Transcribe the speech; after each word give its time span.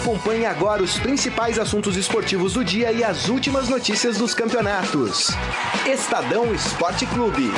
Acompanhe 0.00 0.46
agora 0.46 0.82
os 0.82 0.98
principais 0.98 1.58
assuntos 1.58 1.94
esportivos 1.94 2.54
do 2.54 2.64
dia 2.64 2.90
e 2.90 3.04
as 3.04 3.28
últimas 3.28 3.68
notícias 3.68 4.16
dos 4.16 4.32
campeonatos. 4.32 5.28
Estadão 5.86 6.54
Esporte 6.54 7.04
Clube. 7.04 7.52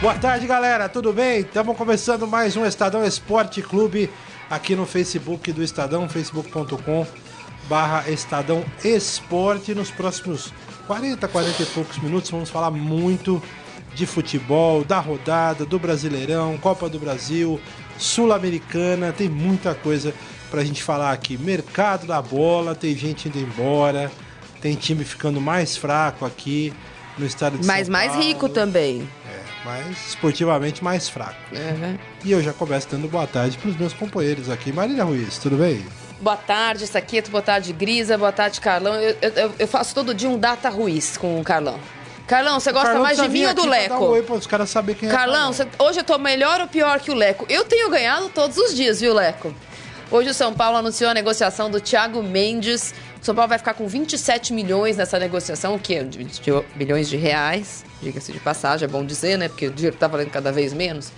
Boa 0.00 0.14
tarde, 0.14 0.46
galera. 0.46 0.88
Tudo 0.88 1.12
bem? 1.12 1.40
Estamos 1.40 1.76
começando 1.76 2.24
mais 2.28 2.56
um 2.56 2.64
Estadão 2.64 3.04
Esporte 3.04 3.60
Clube 3.60 4.08
aqui 4.48 4.76
no 4.76 4.86
Facebook 4.86 5.50
do 5.50 5.60
Estadão, 5.60 6.08
facebook.com 6.08 7.04
barra 7.68 8.08
Estadão 8.08 8.64
Esporte. 8.84 9.74
Nos 9.74 9.90
próximos 9.90 10.52
40, 10.86 11.26
40 11.26 11.62
e 11.62 11.66
poucos 11.66 11.98
minutos 11.98 12.30
vamos 12.30 12.48
falar 12.48 12.70
muito 12.70 13.42
de 13.94 14.06
futebol, 14.06 14.84
da 14.84 14.98
rodada, 14.98 15.64
do 15.66 15.78
Brasileirão, 15.78 16.56
Copa 16.58 16.88
do 16.88 16.98
Brasil, 16.98 17.60
Sul-Americana, 17.98 19.12
tem 19.12 19.28
muita 19.28 19.74
coisa 19.74 20.14
pra 20.50 20.62
gente 20.64 20.82
falar 20.82 21.10
aqui. 21.12 21.36
Mercado 21.38 22.06
da 22.06 22.20
bola, 22.20 22.74
tem 22.74 22.94
gente 22.96 23.28
indo 23.28 23.38
embora, 23.38 24.10
tem 24.60 24.74
time 24.74 25.04
ficando 25.04 25.40
mais 25.40 25.76
fraco 25.76 26.24
aqui 26.24 26.72
no 27.18 27.24
estado 27.26 27.58
de 27.58 27.66
Mas 27.66 27.86
São 27.86 27.92
mais 27.92 28.12
Paulo. 28.12 28.26
rico 28.26 28.48
também. 28.48 29.08
É, 29.28 29.40
mas 29.64 30.08
esportivamente 30.08 30.82
mais 30.84 31.08
fraco. 31.08 31.36
Uhum. 31.52 31.98
E 32.24 32.30
eu 32.32 32.42
já 32.42 32.52
começo 32.52 32.88
dando 32.90 33.08
boa 33.08 33.26
tarde 33.26 33.56
pros 33.58 33.76
meus 33.76 33.92
companheiros 33.92 34.48
aqui. 34.50 34.72
Marília 34.72 35.04
Ruiz, 35.04 35.38
tudo 35.38 35.56
bem? 35.56 35.84
Boa 36.20 36.36
tarde, 36.36 36.86
Saqueto. 36.86 37.30
Boa 37.30 37.42
tarde, 37.42 37.72
Grisa. 37.72 38.18
Boa 38.18 38.32
tarde, 38.32 38.60
Carlão. 38.60 38.94
Eu, 38.94 39.16
eu- 39.22 39.52
eu 39.58 39.66
faço 39.68 39.94
todo 39.94 40.14
dia 40.14 40.28
um 40.28 40.38
data 40.38 40.68
Ruiz 40.68 41.16
com 41.16 41.40
o 41.40 41.44
Carlão. 41.44 41.78
Carlão, 42.30 42.60
você 42.60 42.70
gosta 42.70 42.86
Carlão 42.86 43.02
mais 43.02 43.20
de 43.20 43.28
mim 43.28 43.44
ou 43.44 43.54
do 43.54 43.62
pra 43.62 43.70
Leco? 43.72 43.94
um 43.94 44.08
oi 44.10 44.22
para 44.22 44.36
os 44.36 44.46
caras 44.46 44.70
saberem 44.70 45.00
quem 45.00 45.08
é 45.08 45.12
Carlão, 45.12 45.50
hoje 45.80 45.98
eu 45.98 46.04
tô 46.04 46.16
melhor 46.16 46.60
ou 46.60 46.68
pior 46.68 47.00
que 47.00 47.10
o 47.10 47.14
Leco? 47.14 47.44
Eu 47.48 47.64
tenho 47.64 47.90
ganhado 47.90 48.28
todos 48.28 48.56
os 48.56 48.72
dias, 48.72 49.00
viu, 49.00 49.12
Leco? 49.12 49.52
Hoje 50.12 50.30
o 50.30 50.34
São 50.34 50.54
Paulo 50.54 50.76
anunciou 50.76 51.10
a 51.10 51.14
negociação 51.14 51.68
do 51.68 51.80
Thiago 51.80 52.22
Mendes. 52.22 52.94
O 53.20 53.24
São 53.24 53.34
Paulo 53.34 53.48
vai 53.48 53.58
ficar 53.58 53.74
com 53.74 53.88
27 53.88 54.52
milhões 54.52 54.96
nessa 54.96 55.18
negociação, 55.18 55.74
o 55.74 55.78
que 55.80 56.04
de 56.04 56.18
20 56.18 56.40
bilhões 56.76 57.08
de 57.08 57.16
reais. 57.16 57.84
Diga-se 58.00 58.32
de 58.32 58.38
passagem, 58.38 58.86
é 58.86 58.88
bom 58.88 59.04
dizer, 59.04 59.36
né? 59.36 59.48
Porque 59.48 59.66
o 59.66 59.70
dinheiro 59.72 59.96
tá 59.96 60.06
valendo 60.06 60.30
cada 60.30 60.52
vez 60.52 60.72
menos. 60.72 61.10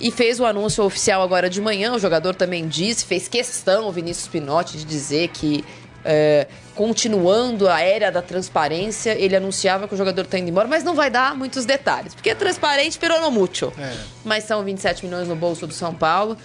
E 0.00 0.12
fez 0.12 0.38
o 0.38 0.46
anúncio 0.46 0.84
oficial 0.84 1.22
agora 1.22 1.50
de 1.50 1.60
manhã. 1.60 1.92
O 1.92 1.98
jogador 1.98 2.36
também 2.36 2.68
disse, 2.68 3.04
fez 3.04 3.26
questão, 3.26 3.88
o 3.88 3.92
Vinícius 3.92 4.28
Pinotti, 4.28 4.78
de 4.78 4.84
dizer 4.84 5.28
que, 5.28 5.64
é, 6.04 6.46
continuando 6.74 7.68
a 7.68 7.80
era 7.80 8.10
da 8.10 8.22
transparência, 8.22 9.16
ele 9.18 9.34
anunciava 9.34 9.88
que 9.88 9.94
o 9.94 9.96
jogador 9.96 10.22
está 10.22 10.38
indo 10.38 10.48
embora, 10.48 10.68
mas 10.68 10.84
não 10.84 10.94
vai 10.94 11.10
dar 11.10 11.34
muitos 11.34 11.64
detalhes, 11.64 12.14
porque 12.14 12.30
é 12.30 12.34
transparente, 12.34 12.98
pero 12.98 13.20
no 13.20 13.30
mucho. 13.30 13.72
É. 13.78 13.96
Mas 14.24 14.44
são 14.44 14.62
27 14.62 15.04
milhões 15.04 15.28
no 15.28 15.36
bolso 15.36 15.66
do 15.66 15.74
São 15.74 15.94
Paulo. 15.94 16.36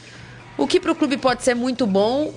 O 0.58 0.68
que 0.68 0.80
para 0.80 0.92
o 0.92 0.96
clube 0.96 1.18
pode 1.18 1.44
ser 1.44 1.56
muito 1.56 1.88
bom, 1.88 2.34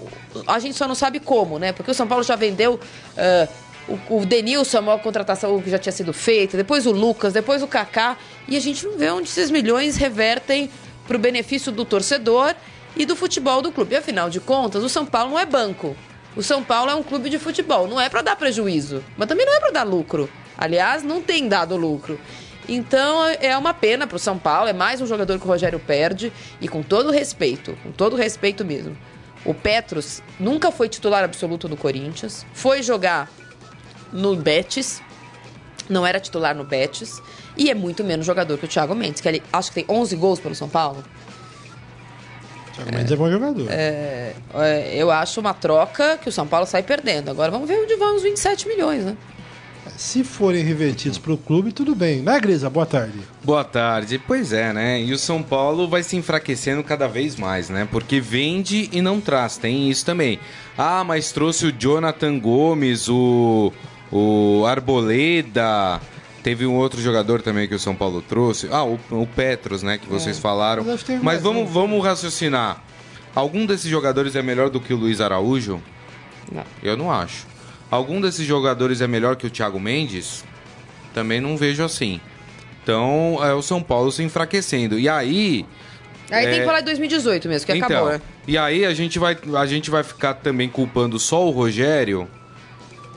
a 0.46 0.58
gente 0.58 0.76
só 0.76 0.88
não 0.88 0.94
sabe 0.94 1.20
como, 1.20 1.58
né? 1.58 1.72
Porque 1.72 1.90
o 1.90 1.94
São 1.94 2.06
Paulo 2.06 2.24
já 2.24 2.34
vendeu 2.34 2.80
ah, 3.16 3.48
o, 3.88 4.18
o 4.18 4.26
Denilson, 4.26 4.78
a 4.78 4.82
maior 4.82 4.98
contratação 4.98 5.60
que 5.60 5.70
já 5.70 5.78
tinha 5.78 5.92
sido 5.92 6.12
feita, 6.12 6.56
depois 6.56 6.86
o 6.86 6.90
Lucas, 6.90 7.32
depois 7.32 7.62
o 7.62 7.66
Kaká, 7.66 8.16
e 8.48 8.56
a 8.56 8.60
gente 8.60 8.84
não 8.86 8.96
vê 8.96 9.10
onde 9.10 9.28
esses 9.28 9.50
milhões 9.50 9.96
revertem 9.96 10.70
para 11.06 11.16
o 11.16 11.18
benefício 11.18 11.70
do 11.70 11.84
torcedor 11.84 12.54
e 12.96 13.04
do 13.04 13.14
futebol 13.14 13.62
do 13.62 13.70
clube. 13.70 13.94
E, 13.94 13.98
afinal 13.98 14.28
de 14.28 14.40
contas, 14.40 14.82
o 14.82 14.88
São 14.88 15.06
Paulo 15.06 15.32
não 15.32 15.38
é 15.38 15.46
banco. 15.46 15.96
O 16.36 16.42
São 16.42 16.62
Paulo 16.62 16.90
é 16.90 16.94
um 16.94 17.02
clube 17.02 17.30
de 17.30 17.38
futebol, 17.38 17.88
não 17.88 17.98
é 17.98 18.10
para 18.10 18.20
dar 18.20 18.36
prejuízo, 18.36 19.02
mas 19.16 19.26
também 19.26 19.46
não 19.46 19.54
é 19.54 19.58
para 19.58 19.70
dar 19.70 19.84
lucro. 19.84 20.28
Aliás, 20.58 21.02
não 21.02 21.22
tem 21.22 21.48
dado 21.48 21.76
lucro. 21.76 22.20
Então 22.68 23.24
é 23.40 23.56
uma 23.56 23.72
pena 23.72 24.06
pro 24.06 24.18
São 24.18 24.38
Paulo, 24.38 24.68
é 24.68 24.72
mais 24.74 25.00
um 25.00 25.06
jogador 25.06 25.38
que 25.38 25.46
o 25.46 25.48
Rogério 25.48 25.78
perde 25.78 26.30
e 26.60 26.68
com 26.68 26.82
todo 26.82 27.10
respeito, 27.10 27.78
com 27.82 27.90
todo 27.90 28.16
respeito 28.16 28.66
mesmo. 28.66 28.94
O 29.46 29.54
Petros 29.54 30.22
nunca 30.38 30.70
foi 30.70 30.90
titular 30.90 31.24
absoluto 31.24 31.68
do 31.68 31.76
Corinthians, 31.76 32.44
foi 32.52 32.82
jogar 32.82 33.30
no 34.12 34.36
Betis, 34.36 35.00
não 35.88 36.06
era 36.06 36.20
titular 36.20 36.54
no 36.54 36.64
Betis 36.64 37.22
e 37.56 37.70
é 37.70 37.74
muito 37.74 38.04
menos 38.04 38.26
jogador 38.26 38.58
que 38.58 38.66
o 38.66 38.68
Thiago 38.68 38.94
Mendes, 38.94 39.22
que 39.22 39.28
ele 39.28 39.42
acho 39.50 39.70
que 39.70 39.82
tem 39.82 39.96
11 39.96 40.16
gols 40.16 40.40
pelo 40.40 40.54
São 40.54 40.68
Paulo. 40.68 41.02
Thiago 42.76 42.94
Mendes 42.94 43.12
é 43.12 43.16
bom 43.16 43.30
jogador. 43.30 43.66
É, 43.70 44.34
eu 44.92 45.10
acho 45.10 45.40
uma 45.40 45.54
troca 45.54 46.18
que 46.18 46.28
o 46.28 46.32
São 46.32 46.46
Paulo 46.46 46.66
sai 46.66 46.82
perdendo. 46.82 47.30
Agora 47.30 47.50
vamos 47.50 47.66
ver 47.66 47.78
onde 47.82 47.96
vão 47.96 48.16
os 48.16 48.22
27 48.22 48.68
milhões, 48.68 49.04
né? 49.04 49.16
Se 49.96 50.22
forem 50.24 50.62
revertidos 50.62 51.16
pro 51.16 51.38
clube, 51.38 51.72
tudo 51.72 51.94
bem. 51.94 52.20
Né, 52.20 52.38
Grisa? 52.38 52.68
Boa 52.68 52.84
tarde. 52.84 53.18
Boa 53.42 53.64
tarde. 53.64 54.18
Pois 54.18 54.52
é, 54.52 54.72
né? 54.72 55.00
E 55.00 55.12
o 55.12 55.18
São 55.18 55.42
Paulo 55.42 55.88
vai 55.88 56.02
se 56.02 56.16
enfraquecendo 56.16 56.82
cada 56.84 57.06
vez 57.06 57.36
mais, 57.36 57.70
né? 57.70 57.88
Porque 57.90 58.20
vende 58.20 58.90
e 58.92 59.00
não 59.00 59.20
traz, 59.20 59.56
tem 59.56 59.88
isso 59.88 60.04
também. 60.04 60.38
Ah, 60.76 61.02
mas 61.04 61.32
trouxe 61.32 61.66
o 61.66 61.72
Jonathan 61.72 62.38
Gomes, 62.38 63.08
o, 63.08 63.72
o 64.12 64.66
Arboleda. 64.66 66.00
Teve 66.46 66.64
um 66.64 66.74
outro 66.76 67.02
jogador 67.02 67.42
também 67.42 67.66
que 67.66 67.74
o 67.74 67.78
São 67.78 67.96
Paulo 67.96 68.22
trouxe. 68.22 68.68
Ah, 68.70 68.84
o, 68.84 69.00
o 69.10 69.26
Petros, 69.26 69.82
né? 69.82 69.98
Que 69.98 70.06
vocês 70.06 70.38
falaram. 70.38 70.84
mas 70.84 71.04
Mas 71.20 71.42
vamos, 71.42 71.68
vamos 71.68 72.04
raciocinar. 72.04 72.84
Algum 73.34 73.66
desses 73.66 73.90
jogadores 73.90 74.36
é 74.36 74.42
melhor 74.42 74.70
do 74.70 74.78
que 74.78 74.94
o 74.94 74.96
Luiz 74.96 75.20
Araújo? 75.20 75.82
Não. 76.52 76.62
Eu 76.84 76.96
não 76.96 77.10
acho. 77.10 77.48
Algum 77.90 78.20
desses 78.20 78.46
jogadores 78.46 79.00
é 79.00 79.08
melhor 79.08 79.34
que 79.34 79.44
o 79.44 79.50
Thiago 79.50 79.80
Mendes? 79.80 80.44
Também 81.12 81.40
não 81.40 81.56
vejo 81.56 81.82
assim. 81.82 82.20
Então, 82.80 83.40
é 83.42 83.52
o 83.52 83.60
São 83.60 83.82
Paulo 83.82 84.12
se 84.12 84.22
enfraquecendo. 84.22 85.00
E 85.00 85.08
aí, 85.08 85.66
Aí 86.30 86.44
tem 86.44 86.54
É. 86.54 86.58
que 86.60 86.64
falar 86.64 86.78
de 86.78 86.84
2018 86.84 87.48
mesmo, 87.48 87.66
que 87.66 87.72
então, 87.72 87.86
acabou, 87.88 88.12
né? 88.12 88.20
e 88.46 88.56
aí 88.56 88.84
a 88.86 88.94
gente 88.94 89.18
vai 89.18 89.36
a 89.56 89.66
gente 89.66 89.90
vai 89.90 90.04
ficar 90.04 90.34
também 90.34 90.68
culpando 90.68 91.18
só 91.18 91.44
o 91.44 91.50
Rogério. 91.50 92.28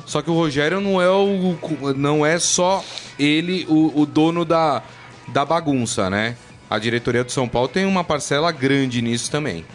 Só 0.08 0.24
que 0.24 0.32
o 0.32 0.34
Rogério 0.34 0.82
não 0.82 1.00
é 1.00 1.08
o 1.12 1.56
não 1.96 2.26
é 2.26 2.40
só 2.40 2.84
ele 3.20 3.66
o, 3.68 4.02
o 4.02 4.06
dono 4.06 4.46
da, 4.46 4.82
da 5.28 5.46
bagunça, 5.46 6.10
né? 6.10 6.36
A 6.70 6.80
diretoria 6.80 7.24
do 7.24 7.32
São 7.32 7.48
Paulo 7.48 7.68
tem 7.68 7.86
uma 7.86 8.04
parcela 8.04 8.52
grande 8.52 9.02
nisso 9.02 9.30
também. 9.30 9.66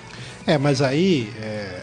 É, 0.47 0.57
mas 0.59 0.81
aí. 0.81 1.33
é, 1.41 1.83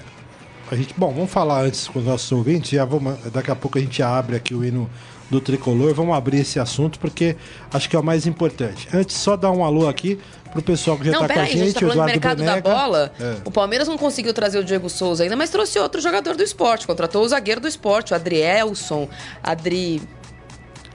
a 0.72 0.76
gente, 0.76 0.94
bom, 0.96 1.12
vamos 1.12 1.30
falar 1.30 1.64
antes 1.64 1.90
com 1.90 2.00
os 2.00 2.06
nossos 2.06 2.32
ouvintes. 2.32 2.72
Já 2.72 2.86
vamos, 2.86 3.18
daqui 3.34 3.52
a 3.52 3.56
pouco 3.56 3.78
a 3.78 3.82
gente 3.82 4.02
abre 4.02 4.38
aqui 4.38 4.54
o 4.56 4.64
hino 4.64 4.90
do 5.30 5.42
tricolor. 5.42 5.94
Vamos 5.94 6.16
abrir 6.16 6.40
esse 6.40 6.60
assunto 6.60 6.98
porque 6.98 7.36
acho 7.74 7.90
que 7.90 7.96
é 7.96 8.00
o 8.00 8.04
mais 8.04 8.26
importante. 8.26 8.88
Antes, 8.94 9.18
só 9.18 9.36
dar 9.36 9.52
um 9.52 9.66
alô 9.66 9.90
aqui 9.90 10.18
pro 10.50 10.62
pessoal 10.62 10.98
que 10.98 11.06
já 11.06 11.12
Não, 11.12 11.20
tá 11.22 11.28
com 11.28 11.34
a 11.34 11.36
peraí, 11.36 11.50
a 11.50 11.58
gente 11.58 11.66
gente, 11.66 11.74
tá 11.74 11.80
falando 11.82 11.96
do 11.96 12.00
Eduardo 12.00 12.12
mercado 12.12 12.38
Beneca. 12.38 12.62
da 12.62 12.76
bola. 12.76 13.14
É. 13.20 13.36
O 13.44 13.52
Palmeiras 13.52 13.88
não 13.90 13.98
conseguiu 13.98 14.34
trazer 14.34 14.60
o 14.60 14.64
Diego 14.64 14.90
Souza 14.90 15.24
ainda, 15.24 15.36
mas 15.36 15.50
trouxe 15.50 15.78
outro 15.78 16.00
jogador 16.00 16.38
do 16.38 16.44
esporte. 16.44 16.88
Contratou 16.88 17.22
o 17.22 17.28
zagueiro 17.28 17.60
do 17.60 17.68
esporte, 17.68 18.14
o 18.14 18.16
Adrielson. 18.16 19.10
Adri. 19.44 20.02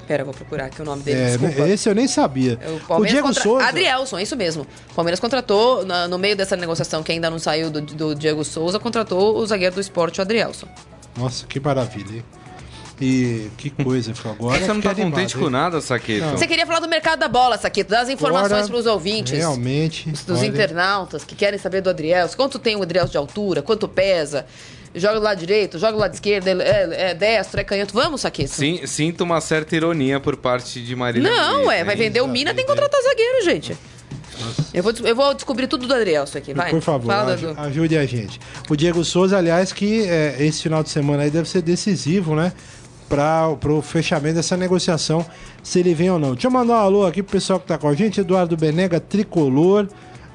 Pera, 0.06 0.22
eu 0.22 0.26
vou 0.26 0.34
procurar 0.34 0.66
aqui 0.66 0.80
o 0.80 0.84
nome 0.84 1.02
dele, 1.02 1.18
É, 1.20 1.26
desculpa. 1.36 1.68
esse 1.68 1.88
eu 1.88 1.94
nem 1.94 2.06
sabia. 2.06 2.58
O, 2.64 2.76
O, 2.76 2.80
Palmeiras 2.80 3.12
Diego 3.12 3.26
contra... 3.28 3.42
Souza. 3.42 3.66
Adrielson, 3.66 4.18
é 4.18 4.22
isso 4.22 4.36
mesmo. 4.36 4.66
O 4.90 4.94
Palmeiras 4.94 5.18
contratou, 5.18 5.84
na- 5.84 6.06
no 6.06 6.16
meio 6.18 6.36
dessa 6.36 6.54
negociação 6.56 7.02
que 7.02 7.10
ainda 7.10 7.28
não 7.28 7.38
saiu 7.40 7.70
do, 7.70 7.80
do 7.80 8.14
Diego 8.14 8.44
Souza, 8.44 8.78
contratou 8.78 9.36
o 9.36 9.46
zagueiro 9.46 9.74
do 9.74 9.80
esporte, 9.80 10.20
o 10.20 10.22
Adrielson. 10.22 10.68
Nossa, 11.16 11.44
que 11.46 11.58
maravilha, 11.58 12.16
hein? 12.16 12.24
E 12.98 13.50
que 13.58 13.68
coisa, 13.68 14.14
ficou 14.14 14.32
agora. 14.32 14.58
Você 14.58 14.68
não 14.72 14.80
tá 14.80 14.90
contente 14.94 15.04
animado, 15.04 15.38
com 15.38 15.44
hein? 15.44 15.50
nada, 15.50 15.80
Saqueto? 15.82 16.24
Não. 16.24 16.30
Você 16.38 16.46
queria 16.46 16.64
falar 16.66 16.80
do 16.80 16.88
mercado 16.88 17.18
da 17.18 17.28
bola, 17.28 17.58
Saquito, 17.58 17.90
das 17.90 18.08
informações 18.08 18.68
para 18.68 18.76
os 18.78 18.86
ouvintes. 18.86 19.36
Realmente. 19.36 20.08
dos 20.08 20.38
olha, 20.38 20.46
internautas 20.46 21.22
que 21.22 21.34
querem 21.34 21.58
saber 21.58 21.82
do 21.82 21.90
Adrielson. 21.90 22.34
Quanto 22.36 22.58
tem 22.58 22.74
o 22.74 22.82
Adrielson 22.82 23.10
de 23.10 23.18
altura? 23.18 23.60
Quanto 23.60 23.86
pesa? 23.86 24.46
Joga 24.96 25.20
do 25.20 25.24
lado 25.24 25.38
direito, 25.38 25.78
joga 25.78 25.92
do 25.92 25.98
lado 25.98 26.14
esquerdo, 26.14 26.48
é, 26.48 27.10
é 27.10 27.14
destro, 27.14 27.60
é 27.60 27.64
canhoto. 27.64 27.92
Vamos, 27.92 28.22
Saquito? 28.22 28.50
Sim, 28.50 28.86
sinto 28.86 29.22
uma 29.24 29.40
certa 29.40 29.76
ironia 29.76 30.18
por 30.18 30.36
parte 30.36 30.80
de 30.80 30.96
Marília. 30.96 31.30
Não, 31.30 31.64
Luiz, 31.64 31.80
é, 31.80 31.84
vai 31.84 31.94
vender 31.96 32.20
o 32.22 32.26
Mina, 32.28 32.54
tem 32.54 32.64
que 32.64 32.70
contratar 32.70 33.00
zagueiro, 33.02 33.44
gente. 33.44 33.76
Eu 34.72 34.82
vou, 34.82 34.92
eu 35.04 35.16
vou 35.16 35.32
descobrir 35.34 35.66
tudo 35.66 35.86
do 35.86 35.94
Adrielson 35.94 36.38
aqui, 36.38 36.52
vai. 36.52 36.70
Por 36.70 36.80
favor, 36.82 37.06
Fala, 37.06 37.32
aj- 37.34 37.44
ajude 37.58 37.96
a 37.96 38.04
gente. 38.04 38.38
O 38.68 38.76
Diego 38.76 39.02
Souza, 39.04 39.38
aliás, 39.38 39.72
que 39.72 40.06
é, 40.06 40.36
esse 40.40 40.62
final 40.62 40.82
de 40.82 40.90
semana 40.90 41.22
aí 41.22 41.30
deve 41.30 41.48
ser 41.48 41.62
decisivo, 41.62 42.34
né? 42.34 42.52
Para 43.08 43.48
o 43.72 43.80
fechamento 43.80 44.34
dessa 44.34 44.56
negociação, 44.56 45.24
se 45.62 45.78
ele 45.78 45.94
vem 45.94 46.10
ou 46.10 46.18
não. 46.18 46.32
Deixa 46.32 46.48
eu 46.48 46.50
mandar 46.50 46.74
um 46.74 46.78
alô 46.80 47.06
aqui 47.06 47.22
pro 47.22 47.32
pessoal 47.32 47.60
que 47.60 47.66
tá 47.66 47.78
com 47.78 47.88
a 47.88 47.94
gente. 47.94 48.20
Eduardo 48.20 48.56
Benega, 48.56 48.98
tricolor. 48.98 49.86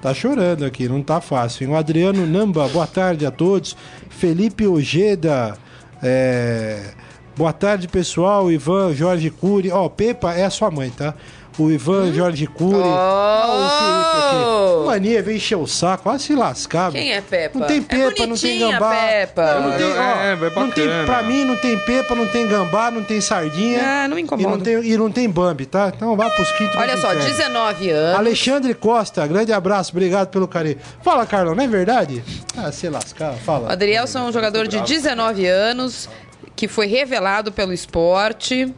Tá 0.02 0.14
chorando 0.14 0.66
aqui, 0.66 0.90
não 0.90 1.04
tá 1.04 1.22
fácil. 1.22 1.66
hein? 1.68 1.74
O 1.74 1.78
Adriano 1.78 2.26
Namba, 2.26 2.68
boa 2.68 2.88
tarde 2.88 3.26
a 3.26 3.32
todos. 3.32 3.78
Felipe 4.10 4.66
Ojeda, 4.68 5.56
é, 6.02 6.94
Boa 7.38 7.54
tarde, 7.54 7.88
pessoal. 7.88 8.52
Ivan 8.52 8.94
Jorge 8.94 9.30
Cury. 9.30 9.72
Ó, 9.72 9.88
Pepa 9.88 10.34
é 10.34 10.44
a 10.44 10.50
sua 10.50 10.70
mãe, 10.70 10.90
tá? 10.90 11.14
O 11.62 11.70
Ivan 11.72 12.12
Jorge 12.12 12.48
Cury. 12.48 12.82
Ah, 12.84 13.46
o 13.48 13.70
Felipe 13.80 14.82
aqui. 14.82 14.86
Mania, 14.88 15.22
vem 15.22 15.36
encher 15.38 15.56
o 15.58 15.68
saco. 15.68 16.10
Olha 16.10 16.18
se 16.18 16.34
lascar. 16.34 16.92
Quem 16.92 17.14
é 17.14 17.22
Pepa? 17.22 17.60
Não 17.60 17.68
tem 17.68 17.82
Pepa, 17.82 18.24
é 18.24 18.26
não 18.26 18.36
tem 18.36 18.60
gambá. 18.60 18.90
Pepa. 18.96 19.60
Não 19.60 19.78
tem, 19.78 19.86
ó, 19.86 20.02
É, 20.02 20.32
é 20.34 20.36
não 20.60 20.70
tem, 20.72 21.06
pra 21.06 21.22
mim 21.24 21.44
não 21.46 21.56
tem 21.56 21.78
Pepa, 21.78 22.16
não 22.16 22.26
tem 22.26 22.48
gambá, 22.48 22.90
não 22.90 23.04
tem 23.04 23.22
sardinha. 23.22 23.80
Ah, 23.84 24.08
não 24.08 24.16
me 24.16 24.22
E 24.22 24.26
incomoda. 24.26 24.50
não 24.50 24.60
tem, 24.60 24.74
e 24.84 24.98
não 24.98 25.12
tem 25.12 25.30
Bambi, 25.30 25.66
tá? 25.68 25.92
Então 25.96 26.16
vá 26.18 26.30
pros 26.30 26.52
quintos. 26.54 26.76
Olha 26.76 26.98
só, 26.98 27.14
inferno. 27.14 27.30
19 27.38 27.90
anos. 27.92 28.20
Alexandre 28.20 28.74
Costa, 28.74 29.28
grande 29.28 29.54
abraço, 29.54 29.92
obrigado 29.92 30.30
pelo 30.30 30.48
carinho. 30.48 30.78
Fala, 31.04 31.26
Carlão, 31.26 31.54
não 31.54 31.64
é 31.64 31.68
verdade? 31.68 32.24
Ah, 32.58 32.72
se 32.72 32.90
lascar, 32.90 33.34
O 33.34 33.38
fala. 33.38 33.72
Adrielson 33.72 34.20
é 34.20 34.24
um 34.24 34.32
jogador 34.32 34.68
de 34.68 34.82
19 34.82 35.46
anos 35.46 36.10
que 36.56 36.68
foi 36.68 36.88
revelado 36.88 37.52
pelo 37.52 37.72
esporte. 37.72 38.74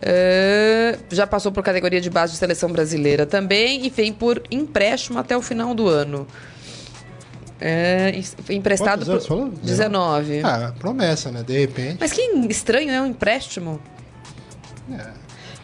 É, 0.00 0.98
já 1.10 1.26
passou 1.26 1.50
por 1.50 1.62
categoria 1.62 2.00
de 2.00 2.10
base 2.10 2.32
de 2.32 2.38
seleção 2.38 2.70
brasileira 2.70 3.24
também 3.26 3.86
e 3.86 3.90
vem 3.90 4.12
por 4.12 4.42
empréstimo 4.50 5.18
até 5.18 5.36
o 5.36 5.42
final 5.42 5.74
do 5.74 5.88
ano. 5.88 6.26
É, 7.58 8.12
emprestado 8.50 9.04
Quantos 9.06 9.26
por 9.26 9.28
falou? 9.28 9.48
19. 9.62 10.42
Ah, 10.44 10.74
promessa, 10.78 11.30
né? 11.30 11.42
De 11.42 11.58
repente. 11.58 11.96
Mas 11.98 12.12
que 12.12 12.20
estranho, 12.50 12.88
né? 12.88 13.00
Um 13.00 13.06
empréstimo. 13.06 13.80
É. 14.92 15.06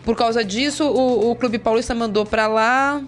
Por 0.02 0.16
causa 0.16 0.42
disso, 0.42 0.84
o, 0.84 1.30
o 1.30 1.36
Clube 1.36 1.58
Paulista 1.58 1.94
mandou 1.94 2.24
pra 2.24 2.46
lá. 2.46 3.02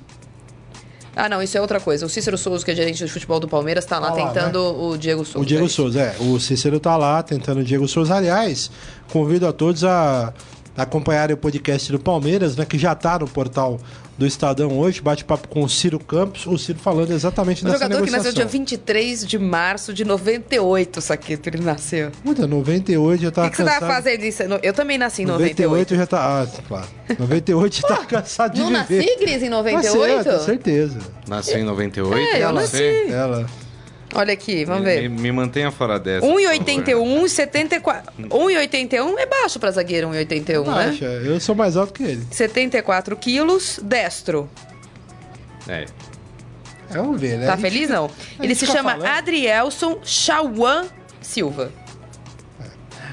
Ah, 1.17 1.29
não, 1.29 1.43
isso 1.43 1.57
é 1.57 1.61
outra 1.61 1.81
coisa. 1.81 2.05
O 2.05 2.09
Cícero 2.09 2.37
Souza, 2.37 2.65
que 2.65 2.73
é 2.73 2.75
gerente 2.75 3.03
de 3.03 3.11
futebol 3.11 3.41
do 3.41 3.49
Palmeiras, 3.49 3.87
tá 3.87 3.99
lá 3.99 4.11
Tá 4.11 4.17
lá, 4.17 4.33
tentando 4.33 4.59
o 4.59 4.99
Diego 4.99 5.25
Souza. 5.25 5.39
O 5.39 5.47
Diego 5.47 5.65
É. 5.65 5.69
Souza, 5.69 6.01
é. 6.01 6.17
O 6.21 6.39
Cícero 6.39 6.79
tá 6.79 6.97
lá 6.97 7.23
tentando 7.23 7.61
o 7.61 7.65
Diego 7.65 7.87
Souza. 7.89 8.17
Aliás, 8.17 8.71
convido 9.11 9.47
a 9.47 9.53
todos 9.53 9.83
a 9.85 10.35
acompanharem 10.77 11.35
o 11.35 11.37
podcast 11.37 11.91
do 11.93 11.99
Palmeiras, 11.99 12.57
né? 12.57 12.65
Que 12.65 12.77
já 12.79 12.95
tá 12.95 13.19
no 13.19 13.29
portal 13.29 13.79
do 14.19 14.27
Estadão 14.27 14.79
hoje. 14.79 15.01
Bate-papo 15.01 15.49
com 15.49 15.63
o 15.63 15.69
Ciro 15.69 15.99
Campos. 15.99 16.47
O 16.47 16.57
Ciro 16.59 16.79
falando 16.79 17.13
exatamente 17.13 17.63
O 17.63 17.65
dessa 17.67 17.77
jogador 17.79 17.95
que 17.97 18.11
negociação. 18.11 18.31
nasceu 18.33 18.33
dia 18.35 18.47
23 18.47 19.27
de 19.27 19.39
março 19.39 19.93
de 19.95 20.05
98, 20.05 21.01
Saqueto, 21.01 21.49
ele 21.49 21.61
nasceu. 21.63 22.11
Puta, 22.25 22.47
98 22.47 23.23
já 23.23 23.29
O 23.29 23.33
tava 23.33 23.51
que, 23.51 23.57
que 23.57 23.63
você 23.63 23.69
tava 23.71 23.87
fazendo 23.87 24.23
isso? 24.25 24.43
Eu 24.63 24.73
também 24.73 24.99
nasci 24.99 25.23
em 25.23 25.27
98 25.27 25.95
98. 25.95 25.97
já 25.97 26.07
tá. 26.07 26.43
Ah, 26.43 26.47
claro. 26.69 26.87
98 27.19 27.77
já 27.77 27.89
tá 27.89 27.97
cansado 28.07 28.55
de 28.55 28.61
Não 28.61 28.67
viver. 28.69 28.99
nasci, 29.05 29.17
Gris, 29.21 29.43
em 29.43 29.49
98? 29.49 30.15
Nasceu, 30.17 30.25
tenho 30.33 30.45
certeza. 30.45 30.99
Nasceu 31.29 31.59
em 31.59 31.65
98? 31.65 32.15
É, 32.17 32.39
eu 32.39 32.49
Ela- 32.49 32.61
nasci. 32.61 33.07
Ela. 33.11 33.47
Olha 34.15 34.33
aqui, 34.33 34.65
vamos 34.65 34.85
Me, 34.85 35.01
ver. 35.01 35.09
me 35.11 35.33
mantenha 35.33 35.71
fora 35.71 35.99
dessa. 35.99 36.27
1,81 36.27 37.25
e 37.25 37.29
74. 37.29 38.13
1,81 38.21 39.19
é 39.19 39.27
baixo 39.27 39.59
pra 39.59 39.71
zagueiro, 39.71 40.09
1,81, 40.09 40.65
né? 40.65 40.89
Acha, 40.91 41.05
eu 41.05 41.41
sou 41.41 41.55
mais 41.55 41.77
alto 41.77 41.93
que 41.93 42.03
ele. 42.05 42.25
74 42.31 43.17
quilos, 43.17 43.81
destro. 43.83 44.49
É. 45.69 45.85
É, 46.91 46.95
Vamos 46.97 47.21
ver, 47.21 47.39
né? 47.39 47.47
Tá 47.47 47.55
A 47.55 47.57
gente 47.57 47.63
feliz, 47.71 47.81
fica- 47.89 47.95
não? 47.95 48.05
a 48.39 48.43
Ele 48.45 48.49
gente 48.49 48.59
se 48.59 48.67
fica 48.67 48.79
chama 48.79 48.93
falando- 48.93 49.07
Adrielson 49.09 49.99
Chauan 50.05 50.85
Silva. 51.21 51.73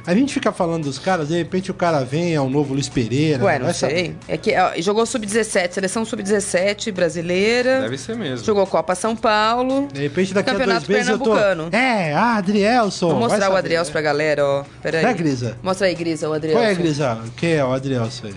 A 0.05 0.15
gente 0.15 0.33
fica 0.33 0.51
falando 0.51 0.85
dos 0.85 0.97
caras, 0.97 1.27
de 1.27 1.37
repente 1.37 1.69
o 1.69 1.73
cara 1.73 2.03
vem, 2.03 2.33
é 2.33 2.41
o 2.41 2.49
novo 2.49 2.73
Luiz 2.73 2.89
Pereira. 2.89 3.43
Ué, 3.43 3.59
não 3.59 3.65
vai 3.65 3.73
sei. 3.73 3.89
saber. 3.89 4.15
É 4.27 4.37
que 4.37 4.55
ó, 4.57 4.71
jogou 4.81 5.05
sub-17, 5.05 5.71
seleção 5.71 6.03
sub-17 6.03 6.91
brasileira. 6.91 7.81
Deve 7.81 7.97
ser 7.97 8.15
mesmo. 8.15 8.45
Jogou 8.45 8.65
Copa 8.65 8.95
São 8.95 9.15
Paulo. 9.15 9.87
De 9.93 10.01
repente 10.01 10.33
daqui 10.33 10.49
a 10.49 10.53
Campeonato 10.53 10.87
dois 10.87 10.97
meses 10.97 11.09
eu 11.09 11.19
tô... 11.19 11.35
Pernambucano. 11.35 11.69
É, 11.71 12.13
ah, 12.13 12.35
Adrielson. 12.37 13.09
Vou 13.09 13.19
mostrar 13.19 13.51
o 13.51 13.55
Adrielson 13.55 13.89
né? 13.89 13.91
pra 13.93 14.01
galera, 14.01 14.45
ó. 14.45 14.63
Pera 14.81 14.99
aí. 14.99 15.05
Né, 15.05 15.13
Grisa? 15.13 15.57
Mostra 15.61 15.87
aí, 15.87 15.93
Grisa, 15.93 16.27
o 16.29 16.33
Adrielson. 16.33 16.61
Qual 16.61 16.71
é, 16.71 16.75
Grisa? 16.75 17.19
Quem 17.37 17.53
é 17.53 17.63
o 17.63 17.71
Adrielson 17.71 18.27
aí? 18.27 18.35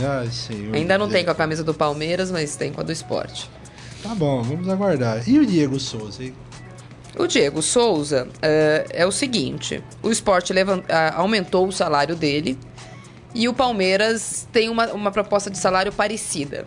Ai, 0.00 0.28
senhor. 0.28 0.74
Ainda 0.74 0.98
não 0.98 1.08
tem 1.08 1.24
com 1.24 1.30
a 1.30 1.34
camisa 1.34 1.62
do 1.62 1.74
Palmeiras, 1.74 2.30
mas 2.30 2.56
tem 2.56 2.72
com 2.72 2.80
a 2.80 2.84
do 2.84 2.92
esporte. 2.92 3.50
Tá 4.02 4.14
bom, 4.14 4.42
vamos 4.42 4.68
aguardar. 4.68 5.26
E 5.28 5.38
o 5.38 5.46
Diego 5.46 5.80
Souza, 5.80 6.22
hein? 6.22 6.34
O 7.16 7.26
Diego 7.26 7.62
Souza 7.62 8.28
é, 8.42 8.86
é 8.90 9.06
o 9.06 9.12
seguinte: 9.12 9.82
o 10.02 10.10
esporte 10.10 10.52
levan- 10.52 10.82
ah, 10.88 11.14
aumentou 11.16 11.66
o 11.66 11.72
salário 11.72 12.16
dele 12.16 12.58
e 13.34 13.48
o 13.48 13.54
Palmeiras 13.54 14.46
tem 14.52 14.68
uma, 14.68 14.92
uma 14.92 15.10
proposta 15.10 15.50
de 15.50 15.58
salário 15.58 15.92
parecida. 15.92 16.64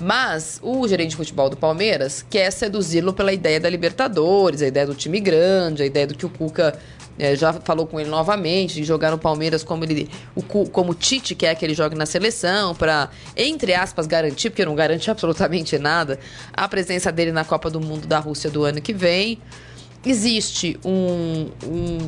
Mas 0.00 0.60
o 0.62 0.86
gerente 0.86 1.10
de 1.10 1.16
futebol 1.16 1.50
do 1.50 1.56
Palmeiras 1.56 2.24
quer 2.30 2.52
seduzi-lo 2.52 3.12
pela 3.12 3.32
ideia 3.32 3.58
da 3.58 3.68
Libertadores, 3.68 4.62
a 4.62 4.68
ideia 4.68 4.86
do 4.86 4.94
time 4.94 5.18
grande, 5.18 5.82
a 5.82 5.86
ideia 5.86 6.06
do 6.06 6.14
que 6.14 6.24
o 6.24 6.28
Cuca 6.28 6.78
eh, 7.18 7.34
já 7.34 7.52
falou 7.52 7.84
com 7.84 7.98
ele 7.98 8.08
novamente, 8.08 8.74
de 8.74 8.84
jogar 8.84 9.10
no 9.10 9.18
Palmeiras 9.18 9.64
como 9.64 9.82
ele, 9.82 10.08
o, 10.36 10.42
como 10.42 10.92
o 10.92 10.94
Tite 10.94 11.34
quer 11.34 11.52
que 11.56 11.64
ele 11.64 11.74
jogue 11.74 11.96
na 11.96 12.06
seleção, 12.06 12.76
para, 12.76 13.10
entre 13.36 13.74
aspas, 13.74 14.06
garantir, 14.06 14.50
porque 14.50 14.64
não 14.64 14.76
garante 14.76 15.10
absolutamente 15.10 15.76
nada, 15.78 16.20
a 16.52 16.68
presença 16.68 17.10
dele 17.10 17.32
na 17.32 17.44
Copa 17.44 17.68
do 17.68 17.80
Mundo 17.80 18.06
da 18.06 18.20
Rússia 18.20 18.48
do 18.48 18.62
ano 18.62 18.80
que 18.80 18.92
vem. 18.92 19.40
Existe 20.04 20.78
um, 20.84 21.48
um, 21.66 21.98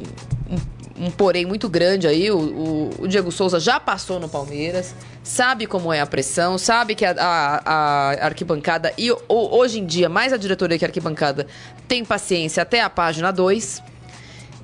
um, 1.01 1.07
um 1.07 1.11
porém 1.11 1.45
muito 1.45 1.69
grande 1.69 2.07
aí. 2.07 2.31
O, 2.31 2.39
o, 2.39 2.91
o 3.01 3.09
Diego 3.09 3.31
Souza 3.33 3.59
já 3.59 3.79
passou 3.81 4.21
no 4.21 4.29
Palmeiras, 4.29 4.95
sabe 5.23 5.67
como 5.67 5.93
é 5.93 6.01
a 6.01 6.07
pressão, 6.07 6.57
sabe 6.57 6.95
que 6.95 7.05
a, 7.05 7.13
a- 7.19 7.63
a 7.65 8.25
arquibancada, 8.27 8.93
e 8.97 9.11
o- 9.11 9.19
hoje 9.29 9.81
em 9.81 9.87
dia, 9.87 10.09
mais 10.09 10.33
a 10.33 10.37
diretoria 10.37 10.79
que 10.79 10.85
a 10.85 10.89
arquibancada, 10.89 11.47
tem 11.89 12.05
paciência 12.05 12.63
até 12.63 12.81
a 12.81 12.89
página 12.89 13.31
2. 13.33 13.83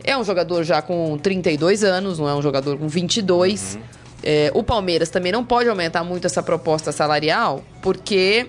É 0.05 0.17
um 0.17 0.23
jogador 0.23 0.63
já 0.63 0.81
com 0.81 1.19
32 1.19 1.83
anos, 1.83 2.19
não 2.21 2.29
é 2.29 2.35
um 2.35 2.41
jogador 2.43 2.79
com 2.79 2.87
22. 2.87 3.77
É, 4.23 4.51
o 4.55 4.63
Palmeiras 4.63 5.11
também 5.11 5.33
não 5.33 5.45
pode 5.45 5.69
aumentar 5.69 6.03
muito 6.05 6.27
essa 6.27 6.43
proposta 6.43 6.93
salarial, 6.93 7.63
porque 7.83 8.49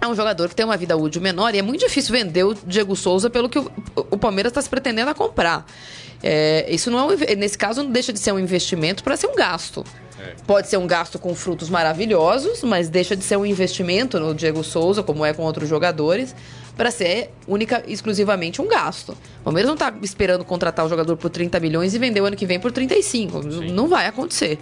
é 0.00 0.06
um 0.06 0.14
jogador 0.14 0.48
que 0.48 0.54
tem 0.54 0.64
uma 0.64 0.76
vida 0.76 0.96
útil 0.96 1.20
menor 1.20 1.54
e 1.54 1.58
é 1.58 1.62
muito 1.62 1.80
difícil 1.80 2.12
vender 2.12 2.44
o 2.44 2.54
Diego 2.54 2.96
Souza 2.96 3.28
pelo 3.28 3.48
que 3.48 3.58
o, 3.58 3.70
o 4.10 4.16
Palmeiras 4.16 4.50
está 4.50 4.62
se 4.62 4.68
pretendendo 4.68 5.10
a 5.10 5.14
comprar. 5.14 5.66
É, 6.22 6.66
isso 6.68 6.90
não 6.90 6.98
é 6.98 7.04
um, 7.04 7.36
nesse 7.36 7.56
caso 7.56 7.82
não 7.82 7.90
deixa 7.90 8.12
de 8.12 8.18
ser 8.18 8.32
um 8.32 8.38
investimento 8.38 9.02
para 9.02 9.16
ser 9.16 9.26
um 9.26 9.34
gasto. 9.34 9.84
Pode 10.46 10.68
ser 10.68 10.76
um 10.76 10.86
gasto 10.86 11.18
com 11.18 11.34
frutos 11.34 11.70
maravilhosos, 11.70 12.62
mas 12.62 12.88
deixa 12.88 13.16
de 13.16 13.24
ser 13.24 13.36
um 13.36 13.46
investimento 13.46 14.20
no 14.20 14.34
Diego 14.34 14.62
Souza, 14.62 15.02
como 15.02 15.24
é 15.24 15.32
com 15.32 15.42
outros 15.42 15.68
jogadores, 15.68 16.34
para 16.76 16.90
ser 16.90 17.30
única 17.46 17.82
exclusivamente 17.86 18.60
um 18.60 18.68
gasto. 18.68 19.10
O 19.40 19.44
Palmeiras 19.44 19.66
não 19.66 19.74
está 19.74 19.92
esperando 20.02 20.44
contratar 20.44 20.84
o 20.84 20.88
jogador 20.88 21.16
por 21.16 21.30
30 21.30 21.58
milhões 21.60 21.94
e 21.94 21.98
vender 21.98 22.20
o 22.20 22.26
ano 22.26 22.36
que 22.36 22.46
vem 22.46 22.60
por 22.60 22.70
35. 22.70 23.42
Não 23.42 23.88
vai 23.88 24.06
acontecer. 24.06 24.58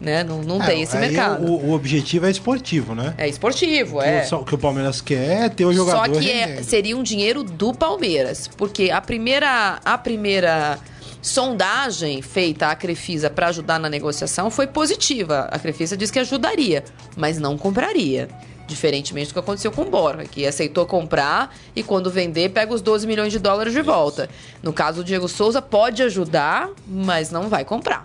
Né? 0.00 0.24
Não, 0.24 0.42
não 0.42 0.58
tem 0.58 0.80
É, 0.80 0.82
esse 0.82 0.96
aí 0.96 1.08
mercado. 1.08 1.44
O, 1.46 1.66
o 1.68 1.72
objetivo 1.72 2.26
é 2.26 2.30
esportivo, 2.30 2.94
né? 2.94 3.14
É 3.18 3.28
esportivo, 3.28 3.98
O 3.98 4.02
é. 4.02 4.22
só- 4.24 4.40
O 4.40 4.44
que 4.44 4.54
o 4.54 4.58
Palmeiras 4.58 5.00
quer 5.00 5.44
é 5.44 5.48
ter 5.48 5.64
o 5.64 5.72
jogador 5.72 6.12
Só 6.14 6.20
que 6.20 6.30
é- 6.30 6.62
seria 6.62 6.96
um 6.96 7.02
dinheiro 7.02 7.44
do 7.44 7.72
Palmeiras, 7.72 8.48
porque 8.56 8.90
a 8.90 9.00
primeira, 9.00 9.78
a 9.84 9.96
primeira 9.98 10.78
sondagem 11.20 12.20
feita 12.20 12.66
à 12.68 12.74
Crefisa 12.74 13.30
para 13.30 13.46
ajudar 13.48 13.78
na 13.78 13.88
negociação 13.88 14.50
foi 14.50 14.66
positiva. 14.66 15.48
A 15.52 15.58
Crefisa 15.58 15.96
disse 15.96 16.12
que 16.12 16.18
ajudaria, 16.18 16.82
mas 17.16 17.38
não 17.38 17.56
compraria. 17.56 18.28
Diferentemente 18.66 19.28
do 19.28 19.32
que 19.34 19.38
aconteceu 19.38 19.70
com 19.70 19.82
o 19.82 19.90
Borja, 19.90 20.24
que 20.24 20.46
aceitou 20.46 20.86
comprar 20.86 21.54
e 21.76 21.82
quando 21.82 22.10
vender 22.10 22.50
pega 22.50 22.72
os 22.72 22.80
12 22.80 23.06
milhões 23.06 23.32
de 23.32 23.38
dólares 23.38 23.72
de 23.72 23.82
volta. 23.82 24.28
No 24.62 24.72
caso 24.72 24.98
do 24.98 25.04
Diego 25.04 25.28
Souza, 25.28 25.60
pode 25.60 26.02
ajudar, 26.02 26.70
mas 26.86 27.30
não 27.30 27.48
vai 27.48 27.64
comprar. 27.64 28.04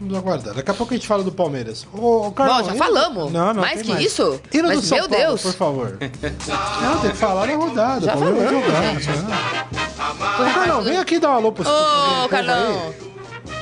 Vamos 0.00 0.18
aguardar. 0.18 0.54
Daqui 0.54 0.70
a 0.70 0.74
pouco 0.74 0.92
a 0.92 0.96
gente 0.96 1.06
fala 1.06 1.22
do 1.22 1.30
Palmeiras. 1.32 1.86
Ô, 1.92 2.26
ô, 2.26 2.32
Carlão, 2.32 2.58
Bom, 2.62 2.64
já 2.68 2.74
e- 2.74 2.78
falamos. 2.78 3.32
Não, 3.32 3.54
não, 3.54 3.62
Mais 3.62 3.80
que 3.80 3.92
isso? 4.02 4.40
E 4.52 4.60
no 4.60 4.68
Mas, 4.68 4.80
do 4.80 4.86
São 4.86 4.98
meu 4.98 5.08
Paulo, 5.08 5.24
Deus. 5.26 5.42
por 5.42 5.52
favor. 5.54 5.98
não, 6.00 6.98
tem 7.00 7.10
que 7.10 7.16
falar 7.16 7.46
na 7.46 7.54
rodada. 7.56 8.06
Já 8.06 8.14
o 8.14 8.18
Palmeiras 8.18 8.50
vai 8.52 8.62
jogar. 8.62 9.00
gente. 9.00 9.18
Não. 9.18 10.46
Ô, 10.50 10.54
Carlão, 10.54 10.82
vem 10.82 10.96
aqui 10.98 11.18
dar 11.18 11.30
um 11.30 11.34
alô 11.34 11.52
pro 11.52 11.64
Ô, 11.68 12.28
Carlão! 12.28 12.92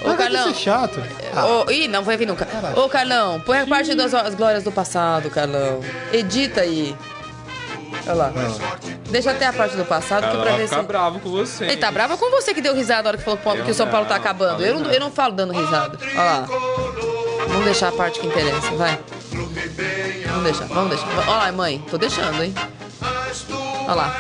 Ô, 0.05 0.15
Carlão! 0.17 0.51
Isso 0.51 0.59
é 0.59 0.63
chato. 0.63 1.01
Ô, 1.67 1.71
ih, 1.71 1.87
não 1.87 2.03
vai 2.03 2.17
vir 2.17 2.27
nunca. 2.27 2.49
Ô, 2.77 2.89
Carlão, 2.89 3.39
põe 3.41 3.61
a 3.61 3.67
parte 3.67 3.95
das 3.95 4.13
as 4.15 4.35
glórias 4.35 4.65
do 4.65 4.73
passado, 4.73 5.31
Carlão. 5.31 5.81
Edita 6.13 6.63
aí. 6.63 6.97
Olha 8.07 8.15
lá. 8.15 8.33
Deixa 9.11 9.31
até 9.31 9.47
a 9.47 9.53
parte 9.53 9.77
do 9.77 9.85
passado, 9.85 10.23
que 10.23 10.29
Ela 10.31 10.43
pra 10.43 10.51
vai 10.51 10.61
ver 10.61 10.69
ficar 10.69 10.81
se. 10.81 10.87
bravo 10.87 11.21
com 11.21 11.31
você. 11.31 11.65
Ele 11.65 11.77
tá 11.77 11.91
bravo 11.91 12.19
com 12.19 12.31
você 12.31 12.53
que 12.55 12.61
deu 12.61 12.75
risada 12.75 13.03
na 13.05 13.09
hora 13.11 13.19
que 13.19 13.25
falou 13.25 13.39
que 13.65 13.71
o 13.71 13.75
São 13.75 13.89
Paulo 13.89 14.07
tá 14.07 14.15
não, 14.15 14.21
acabando. 14.21 14.65
Eu 14.65 14.81
não, 14.81 14.91
eu 14.91 15.01
não 15.01 15.11
falo 15.11 15.35
dando 15.35 15.53
risada. 15.53 15.99
Olha 16.03 16.15
lá. 16.23 16.47
Vamos 17.49 17.65
deixar 17.65 17.89
a 17.89 17.93
parte 17.93 18.19
que 18.21 18.27
interessa, 18.27 18.71
vai. 18.73 18.99
Vamos 20.27 20.43
deixar, 20.45 20.67
vamos 20.67 20.91
deixar. 20.91 21.09
Olha 21.29 21.31
lá, 21.31 21.53
mãe, 21.53 21.85
tô 21.91 21.99
deixando, 21.99 22.43
hein? 22.43 22.55
Olha 23.87 23.95
lá. 23.95 24.17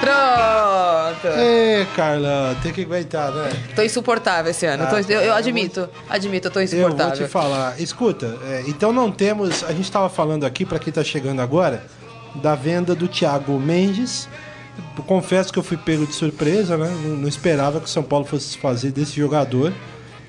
Pronto. 0.00 0.53
Ê, 1.28 1.86
Carlão, 1.96 2.54
tem 2.62 2.72
que 2.72 2.82
aguentar, 2.82 3.30
né? 3.32 3.50
Tô 3.74 3.82
insuportável 3.82 4.50
esse 4.50 4.66
ano. 4.66 4.86
Tô- 4.88 4.96
eu, 5.12 5.20
eu 5.20 5.34
admito, 5.34 5.88
admito, 6.08 6.48
eu 6.48 6.52
tô 6.52 6.60
Eu 6.60 6.64
insuportável. 6.64 7.16
vou 7.16 7.26
te 7.26 7.30
falar. 7.30 7.80
Escuta, 7.80 8.38
é, 8.46 8.64
então 8.66 8.92
não 8.92 9.10
temos. 9.10 9.64
A 9.64 9.72
gente 9.72 9.84
estava 9.84 10.08
falando 10.08 10.44
aqui, 10.44 10.64
para 10.64 10.78
quem 10.78 10.92
tá 10.92 11.02
chegando 11.04 11.40
agora, 11.40 11.84
da 12.36 12.54
venda 12.54 12.94
do 12.94 13.06
Thiago 13.08 13.58
Mendes 13.60 14.28
Eu 14.98 15.04
confesso 15.04 15.52
que 15.52 15.58
eu 15.58 15.62
fui 15.62 15.76
pego 15.76 16.04
de 16.06 16.14
surpresa, 16.14 16.76
né? 16.76 16.88
Não, 17.04 17.16
não 17.16 17.28
esperava 17.28 17.78
que 17.78 17.86
o 17.86 17.88
São 17.88 18.02
Paulo 18.02 18.24
fosse 18.24 18.50
se 18.50 18.58
fazer 18.58 18.90
desse 18.90 19.14
jogador. 19.16 19.72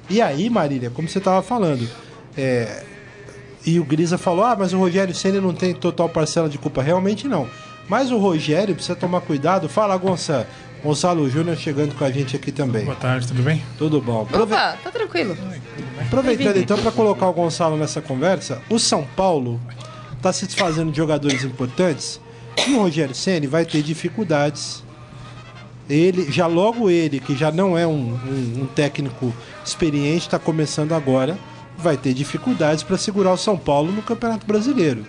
E 0.07 0.21
aí, 0.21 0.49
Marília, 0.51 0.91
como 0.91 1.09
você 1.09 1.17
estava 1.17 1.41
falando, 1.41 1.89
é, 2.37 2.83
e 3.65 3.79
o 3.79 3.83
Grisa 3.83 4.17
falou: 4.19 4.45
ah, 4.45 4.55
mas 4.57 4.71
o 4.73 4.77
Rogério 4.77 5.15
Senna 5.15 5.41
não 5.41 5.53
tem 5.53 5.73
total 5.73 6.07
parcela 6.09 6.47
de 6.47 6.59
culpa. 6.59 6.83
Realmente 6.83 7.27
não. 7.27 7.47
Mas 7.89 8.11
o 8.11 8.17
Rogério 8.17 8.75
precisa 8.75 8.95
tomar 8.95 9.21
cuidado. 9.21 9.67
Fala, 9.69 9.95
Gonçalo. 9.97 10.45
Gonçalo 10.85 11.27
Júnior 11.29 11.57
chegando 11.57 11.95
com 11.95 12.05
a 12.05 12.11
gente 12.11 12.35
aqui 12.35 12.51
também. 12.51 12.85
Boa 12.85 12.95
tarde, 12.95 13.27
tudo 13.27 13.41
bem? 13.41 13.61
Tudo 13.77 13.99
bom. 13.99 14.21
Aprove- 14.21 14.53
Opa, 14.53 14.77
tá 14.83 14.91
tranquilo. 14.91 15.35
Aproveitando 15.99 16.57
então 16.57 16.77
para 16.77 16.91
colocar 16.91 17.27
o 17.27 17.33
Gonçalo 17.33 17.75
nessa 17.75 18.01
conversa, 18.01 18.61
o 18.69 18.77
São 18.77 19.03
Paulo 19.15 19.59
está 20.15 20.31
se 20.31 20.45
desfazendo 20.45 20.91
de 20.91 20.97
jogadores 20.97 21.43
importantes 21.43 22.21
e 22.67 22.71
o 22.73 22.79
Rogério 22.81 23.15
Ceni 23.15 23.47
vai 23.47 23.65
ter 23.65 23.81
dificuldades. 23.81 24.83
Ele, 25.89 26.31
já 26.31 26.45
logo 26.47 26.89
ele, 26.89 27.19
que 27.19 27.35
já 27.35 27.51
não 27.51 27.77
é 27.77 27.85
um, 27.85 28.13
um- 28.13 28.61
um 28.61 28.65
técnico 28.67 29.33
experiente, 29.65 30.25
está 30.27 30.37
começando 30.39 30.93
agora, 30.93 31.37
vai 31.77 31.97
ter 31.97 32.13
dificuldades 32.13 32.83
para 32.83 32.97
segurar 32.97 33.33
o 33.33 33.37
São 33.37 33.57
Paulo 33.57 33.91
no 33.91 34.01
Campeonato 34.03 34.45
Brasileiro. 34.47 35.05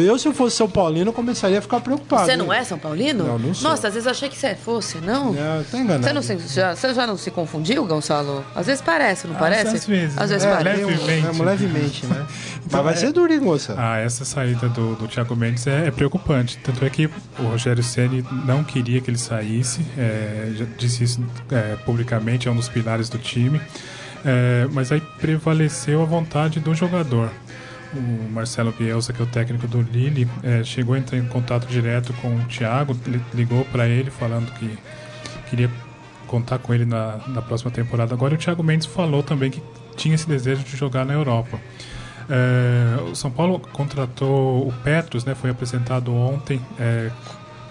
Eu, 0.00 0.18
se 0.18 0.28
eu 0.28 0.32
fosse 0.32 0.56
São 0.56 0.68
Paulino, 0.68 1.08
eu 1.08 1.12
começaria 1.12 1.58
a 1.58 1.62
ficar 1.62 1.80
preocupado. 1.80 2.24
Você 2.26 2.36
não 2.36 2.52
é 2.52 2.62
São 2.62 2.78
Paulino? 2.78 3.24
Não, 3.24 3.38
não 3.38 3.54
sou. 3.54 3.68
Nossa, 3.70 3.88
às 3.88 3.94
vezes 3.94 4.06
eu 4.06 4.10
achei 4.12 4.28
que 4.28 4.36
você 4.36 4.54
fosse, 4.54 4.98
não? 4.98 5.32
Não, 5.32 5.64
tá 5.64 5.78
enganado. 5.78 6.04
Você, 6.04 6.12
não 6.12 6.22
se, 6.22 6.54
já, 6.54 6.74
você 6.74 6.94
já 6.94 7.06
não 7.06 7.16
se 7.16 7.30
confundiu, 7.30 7.84
Gonçalo? 7.84 8.44
Às 8.54 8.66
vezes 8.66 8.80
parece, 8.80 9.26
não 9.26 9.34
Às- 9.34 9.40
parece? 9.40 9.76
às 9.76 9.86
vezes, 9.86 10.18
Às 10.18 10.30
vezes 10.30 10.44
né? 10.46 10.52
É, 10.52 10.56
parece. 10.56 10.84
levemente. 10.84 11.26
é, 11.40 11.44
levemente, 11.44 12.06
né? 12.06 12.26
Então, 12.64 12.82
Mas 12.82 12.84
vai 12.84 12.92
é- 12.94 12.96
ser 12.96 13.12
duro, 13.12 13.32
hein, 13.32 13.40
moça? 13.40 13.74
Ah, 13.76 13.98
essa 13.98 14.24
saída 14.24 14.68
do, 14.68 14.94
do 14.96 15.08
Thiago 15.08 15.34
Mendes 15.34 15.66
é, 15.66 15.86
é 15.86 15.90
preocupante. 15.90 16.58
Tanto 16.62 16.84
é 16.84 16.90
que 16.90 17.06
o 17.38 17.42
Rogério 17.50 17.82
Ceni 17.82 18.24
não 18.44 18.62
queria 18.62 19.00
que 19.00 19.10
ele 19.10 19.18
saísse, 19.18 19.80
é, 19.98 20.52
já 20.56 20.64
disse 20.76 21.04
isso 21.04 21.20
é, 21.50 21.76
publicamente, 21.84 22.46
é 22.48 22.50
um 22.50 22.56
dos 22.56 22.68
pilares 22.68 23.08
do 23.08 23.18
time. 23.18 23.60
É, 24.24 24.66
mas 24.72 24.90
aí 24.90 25.00
prevaleceu 25.00 26.02
a 26.02 26.04
vontade 26.04 26.58
do 26.60 26.74
jogador. 26.74 27.30
O 27.98 28.30
Marcelo 28.32 28.72
Bielsa, 28.72 29.12
que 29.12 29.20
é 29.20 29.24
o 29.24 29.28
técnico 29.28 29.66
do 29.66 29.80
Lille, 29.82 30.28
é, 30.42 30.62
chegou 30.62 30.94
a 30.94 30.98
entrar 30.98 31.18
em 31.18 31.26
contato 31.26 31.66
direto 31.66 32.12
com 32.14 32.34
o 32.36 32.44
Thiago, 32.44 32.96
li- 33.06 33.20
ligou 33.34 33.64
para 33.66 33.88
ele 33.88 34.10
falando 34.10 34.52
que 34.54 34.78
queria 35.48 35.70
contar 36.26 36.58
com 36.58 36.74
ele 36.74 36.84
na, 36.84 37.18
na 37.28 37.40
próxima 37.40 37.70
temporada. 37.70 38.14
Agora 38.14 38.34
o 38.34 38.36
Thiago 38.36 38.62
Mendes 38.62 38.86
falou 38.86 39.22
também 39.22 39.50
que 39.50 39.62
tinha 39.96 40.14
esse 40.14 40.28
desejo 40.28 40.62
de 40.64 40.76
jogar 40.76 41.04
na 41.06 41.14
Europa. 41.14 41.58
É, 42.28 43.00
o 43.10 43.14
São 43.14 43.30
Paulo 43.30 43.60
contratou 43.60 44.66
o 44.68 44.72
Petros, 44.82 45.24
né? 45.24 45.34
Foi 45.34 45.50
apresentado 45.50 46.12
ontem. 46.12 46.60
é, 46.78 47.10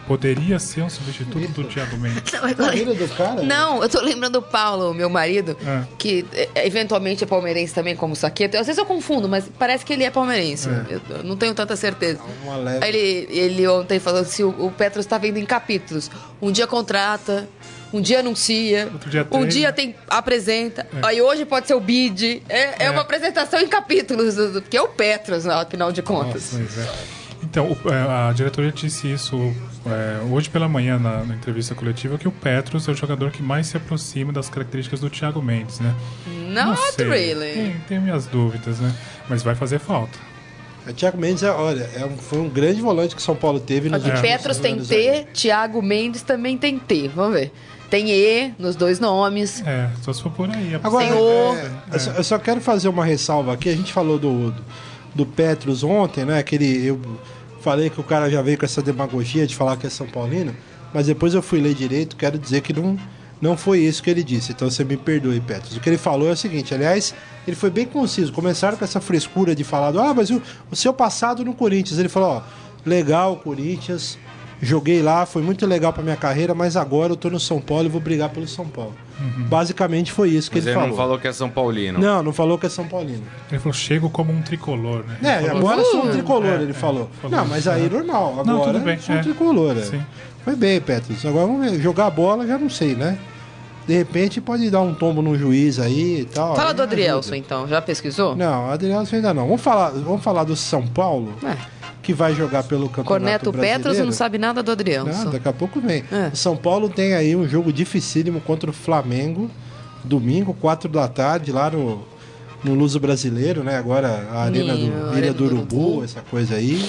poderia 0.08 0.60
ser 0.60 0.82
um 0.84 0.90
substituto 0.90 1.48
do 1.50 1.64
Thiago 1.66 1.98
Mendes. 1.98 2.32
Não, 2.34 2.48
eu 2.50 2.56
tô 2.56 2.70
filha 2.72 2.94
do 2.94 3.08
cara? 3.16 3.42
Não, 3.44 3.82
eu 3.84 3.90
tô 3.90 4.02
lembrando 4.02 4.34
do 4.34 4.42
Paulo, 4.42 4.94
meu 4.94 5.10
marido, 5.10 5.58
É. 5.66 5.84
que 5.98 6.26
é, 6.34 6.66
eventualmente 6.68 7.24
é 7.24 7.28
palmeirense 7.28 7.74
também, 7.74 7.96
como 7.96 8.16
Saqueto. 8.16 8.58
Às 8.58 8.68
vezes 8.68 8.78
eu 8.78 8.86
confundo, 8.86 9.28
mas 9.30 9.46
parece 9.58 9.86
que 9.86 9.94
ele 9.94 10.04
é 10.04 10.10
palmeirense. 10.12 10.68
Eu, 10.90 11.02
eu 11.18 11.24
não 11.24 11.36
tenho 11.36 11.54
tanta 11.54 11.76
certeza. 11.76 12.20
Leve. 12.64 12.86
Ele, 12.88 13.28
ele 13.32 13.68
ontem 13.68 14.00
falou 14.00 14.24
que 14.24 14.32
se 14.32 14.44
o, 14.44 14.50
o 14.66 14.72
Petros 14.72 15.06
tá 15.06 15.18
vendo 15.18 15.38
em 15.38 15.46
capítulos. 15.46 16.10
Um 16.42 16.52
dia 16.52 16.68
contrata, 16.68 17.48
um 17.94 18.02
dia 18.02 18.20
anuncia, 18.20 18.90
Outro 18.92 19.10
dia 19.10 19.28
um 19.32 19.46
dia 19.48 19.72
tem, 19.72 19.96
apresenta. 20.08 20.86
Aí 21.02 21.22
hoje 21.22 21.46
pode 21.46 21.68
ser 21.68 21.74
o 21.76 21.80
bid. 21.80 22.44
É, 22.50 22.60
é 22.60 22.86
É. 22.86 22.92
uma 22.92 23.02
apresentação 23.02 23.60
em 23.60 23.68
capítulos, 23.68 24.36
do- 24.36 24.52
do- 24.54 24.62
porque 24.62 24.76
é 24.78 24.82
o 24.82 24.88
Petros, 24.90 25.48
afinal 25.48 25.92
de 25.92 26.02
contas. 26.02 26.50
Pois 26.52 26.78
é. 26.78 26.88
Então, 27.58 27.72
o- 27.72 27.90
é, 27.90 28.30
a 28.30 28.34
diretoria 28.34 28.70
disse 28.70 29.10
isso 29.10 29.54
é, 29.86 30.20
hoje 30.30 30.50
pela 30.50 30.68
manhã 30.68 31.00
na, 31.00 31.24
na 31.24 31.36
entrevista 31.36 31.74
coletiva 31.74 32.18
que 32.18 32.28
o 32.28 32.32
Petros 32.32 32.86
é 32.88 32.92
o 32.92 32.94
jogador 32.94 33.32
que 33.32 33.42
mais 33.42 33.68
se 33.68 33.78
aproxima 33.78 34.34
das 34.34 34.50
características 34.50 35.00
do 35.00 35.10
Thiago 35.10 35.42
Mendes, 35.42 35.80
né? 35.80 35.96
Not 36.50 36.78
sei. 36.96 37.08
really. 37.08 37.54
Tem, 37.54 37.76
tem 37.88 38.00
minhas 38.02 38.26
dúvidas, 38.26 38.80
né? 38.82 38.94
Mas 39.30 39.42
vai 39.42 39.56
fazer 39.56 39.80
falta. 39.80 40.20
O 40.86 40.92
Thiago 40.92 41.18
Mendes, 41.18 41.44
é, 41.44 41.50
olha, 41.50 41.90
é 41.96 42.06
um- 42.06 42.18
foi 42.18 42.40
um 42.40 42.50
grande 42.50 42.82
volante 42.82 43.16
que 43.16 43.22
o 43.22 43.24
São 43.24 43.38
Paulo 43.38 43.58
teve 43.62 43.88
nos 43.90 44.02
Aqui, 44.02 44.10
últimos 44.12 44.30
Petros 44.30 44.58
tem 44.58 44.78
T. 44.78 45.26
Thiago 45.34 45.82
Mendes 45.82 46.24
também 46.24 46.58
tem 46.58 46.78
T. 46.78 47.08
Vamos 47.16 47.36
ver. 47.40 47.54
Tem 47.90 48.10
E 48.12 48.54
nos 48.60 48.76
dois 48.76 49.00
nomes. 49.00 49.64
É, 49.66 49.90
só 50.02 50.12
se 50.12 50.22
for 50.22 50.32
por 50.34 50.50
aí. 50.50 50.76
Agora, 50.84 51.08
Senhor. 51.08 51.58
é, 51.58 51.72
eu, 51.94 52.00
só, 52.02 52.12
eu 52.12 52.24
só 52.26 52.38
quero 52.38 52.60
fazer 52.60 52.90
uma 52.90 53.06
ressalva 53.06 53.54
aqui. 53.54 53.70
A 53.70 53.76
gente 53.76 53.94
falou 53.94 54.20
do, 54.20 54.52
do, 54.52 54.64
do 55.16 55.26
Petros 55.26 55.84
ontem, 55.84 56.26
né? 56.26 56.44
Que 56.44 56.56
ele, 56.56 56.86
eu 56.86 57.00
falei 57.66 57.90
que 57.90 58.00
o 58.00 58.04
cara 58.04 58.30
já 58.30 58.44
veio 58.44 58.60
com 58.60 58.66
essa 58.66 58.80
demagogia 58.80 59.48
de 59.48 59.56
falar 59.56 59.76
que 59.76 59.88
é 59.88 59.90
São 59.90 60.06
Paulino, 60.06 60.56
mas 60.94 61.08
depois 61.08 61.34
eu 61.34 61.42
fui 61.42 61.60
ler 61.60 61.74
direito, 61.74 62.16
quero 62.16 62.38
dizer 62.38 62.62
que 62.62 62.72
não, 62.72 62.96
não 63.42 63.58
foi 63.58 63.80
isso 63.80 64.04
que 64.04 64.10
ele 64.12 64.24
disse. 64.24 64.52
Então 64.52 64.70
você 64.70 64.84
me 64.84 64.96
perdoe, 64.96 65.42
Petros. 65.42 65.76
O 65.76 65.80
que 65.80 65.90
ele 65.90 65.98
falou 65.98 66.30
é 66.30 66.34
o 66.34 66.38
seguinte, 66.38 66.76
aliás, 66.76 67.16
ele 67.48 67.56
foi 67.56 67.72
bem 67.72 67.88
conciso. 67.88 68.32
Começaram 68.32 68.78
com 68.78 68.86
essa 68.86 69.02
frescura 69.02 69.56
de 69.56 69.64
falar, 69.64 70.00
ah, 70.00 70.14
mas 70.14 70.30
o, 70.30 70.40
o 70.70 70.76
seu 70.76 70.94
passado 70.94 71.44
no 71.44 71.56
Corinthians. 71.56 71.98
Ele 71.98 72.08
falou, 72.08 72.38
ó, 72.38 72.42
legal, 72.86 73.38
Corinthians. 73.38 74.20
Joguei 74.66 75.02
lá, 75.02 75.26
foi 75.26 75.42
muito 75.42 75.66
legal 75.66 75.94
pra 75.94 76.02
minha 76.04 76.16
carreira, 76.16 76.54
mas 76.56 76.76
agora 76.76 77.14
eu 77.14 77.16
tô 77.16 77.30
no 77.30 77.40
São 77.40 77.62
Paulo 77.62 77.86
e 77.86 77.90
vou 77.90 78.02
brigar 78.02 78.30
pelo 78.30 78.48
São 78.48 78.66
Paulo. 78.68 78.94
Basicamente 79.48 80.12
foi 80.12 80.30
isso 80.30 80.50
que 80.50 80.58
Mas 80.58 80.66
ele 80.66 80.72
ele 80.72 80.76
falou. 80.80 80.90
não 80.90 80.98
falou 80.98 81.20
que 81.20 81.28
é 81.28 81.32
São 81.34 81.50
Paulino. 81.50 82.00
Não, 82.00 82.24
não 82.24 82.34
falou 82.34 82.58
que 82.58 82.66
é 82.66 82.70
São 82.70 82.86
Paulino. 82.88 83.24
Ele 83.50 83.60
falou, 83.60 83.74
chego 83.74 84.10
como 84.10 84.34
um 84.34 84.42
tricolor, 84.42 85.04
né? 85.06 85.18
É, 85.24 85.38
Ele 85.38 85.48
falou 85.48 85.58
agora 85.62 85.82
assim. 85.82 85.92
sou 85.92 86.06
um 86.06 86.12
tricolor, 86.12 86.46
É, 86.60 86.62
ele 86.62 86.72
é, 86.72 86.74
falou. 86.74 87.10
falou 87.22 87.38
Não, 87.38 87.46
mas 87.46 87.68
aí 87.68 87.86
é. 87.86 87.90
normal. 87.90 88.32
Agora 88.40 88.46
Não, 88.46 88.62
tudo 88.62 88.80
bem, 88.80 88.98
sou 89.00 89.16
um 89.16 89.18
é. 89.20 89.22
tricolor. 89.22 89.78
é. 89.78 89.82
Sim. 89.82 90.02
Foi 90.44 90.56
bem, 90.56 90.80
Petros. 90.82 91.26
Agora 91.26 91.48
vamos 91.48 91.72
ver. 91.72 91.80
Jogar 91.82 92.10
bola 92.10 92.46
já 92.46 92.58
não 92.58 92.70
sei, 92.70 92.96
né? 92.96 93.18
De 93.88 93.94
repente 93.96 94.42
pode 94.42 94.70
dar 94.72 94.82
um 94.82 94.94
tombo 94.96 95.22
no 95.22 95.38
juiz 95.38 95.80
aí 95.80 96.22
e 96.22 96.26
tal. 96.26 96.56
Fala 96.56 96.70
aí 96.72 96.76
do. 96.76 96.82
Adrielson, 96.84 97.36
então. 97.36 97.68
Já 97.68 97.82
pesquisou? 97.82 98.36
Não, 98.36 98.70
Adrielson 98.72 99.18
ainda 99.18 99.34
não. 99.34 99.46
Vamos 99.46 99.62
falar, 99.62 99.92
vamos 99.92 100.24
falar 100.24 100.44
do 100.44 100.56
São 100.56 100.86
Paulo, 100.88 101.34
É. 101.44 101.56
que 102.06 102.14
vai 102.14 102.36
jogar 102.36 102.62
pelo 102.64 102.88
Campeonato 102.88 103.08
Corneto 103.08 103.52
Brasileiro. 103.52 103.84
Petros 103.84 104.06
não 104.06 104.12
sabe 104.12 104.38
nada 104.38 104.62
do 104.62 104.72
Adrielson. 104.72 105.10
Não, 105.26 105.32
daqui 105.32 105.48
a 105.48 105.54
pouco 105.54 105.82
vem. 105.82 106.04
É. 106.12 106.30
São 106.36 106.56
Paulo 106.56 106.88
tem 106.88 107.16
aí 107.16 107.36
um 107.36 107.48
jogo 107.48 107.74
dificílimo 107.74 108.40
contra 108.42 108.70
o 108.70 108.74
Flamengo, 108.74 109.50
domingo, 110.04 110.54
4 110.54 110.88
da 110.88 111.08
tarde, 111.08 111.52
lá 111.52 111.72
no, 111.72 112.06
no 112.64 112.76
Luso 112.76 113.00
Brasileiro, 113.00 113.64
né? 113.64 113.76
Agora 113.78 114.28
a 114.32 114.44
Arena 114.44 114.74
Ih, 114.76 114.90
do, 114.92 115.10
Arena 115.10 115.34
do 115.34 115.46
Urubu, 115.46 115.76
Urubu. 115.78 116.04
essa 116.04 116.22
coisa 116.22 116.56
aí. 116.56 116.88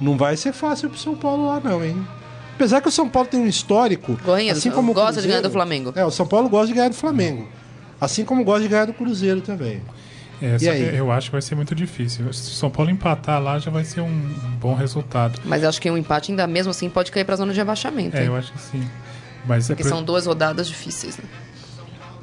Não 0.00 0.16
vai 0.16 0.34
ser 0.36 0.52
fácil 0.54 0.88
pro 0.88 0.98
São 0.98 1.14
Paulo 1.14 1.46
lá, 1.48 1.60
não, 1.62 1.84
hein? 1.84 1.96
Apesar 2.54 2.80
que 2.80 2.88
o 2.88 2.92
São 2.92 3.08
Paulo 3.08 3.28
tem 3.28 3.38
um 3.38 3.46
histórico. 3.46 4.18
Ganha, 4.24 4.52
assim 4.52 4.70
como 4.70 4.94
gosta 4.94 5.20
de 5.20 5.28
Cruzeiro- 5.28 5.28
ganhar 5.28 5.42
do 5.42 5.50
Flamengo. 5.52 5.92
É, 5.94 6.04
o 6.06 6.10
São 6.10 6.26
Paulo 6.26 6.48
gosta 6.48 6.68
de 6.68 6.72
ganhar 6.72 6.88
do 6.88 6.94
Flamengo. 6.94 7.46
Assim 8.00 8.24
como 8.24 8.42
gosta 8.44 8.62
de 8.62 8.68
ganhar 8.68 8.86
do 8.86 8.94
Cruzeiro 8.94 9.42
também. 9.42 9.82
É, 10.42 10.56
E 10.60 10.68
aí? 10.68 10.96
eu 10.96 11.12
acho 11.12 11.28
que 11.28 11.32
vai 11.32 11.42
ser 11.42 11.54
muito 11.54 11.74
difícil. 11.74 12.32
Se 12.32 12.50
o 12.50 12.54
São 12.54 12.68
Paulo 12.70 12.90
empatar 12.90 13.40
lá, 13.40 13.58
já 13.58 13.70
vai 13.70 13.84
ser 13.84 14.00
um 14.00 14.10
bom 14.60 14.74
resultado. 14.74 15.40
Mas 15.44 15.62
acho 15.62 15.80
que 15.80 15.88
um 15.90 15.96
empate 15.96 16.32
ainda 16.32 16.46
mesmo 16.46 16.70
assim 16.70 16.88
pode 16.90 17.12
cair 17.12 17.24
pra 17.24 17.36
zona 17.36 17.52
de 17.52 17.58
rebaixamento. 17.58 18.16
É, 18.16 18.20
hein? 18.22 18.26
eu 18.26 18.36
acho 18.36 18.52
que 18.52 18.60
sim. 18.60 18.84
Mas 19.46 19.70
é 19.70 19.74
Porque 19.74 19.82
por- 19.84 19.88
são 19.88 20.02
duas 20.02 20.26
rodadas 20.26 20.66
difíceis. 20.68 21.16
Né? 21.18 21.24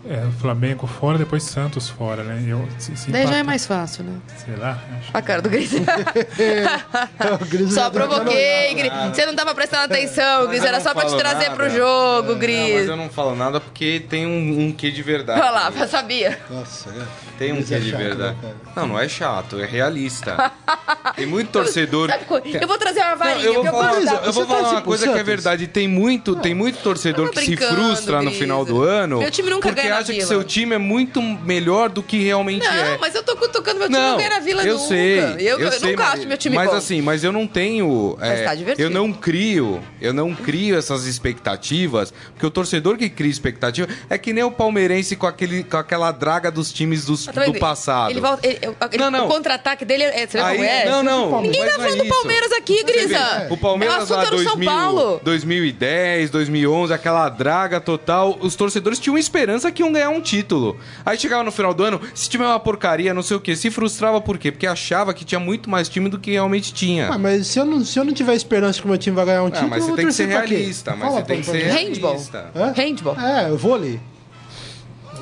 É, 0.07 0.25
o 0.25 0.31
Flamengo 0.39 0.85
fora, 0.87 1.17
depois 1.17 1.43
Santos 1.43 1.89
fora, 1.89 2.23
né? 2.23 2.43
Eu, 2.47 2.67
se, 2.77 2.95
se 2.95 3.11
Daí 3.11 3.25
já 3.27 3.37
é 3.37 3.43
mais 3.43 3.65
fácil, 3.65 4.03
né? 4.03 4.13
Sei 4.45 4.55
lá, 4.55 4.77
acho 4.99 5.09
A 5.13 5.21
cara 5.21 5.41
do 5.41 5.49
Gris. 5.49 5.71
O 7.41 7.45
Gris 7.45 7.73
só 7.73 7.89
provoquei. 7.89 8.73
Gris. 8.75 8.91
Você 9.13 9.25
não 9.25 9.35
tava 9.35 9.53
prestando 9.53 9.83
atenção, 9.83 10.47
Gris. 10.47 10.61
Eu 10.61 10.67
Era 10.67 10.77
não 10.77 10.83
só 10.83 10.93
pra 10.93 11.05
te 11.05 11.17
trazer 11.17 11.49
nada. 11.49 11.55
pro 11.55 11.69
jogo, 11.69 12.29
Não, 12.29 12.35
mas 12.35 12.39
Gris. 12.39 12.87
eu 12.87 12.95
não 12.95 13.09
falo 13.09 13.35
nada 13.35 13.59
porque 13.59 14.03
tem 14.09 14.25
um, 14.25 14.67
um 14.67 14.71
quê 14.71 14.91
de 14.91 15.01
verdade. 15.01 15.39
Olha 15.41 15.49
lá, 15.51 15.71
eu 15.77 15.87
sabia. 15.87 16.39
Nossa, 16.49 16.89
é. 16.89 17.03
Tem 17.37 17.51
um 17.51 17.55
Gris 17.55 17.67
quê 17.69 17.75
é 17.75 17.79
de 17.79 17.91
chato, 17.91 17.99
verdade. 17.99 18.37
né? 18.41 18.53
Não, 18.75 18.87
não 18.87 18.99
é 18.99 19.07
chato, 19.07 19.59
é 19.59 19.65
realista. 19.65 20.51
Tem 21.15 21.25
muito 21.25 21.51
torcedor. 21.51 22.09
Sabe 22.09 22.25
co- 22.25 22.37
eu 22.37 22.67
vou 22.67 22.77
trazer 22.77 22.99
uma 23.01 23.09
Não, 23.11 23.17
varinha, 23.17 23.45
eu 23.45 23.53
vou 23.55 23.65
eu 23.65 23.71
falar, 23.71 23.99
da... 24.05 24.13
eu 24.25 24.33
vou 24.33 24.45
falar 24.45 24.59
torce 24.59 24.75
uma 24.75 24.81
coisa 24.81 25.11
que 25.11 25.19
é 25.19 25.23
verdade. 25.23 25.67
Tem 25.67 25.87
muito, 25.87 26.35
tem 26.35 26.53
muito 26.53 26.79
torcedor 26.81 27.27
Eu 27.27 27.31
que 27.31 27.41
se 27.41 27.57
frustra 27.57 28.21
no 28.21 28.31
final 28.31 28.63
do 28.63 28.83
ano. 28.83 29.19
Meu 29.19 29.31
time 29.31 29.49
nunca 29.49 29.71
ganha 29.71 29.88
na 29.89 29.97
acha 29.97 30.13
que 30.13 30.21
seu 30.25 30.43
time 30.43 30.75
é 30.75 30.77
muito 30.77 31.21
melhor 31.21 31.89
do 31.89 32.01
que 32.03 32.23
realmente 32.23 32.65
Não, 32.65 32.73
é. 32.73 32.97
mas 32.97 33.13
eu 33.15 33.23
tô 33.23 33.35
cutucando 33.35 33.79
meu 33.79 33.87
time 33.87 33.99
não 33.99 34.17
ganha 34.17 34.29
na 34.29 34.39
Vila 34.39 34.63
eu 34.63 34.75
nunca. 34.75 34.87
sei. 34.87 35.19
Eu, 35.39 35.59
eu 35.59 35.71
sei, 35.71 35.91
nunca 35.91 36.03
mas- 36.03 36.19
acho 36.19 36.27
meu 36.27 36.37
time 36.37 36.55
Mas 36.55 36.69
bom. 36.69 36.75
assim, 36.75 37.01
mas 37.01 37.23
eu 37.23 37.31
não 37.31 37.47
tenho. 37.47 38.15
Mas 38.19 38.39
é, 38.39 38.43
tá 38.43 38.55
divertido. 38.55 38.85
eu 38.87 38.89
não 38.89 39.11
crio, 39.13 39.81
eu 40.01 40.13
não 40.13 40.33
crio 40.35 40.77
essas 40.77 41.05
expectativas, 41.05 42.13
porque 42.33 42.45
o 42.45 42.51
torcedor 42.51 42.97
que 42.97 43.09
cria 43.09 43.31
expectativa 43.31 43.87
é 44.09 44.17
que 44.17 44.33
nem 44.33 44.43
o 44.43 44.51
palmeirense 44.51 45.15
com, 45.15 45.25
aquele, 45.27 45.63
com 45.63 45.77
aquela 45.77 46.11
draga 46.11 46.51
dos 46.51 46.71
times 46.71 47.05
dos- 47.05 47.25
do 47.27 47.53
passado. 47.59 48.11
Ele 48.11 48.19
volta, 48.21 48.45
ele- 48.47 48.59
ele- 48.63 48.97
Não, 48.97 49.09
não. 49.11 49.25
O 49.25 49.29
contra-ataque 49.29 49.85
dele 49.85 50.03
é. 50.03 50.27
Você 50.27 50.37
Aí, 50.39 50.61
é? 50.61 50.85
não, 50.89 51.01
não. 51.03 51.41
Ninguém 51.41 51.61
tá 51.61 51.77
não 51.77 51.85
é 51.85 51.89
falando 51.89 52.03
do. 52.03 52.09
Palmeiras 52.09 52.51
aqui, 52.51 52.77
Você 52.77 52.83
Grisa. 52.83 53.47
O 53.49 53.57
Palmeiras 53.57 54.09
é 54.11 54.15
lá 54.15 54.25
era 54.25 54.35
o 54.35 54.39
São 54.39 54.55
2000, 54.55 54.69
Paulo. 54.69 55.21
2010, 55.23 56.29
2011, 56.29 56.93
aquela 56.93 57.29
draga 57.29 57.79
total. 57.79 58.37
Os 58.41 58.55
torcedores 58.55 58.99
tinham 58.99 59.17
esperança 59.17 59.71
que 59.71 59.78
que 59.79 59.83
iam 59.83 59.91
ganhar 59.93 60.09
um 60.09 60.19
título. 60.19 60.77
Aí 61.05 61.17
chegava 61.17 61.41
no 61.43 61.51
final 61.51 61.73
do 61.73 61.83
ano, 61.83 62.01
se 62.13 62.29
tiver 62.29 62.45
uma 62.45 62.59
porcaria, 62.59 63.13
não 63.13 63.21
sei 63.23 63.37
o 63.37 63.39
quê, 63.39 63.55
se 63.55 63.71
frustrava 63.71 64.19
por 64.19 64.37
quê? 64.37 64.51
Porque 64.51 64.67
achava 64.67 65.13
que 65.13 65.23
tinha 65.23 65.39
muito 65.39 65.69
mais 65.69 65.87
time 65.87 66.09
do 66.09 66.19
que 66.19 66.31
realmente 66.31 66.73
tinha. 66.73 67.07
Ah, 67.09 67.17
mas 67.17 67.47
se 67.47 67.57
eu, 67.59 67.65
não, 67.65 67.83
se 67.85 67.97
eu 67.97 68.03
não 68.03 68.13
tiver 68.13 68.35
esperança 68.35 68.79
que 68.79 68.85
o 68.85 68.89
meu 68.89 68.97
time 68.97 69.15
vai 69.15 69.25
ganhar 69.25 69.43
um 69.43 69.47
Ah, 69.47 69.51
título, 69.51 69.69
mas 69.69 69.79
eu 69.79 69.83
você 69.85 69.87
vou 69.91 69.97
tem 69.97 70.07
que 70.07 70.13
ser 70.13 70.27
realista, 70.27 70.91
mas 70.95 70.99
Fala 71.07 71.11
você 71.21 71.25
tem 71.25 71.39
que 71.39 71.45
ser 71.45 71.63
Handball. 71.71 72.11
realista. 72.11 72.51
Hã? 72.55 72.73
Handball. 72.75 73.19
É, 73.19 73.51
vôlei. 73.51 73.99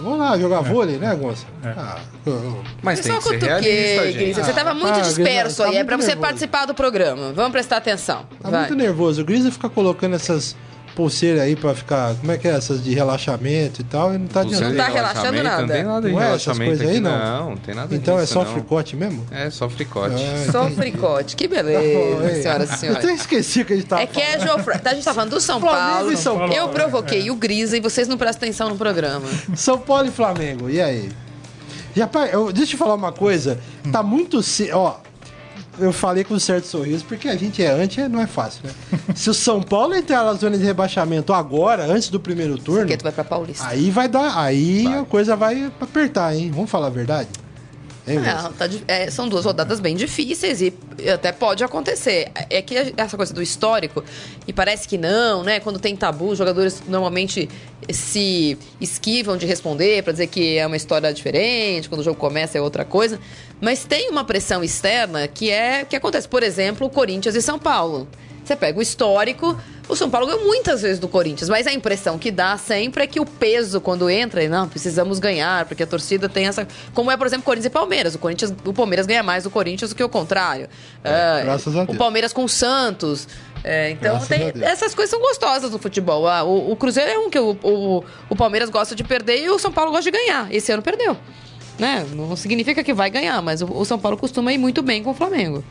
Vamos 0.02 0.20
lá 0.20 0.38
jogar 0.38 0.62
vôlei, 0.62 0.98
né, 0.98 1.16
Gonça? 1.16 1.46
Ah, 1.64 1.98
eu- 2.26 2.62
Mas 2.84 3.00
Você 3.00 3.10
tem 3.10 3.20
só 3.22 3.32
que 3.32 3.40
ser 3.40 3.46
realista, 3.46 4.12
gente. 4.12 4.34
Você 4.36 4.54
tava 4.54 4.70
Ah, 4.70 4.74
muito 4.76 4.94
tá, 4.94 5.02
disperso 5.02 5.58
tá 5.58 5.64
aí. 5.64 5.70
É 5.70 5.74
muito 5.78 5.88
pra 5.88 5.98
você 5.98 6.08
nervoso. 6.08 6.22
participar 6.28 6.66
do 6.66 6.74
programa. 6.76 7.34
Vamos 7.34 7.52
prestar 7.52 7.78
atenção. 7.78 8.26
Tá 8.42 8.50
Vai. 8.50 8.60
muito 8.62 8.76
nervoso. 8.76 9.22
O 9.22 9.26
Grisa 9.26 9.52
fica 9.52 9.68
colocando 9.70 10.16
essas 10.16 10.56
pulseiras 10.98 11.42
aí 11.44 11.56
pra 11.56 11.74
ficar. 11.76 12.16
Como 12.16 12.32
é 12.32 12.38
que 12.38 12.48
é? 12.48 12.52
Essas 12.52 12.84
de 12.84 12.94
relaxamento 12.94 13.82
e 13.82 13.84
tal. 13.84 14.14
E 14.14 14.18
não 14.18 14.26
tá 14.28 14.42
Pulseira 14.42 14.68
adiantando. 14.68 14.78
Não 14.78 14.86
tá 14.86 14.92
relaxando 14.92 15.44
nada. 15.44 15.62
Não 15.62 15.68
tem 15.70 15.84
nada 15.84 16.08
de 16.08 16.14
Não 16.14 16.22
é 16.22 16.26
essas 16.34 16.46
relaxamento 16.58 16.84
aí, 16.84 17.00
não? 17.00 17.12
não. 17.20 17.50
Não 17.52 17.58
tem 17.58 17.76
nada 17.76 17.96
Então 17.96 18.18
é 18.18 18.22
disso, 18.22 18.34
só 18.34 18.44
não. 18.44 18.52
fricote 18.52 18.96
mesmo? 18.96 19.26
É, 19.32 19.50
só 19.50 19.70
fricote. 19.70 20.16
É, 20.22 20.52
Só 20.52 20.70
fricote. 20.72 21.36
Que 21.36 21.48
beleza, 21.48 22.42
senhoras 22.42 22.70
e 22.70 22.74
Eu 22.74 22.78
senhores. 22.80 23.04
até 23.06 23.14
esqueci 23.14 23.64
que 23.64 23.74
a 23.74 23.76
gente 23.76 23.86
tava 23.88 24.02
É 24.02 24.08
casual 24.08 24.60
Friday. 24.60 24.82
A 24.92 24.94
gente 24.96 25.06
tá 25.06 25.14
falando 25.14 25.30
do 25.30 25.40
São 25.40 25.60
Flamengo 25.62 25.94
Paulo. 25.98 26.12
e 26.12 26.18
São 26.18 26.38
Paulo. 26.38 26.54
Eu 26.54 26.70
provoquei 26.70 27.30
o 27.30 27.36
Grisa 27.36 27.78
e 27.78 27.80
vocês 27.80 28.08
não 28.08 28.18
prestam 28.18 28.48
atenção 28.48 28.68
no 28.70 28.76
programa. 28.76 29.28
São 29.56 29.78
Paulo 29.78 30.08
e 30.08 30.12
Flamengo, 30.12 30.70
e 30.70 30.82
aí? 30.82 31.10
Já, 31.96 32.08
pa- 32.08 32.26
eu, 32.28 32.52
deixa 32.52 32.74
eu 32.74 32.78
falar 32.80 32.96
uma 32.96 33.12
coisa. 33.12 33.60
Tá 33.92 34.02
muito. 34.04 34.42
ce- 34.44 34.72
Ó, 34.72 34.96
eu 35.80 35.94
falei 35.94 36.24
com 36.24 36.34
um 36.34 36.40
certo 36.40 36.66
sorriso, 36.66 37.06
porque 37.06 37.28
a 37.28 37.36
gente 37.36 37.64
é 37.64 37.70
anti, 37.72 38.02
não 38.08 38.22
é 38.22 38.28
fácil, 38.28 38.62
né? 38.66 38.72
Se 39.16 39.30
o 39.30 39.34
São 39.34 39.62
Paulo 39.62 39.96
entrar 39.96 40.24
na 40.24 40.34
zona 40.34 40.58
de 40.58 40.64
rebaixamento 40.64 41.34
agora, 41.34 41.86
antes 41.86 42.10
do 42.10 42.20
primeiro 42.20 42.58
turno, 42.58 42.82
Porque 42.82 42.98
tu 42.98 43.04
vai 43.04 43.12
pra 43.12 43.24
Paulista. 43.24 43.66
aí 43.68 43.90
vai 43.90 44.08
dar. 44.08 44.38
Aí 44.38 44.86
a 44.88 45.04
coisa 45.04 45.36
vai 45.36 45.72
apertar, 45.80 46.36
hein? 46.36 46.52
Vamos 46.54 46.70
falar 46.70 46.88
a 46.88 46.92
verdade? 46.92 47.30
Hein? 48.08 48.20
Não, 48.20 48.54
tá 48.54 48.70
é, 48.88 49.10
são 49.12 49.28
duas 49.28 49.44
rodadas 49.44 49.80
bem 49.80 49.96
difíceis 49.96 50.62
e 50.62 50.74
até 51.14 51.32
pode 51.32 51.64
acontecer. 51.64 52.32
É 52.50 52.62
que 52.62 52.94
essa 52.96 53.18
coisa 53.18 53.34
do 53.34 53.42
histórico, 53.42 54.04
e 54.48 54.54
parece 54.54 54.88
que 54.88 54.98
não, 54.98 55.44
né? 55.44 55.60
Quando 55.60 55.78
tem 55.78 55.96
tabu, 55.96 56.30
os 56.30 56.38
jogadores 56.38 56.82
normalmente 56.88 57.50
se 57.90 58.58
esquivam 58.80 59.36
de 59.36 59.46
responder 59.46 60.04
pra 60.04 60.14
dizer 60.14 60.28
que 60.28 60.58
é 60.58 60.66
uma 60.66 60.78
história 60.78 61.14
diferente, 61.14 61.90
quando 61.90 62.02
o 62.02 62.04
jogo 62.04 62.18
começa 62.18 62.58
é 62.58 62.62
outra 62.62 62.86
coisa. 62.86 63.20
Mas 63.60 63.84
tem 63.84 64.10
uma 64.10 64.24
pressão 64.24 64.64
externa 64.64 65.28
que 65.28 65.50
é 65.50 65.84
que 65.84 65.96
acontece. 65.96 66.28
Por 66.28 66.44
exemplo, 66.44 66.90
Corinthians 66.90 67.36
e 67.36 67.42
São 67.42 67.60
Paulo. 67.60 68.08
Você 68.48 68.56
pega 68.56 68.80
o 68.80 68.82
histórico, 68.82 69.60
o 69.90 69.96
São 69.96 70.10
Paulo 70.10 70.26
ganhou 70.26 70.46
muitas 70.46 70.82
vezes 70.82 71.00
do 71.00 71.08
Corinthians, 71.10 71.50
mas 71.50 71.68
a 71.68 71.74
impressão 71.74 72.18
que 72.18 72.32
dá 72.32 72.58
sempre 72.58 73.04
é 73.04 73.08
que 73.08 73.20
o 73.20 73.26
peso 73.26 73.82
quando 73.82 74.10
entra, 74.10 74.42
e 74.42 74.48
não, 74.48 74.70
precisamos 74.70 75.20
ganhar, 75.20 75.66
porque 75.66 75.84
a 75.84 75.88
torcida 75.88 76.30
tem 76.30 76.48
essa. 76.48 76.66
Como 76.94 77.12
é, 77.12 77.18
por 77.18 77.28
exemplo, 77.28 77.44
Corinthians 77.44 77.66
e 77.66 77.70
Palmeiras. 77.70 78.16
O, 78.16 78.20
Corinthians, 78.20 78.54
o 78.66 78.72
Palmeiras 78.74 79.06
ganha 79.06 79.22
mais 79.22 79.44
do 79.44 79.50
Corinthians 79.50 79.90
do 79.90 79.96
que 79.98 80.04
o 80.04 80.08
contrário. 80.08 80.70
É, 81.04 81.42
graças 81.44 81.76
a 81.76 81.84
o 81.84 81.86
Deus. 81.88 81.98
Palmeiras 81.98 82.32
com 82.32 82.46
o 82.46 82.50
Santos. 82.50 83.28
É, 83.66 83.90
então, 83.92 84.18
tem- 84.20 84.54
essas 84.62 84.96
coisas 84.96 85.10
são 85.10 85.20
gostosas 85.20 85.72
no 85.72 85.78
futebol. 85.78 86.26
Ah, 86.26 86.44
o, 86.44 86.72
o 86.72 86.76
Cruzeiro 86.78 87.12
é 87.12 87.18
um 87.20 87.30
que 87.30 87.38
o, 87.38 87.58
o, 87.62 88.04
o 88.30 88.36
Palmeiras 88.36 88.70
gosta 88.70 88.96
de 88.96 89.04
perder 89.04 89.44
e 89.44 89.50
o 89.50 89.60
São 89.60 89.74
Paulo 89.74 89.92
gosta 89.92 90.10
de 90.10 90.18
ganhar. 90.18 90.48
Esse 90.54 90.72
ano 90.72 90.82
perdeu. 90.82 91.18
Né? 91.78 92.06
Não 92.14 92.34
significa 92.38 92.82
que 92.82 92.94
vai 92.94 93.10
ganhar, 93.10 93.42
mas 93.42 93.62
o, 93.62 93.66
o 93.66 93.84
São 93.84 94.00
Paulo 94.00 94.18
costuma 94.18 94.54
ir 94.54 94.58
muito 94.58 94.82
bem 94.82 95.04
com 95.04 95.12
o 95.12 95.14
Flamengo. 95.14 95.64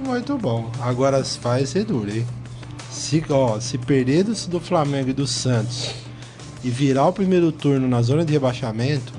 Muito 0.00 0.36
bom. 0.38 0.70
Agora 0.80 1.22
vai 1.42 1.64
ser 1.66 1.84
duro, 1.84 2.10
hein? 2.10 2.26
Se, 2.90 3.24
ó, 3.28 3.58
se 3.60 3.78
perder 3.78 4.24
do, 4.24 4.34
do 4.48 4.60
Flamengo 4.60 5.10
e 5.10 5.12
do 5.12 5.26
Santos 5.26 5.90
e 6.62 6.70
virar 6.70 7.06
o 7.06 7.12
primeiro 7.12 7.50
turno 7.52 7.88
na 7.88 8.00
zona 8.02 8.24
de 8.24 8.32
rebaixamento, 8.32 9.12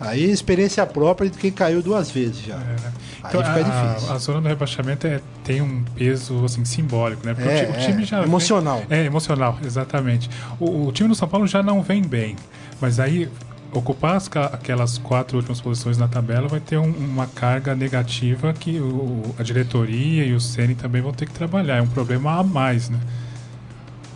aí 0.00 0.24
é 0.24 0.28
experiência 0.32 0.84
própria 0.86 1.28
de 1.30 1.38
quem 1.38 1.50
caiu 1.52 1.82
duas 1.82 2.10
vezes 2.10 2.38
já. 2.44 2.56
Aí 2.56 3.30
Então, 3.30 3.42
fica 3.44 3.54
a, 3.66 3.94
difícil. 3.94 4.12
a 4.14 4.18
zona 4.18 4.40
do 4.42 4.48
rebaixamento 4.48 5.06
é, 5.06 5.20
tem 5.44 5.60
um 5.62 5.82
peso 5.94 6.44
assim, 6.44 6.64
simbólico, 6.64 7.24
né? 7.26 7.34
Porque 7.34 7.48
É, 7.48 7.68
o, 7.70 7.74
o 7.74 7.78
time 7.78 8.02
é, 8.02 8.06
já. 8.06 8.18
vem- 8.18 8.28
emocional. 8.28 8.82
é, 8.90 9.04
emocional, 9.04 9.58
exatamente. 9.64 10.28
O, 10.60 10.86
o 10.88 10.92
time 10.92 11.08
do 11.08 11.14
São 11.14 11.28
Paulo 11.28 11.46
já 11.46 11.62
não 11.62 11.82
vem 11.82 12.02
bem. 12.02 12.36
Mas 12.80 12.98
aí, 13.00 13.28
ocupar 13.74 14.16
as 14.16 14.30
aquelas 14.52 14.96
quatro 14.98 15.36
últimas 15.36 15.60
posições 15.60 15.98
na 15.98 16.06
tabela 16.08 16.48
vai 16.48 16.60
ter 16.60 16.78
um- 16.78 16.90
uma 16.96 17.26
carga 17.26 17.74
negativa 17.74 18.52
que 18.52 18.78
o- 18.78 19.34
a 19.38 19.42
diretoria 19.42 20.24
e 20.24 20.32
o 20.32 20.40
Ceni 20.40 20.74
também 20.74 21.02
vão 21.02 21.12
ter 21.12 21.26
que 21.26 21.32
trabalhar. 21.32 21.76
É 21.76 21.82
um 21.82 21.86
problema 21.88 22.38
a 22.38 22.42
mais, 22.42 22.88
né? 22.88 22.98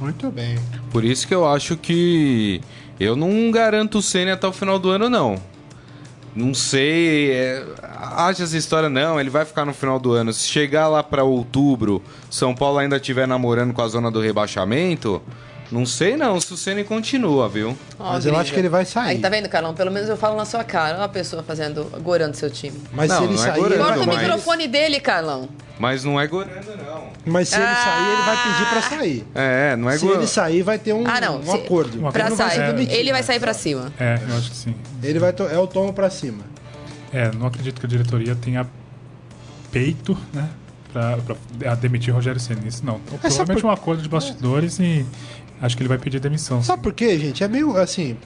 Muito 0.01 0.31
bem. 0.31 0.57
Por 0.91 1.05
isso 1.05 1.27
que 1.27 1.35
eu 1.35 1.47
acho 1.47 1.77
que 1.77 2.61
eu 3.01 3.17
não 3.17 3.51
garanto 3.51 3.99
o 3.99 4.03
Senna 4.03 4.35
até 4.35 4.47
o 4.47 4.53
final 4.53 4.79
do 4.79 4.91
ano, 4.91 5.11
não. 5.11 5.37
Não 6.37 6.55
sei, 6.55 7.33
é, 7.33 7.65
acha 8.17 8.45
essa 8.45 8.57
história 8.57 8.89
não, 8.89 9.19
ele 9.19 9.29
vai 9.31 9.45
ficar 9.45 9.65
no 9.65 9.75
final 9.75 9.99
do 9.99 10.13
ano. 10.13 10.33
Se 10.33 10.47
chegar 10.47 10.87
lá 10.87 11.03
pra 11.03 11.25
outubro, 11.25 12.01
São 12.31 12.55
Paulo 12.55 12.79
ainda 12.79 12.97
estiver 12.97 13.27
namorando 13.27 13.73
com 13.73 13.83
a 13.83 13.89
zona 13.89 14.09
do 14.09 14.21
rebaixamento, 14.21 15.21
não 15.71 15.85
sei 15.85 16.17
não, 16.17 16.41
se 16.41 16.53
o 16.53 16.57
Senna 16.57 16.83
continua, 16.85 17.49
viu? 17.49 17.77
Ó, 17.99 18.13
Mas 18.15 18.25
eu 18.27 18.37
acho 18.37 18.53
que 18.53 18.59
ele 18.59 18.69
vai 18.69 18.85
sair. 18.85 19.09
Aí, 19.11 19.19
tá 19.19 19.29
vendo, 19.29 19.49
Carlão? 19.49 19.75
Pelo 19.75 19.91
menos 19.91 20.09
eu 20.09 20.17
falo 20.17 20.37
na 20.37 20.45
sua 20.45 20.65
cara. 20.65 20.95
Olha 20.95 21.03
uma 21.03 21.09
pessoa 21.09 21.43
fazendo, 21.43 21.85
gorando 22.03 22.37
seu 22.37 22.51
time. 22.51 22.81
Mas 22.93 23.09
Não, 23.11 23.19
se 23.19 23.25
ele 23.25 23.35
não 23.35 23.43
é 23.43 23.47
sair, 23.47 23.57
gorando, 23.61 23.75
ele 23.75 23.83
Corta 23.85 24.01
o 24.01 24.05
vai- 24.07 24.15
mas- 24.15 24.25
microfone 24.25 24.69
dele, 24.69 25.01
Carlão. 25.01 25.49
Mas 25.79 26.03
não 26.03 26.21
é 26.21 26.27
gorando 26.27 26.77
não. 26.77 27.09
mas 27.25 27.51
se 27.51 27.55
ele 27.55 27.65
Ah! 27.65 27.75
sair, 27.77 28.13
ele 28.13 28.23
vai 28.23 28.43
pedir 28.43 28.69
pra 28.71 28.83
sair. 28.83 29.27
É, 29.35 29.77
não 29.77 29.89
é 29.89 29.93
Se 29.97 30.01
gorando. 30.05 30.21
ele 30.23 30.27
sair, 30.29 30.63
vai 30.63 30.79
ter 30.79 30.93
um, 30.93 31.07
Ah, 31.07 31.21
não, 31.21 31.39
um 31.39 31.43
se- 31.45 31.51
acordo. 31.57 31.99
Uma 31.99 32.11
Pra 32.11 32.23
Ele 32.23 32.31
não 32.31 32.37
vai 32.37 32.49
sair. 32.49 32.57
ser 32.59 32.73
demitido. 32.73 32.95
Ele 32.99 33.13
vai 33.13 33.23
sair 33.23 33.39
pra 33.41 33.55
cima. 33.55 33.93
É, 34.01 34.19
eu 34.29 34.37
acho 34.39 34.51
que 34.51 34.57
sim. 34.57 34.75
Ele 35.03 35.19
vai 35.21 35.33
to- 35.33 35.45
é 35.47 35.57
o 35.59 35.67
tomo 35.69 35.93
pra 35.93 36.11
cima. 36.11 36.43
É, 37.13 37.31
não 37.33 37.47
acredito 37.47 37.79
que 37.79 37.87
a 37.87 37.89
diretoria 37.89 38.35
tenha 38.35 38.67
peito, 39.71 40.17
né? 40.33 40.49
Pra, 40.93 41.19
pra 41.59 41.75
demitir 41.75 42.13
Rogério 42.15 42.41
Ceni. 42.41 42.67
Isso 42.67 42.85
não. 42.85 42.95
sabe 42.95 43.19
Provavelmente 43.21 43.61
por- 43.61 43.69
um 43.69 43.71
acordo 43.71 44.03
de 44.03 44.09
bastidores 44.09 44.79
e 44.81 45.05
acho 45.61 45.77
que 45.77 45.83
ele 45.83 45.89
vai 45.89 45.99
pedir 45.99 46.21
demissão. 46.21 46.63
Sabe 46.63 46.83
por 46.83 46.93
quê, 46.93 47.19
gente? 47.19 47.43
É 47.43 47.49
meio 47.49 47.77
assim. 47.77 48.17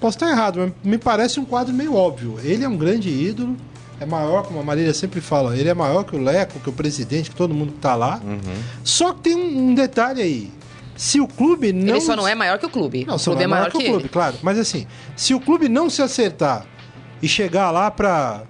Posso 0.00 0.16
estar 0.16 0.30
errado, 0.30 0.58
mas 0.58 0.72
me 0.84 0.98
parece 0.98 1.40
um 1.40 1.44
quadro 1.44 1.72
meio 1.72 1.94
óbvio. 1.94 2.38
Ele 2.42 2.64
é 2.64 2.68
um 2.68 2.76
grande 2.76 3.08
ídolo, 3.08 3.56
é 3.98 4.04
maior, 4.04 4.44
como 4.44 4.60
a 4.60 4.62
Marília 4.62 4.92
sempre 4.92 5.20
fala, 5.20 5.56
ele 5.56 5.68
é 5.68 5.74
maior 5.74 6.04
que 6.04 6.14
o 6.14 6.18
Leco, 6.18 6.60
que 6.60 6.68
o 6.68 6.72
presidente, 6.72 7.30
que 7.30 7.36
todo 7.36 7.54
mundo 7.54 7.72
que 7.72 7.78
tá 7.78 7.94
lá. 7.94 8.20
Só 8.84 9.12
que 9.14 9.20
tem 9.20 9.34
um, 9.34 9.70
um 9.70 9.74
detalhe 9.74 10.20
aí. 10.20 10.52
Se 10.96 11.20
o 11.20 11.26
clube 11.26 11.72
não. 11.72 11.94
Ele 11.94 12.00
só 12.00 12.16
não 12.16 12.26
é 12.26 12.34
maior 12.34 12.58
que 12.58 12.66
o 12.66 12.70
clube. 12.70 13.04
Não, 13.06 13.16
o 13.16 13.18
só 13.18 13.30
clube 13.30 13.46
não 13.46 13.56
é 13.56 13.58
maior 13.58 13.70
que, 13.70 13.76
o 13.78 13.80
clube, 13.80 14.02
ele. 14.02 14.08
claro. 14.08 14.36
Mas 14.42 14.58
assim, 14.58 14.86
se 15.14 15.34
o 15.34 15.40
clube 15.40 15.68
não 15.68 15.90
se 15.90 16.02
acertar 16.02 16.66
e 17.22 17.28
chegar 17.28 17.70
lá 17.70 17.90
pra. 17.90 18.42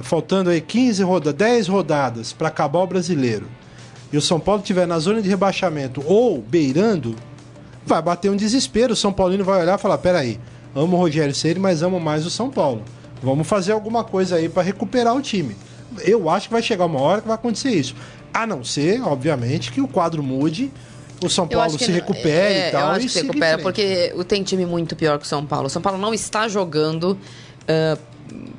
Faltando 0.00 0.50
aí 0.50 0.60
15 0.60 1.02
rodadas, 1.02 1.34
10 1.38 1.68
rodadas 1.68 2.30
pra 2.30 2.48
acabar 2.48 2.80
o 2.80 2.86
brasileiro, 2.86 3.46
e 4.12 4.16
o 4.18 4.20
São 4.20 4.38
Paulo 4.38 4.60
estiver 4.60 4.86
na 4.86 4.98
zona 4.98 5.22
de 5.22 5.28
rebaixamento 5.28 6.02
ou 6.06 6.42
beirando, 6.42 7.16
vai 7.86 8.02
bater 8.02 8.30
um 8.30 8.36
desespero. 8.36 8.92
O 8.92 8.96
São 8.96 9.12
Paulino 9.12 9.44
vai 9.44 9.62
olhar 9.62 9.78
e 9.78 9.80
falar: 9.80 9.98
peraí, 9.98 10.38
amo 10.74 10.96
o 10.96 11.00
Rogério 11.00 11.34
Ceni, 11.34 11.58
mas 11.60 11.82
amo 11.82 11.98
mais 12.00 12.26
o 12.26 12.30
São 12.30 12.50
Paulo. 12.50 12.82
Vamos 13.22 13.46
fazer 13.46 13.72
alguma 13.72 14.04
coisa 14.04 14.36
aí 14.36 14.48
pra 14.48 14.62
recuperar 14.62 15.14
o 15.16 15.22
time. 15.22 15.56
Eu 16.02 16.28
acho 16.28 16.48
que 16.48 16.52
vai 16.52 16.62
chegar 16.62 16.84
uma 16.84 17.00
hora 17.00 17.20
que 17.22 17.28
vai 17.28 17.34
acontecer 17.36 17.70
isso. 17.70 17.94
A 18.34 18.46
não 18.46 18.62
ser, 18.62 19.00
obviamente, 19.02 19.72
que 19.72 19.80
o 19.80 19.88
quadro 19.88 20.22
mude, 20.22 20.70
o 21.24 21.28
São 21.30 21.48
Paulo 21.48 21.78
se 21.78 21.90
recupere 21.90 22.54
é, 22.54 22.68
e 22.68 22.72
tal. 22.72 22.80
Eu 22.82 22.86
acho 22.88 23.06
que 23.06 23.12
se 23.12 23.22
recupera, 23.22 23.58
porque 23.62 24.12
o- 24.14 24.24
tem 24.24 24.42
time 24.42 24.66
muito 24.66 24.94
pior 24.94 25.18
que 25.18 25.24
o 25.24 25.28
São 25.28 25.46
Paulo. 25.46 25.68
O 25.68 25.70
São 25.70 25.80
Paulo 25.80 25.98
não 25.98 26.12
está 26.12 26.46
jogando 26.46 27.16
ah, 27.66 27.96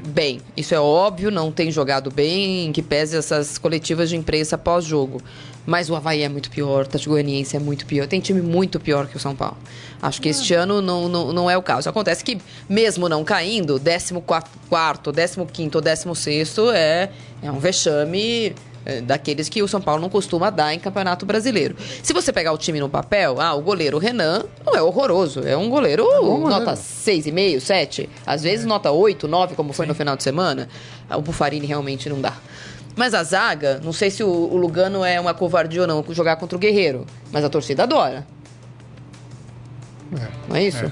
bem. 0.08 0.42
Isso 0.56 0.74
é 0.74 0.80
óbvio, 0.80 1.30
não 1.30 1.52
tem 1.52 1.72
jogado 1.72 2.10
bem, 2.10 2.66
em 2.66 2.72
que 2.72 2.82
pese 2.82 3.16
essas 3.16 3.58
coletivas 3.58 4.10
de 4.10 4.16
imprensa 4.16 4.58
pós-jogo. 4.58 5.22
Mas 5.68 5.90
o 5.90 5.96
Havaí 5.96 6.24
é 6.24 6.30
muito 6.30 6.50
pior, 6.50 6.80
o 6.80 6.82
Atlético 6.84 7.12
Goianiense 7.12 7.58
é 7.58 7.60
muito 7.60 7.86
pior. 7.86 8.08
Tem 8.08 8.22
time 8.22 8.42
muito 8.42 8.80
pior 8.80 9.06
que 9.06 9.18
o 9.18 9.20
São 9.20 9.36
Paulo. 9.36 9.58
Acho 10.02 10.22
que 10.22 10.30
este 10.30 10.54
ano 10.54 10.82
não, 10.82 11.10
não, 11.10 11.34
não 11.34 11.50
é 11.52 11.58
o 11.58 11.62
caso. 11.62 11.90
Acontece 11.90 12.24
que, 12.24 12.38
mesmo 12.70 13.10
não 13.10 13.26
caindo, 13.26 13.78
14º, 13.78 14.24
15º 14.72 15.76
ou 15.76 15.82
16 15.82 16.58
é, 16.74 17.10
é 17.44 17.52
um 17.52 17.60
vexame 17.60 18.56
é, 18.86 19.02
daqueles 19.02 19.50
que 19.50 19.62
o 19.62 19.68
São 19.68 19.82
Paulo 19.82 20.02
não 20.02 20.10
costuma 20.10 20.50
dar 20.50 20.74
em 20.74 20.80
Campeonato 20.80 21.26
Brasileiro. 21.26 21.76
Se 22.02 22.14
você 22.14 22.32
pegar 22.32 22.54
o 22.54 22.58
time 22.58 22.80
no 22.80 22.88
papel, 22.88 23.42
ah, 23.42 23.54
o 23.54 23.62
goleiro 23.62 23.98
Renan 23.98 24.46
não 24.66 24.74
é 24.74 24.82
horroroso. 24.82 25.46
É 25.46 25.58
um 25.58 25.70
goleiro 25.70 26.06
bom 26.06 26.40
goleiro. 26.40 26.48
nota 26.48 26.76
6,5, 26.76 27.60
7. 27.60 28.10
Às 28.26 28.44
vezes 28.44 28.66
nota 28.66 28.90
8, 28.90 29.28
9, 29.28 29.56
como 29.56 29.74
foi 29.74 29.86
no 29.86 29.94
final 29.94 30.16
de 30.16 30.24
semana. 30.24 30.70
Ah, 31.10 31.18
O 31.18 31.22
Bufarini 31.22 31.66
realmente 31.66 32.08
não 32.08 32.22
dá. 32.22 32.38
Mas 32.98 33.14
a 33.14 33.24
zaga, 33.24 33.80
não 33.84 33.94
sei 33.94 34.10
se 34.10 34.24
o, 34.24 34.28
o 34.28 34.58
Lugano 34.58 35.06
é 35.06 35.22
uma 35.22 35.34
covardia 35.34 35.82
ou 35.82 35.88
não 35.88 36.04
jogar 36.10 36.36
contra 36.38 36.58
o 36.58 36.60
Guerreiro. 36.60 37.06
Mas 37.32 37.46
a 37.46 37.50
torcida 37.50 37.84
adora. 37.84 38.26
Não 40.48 40.56
é 40.56 40.64
isso? 40.64 40.92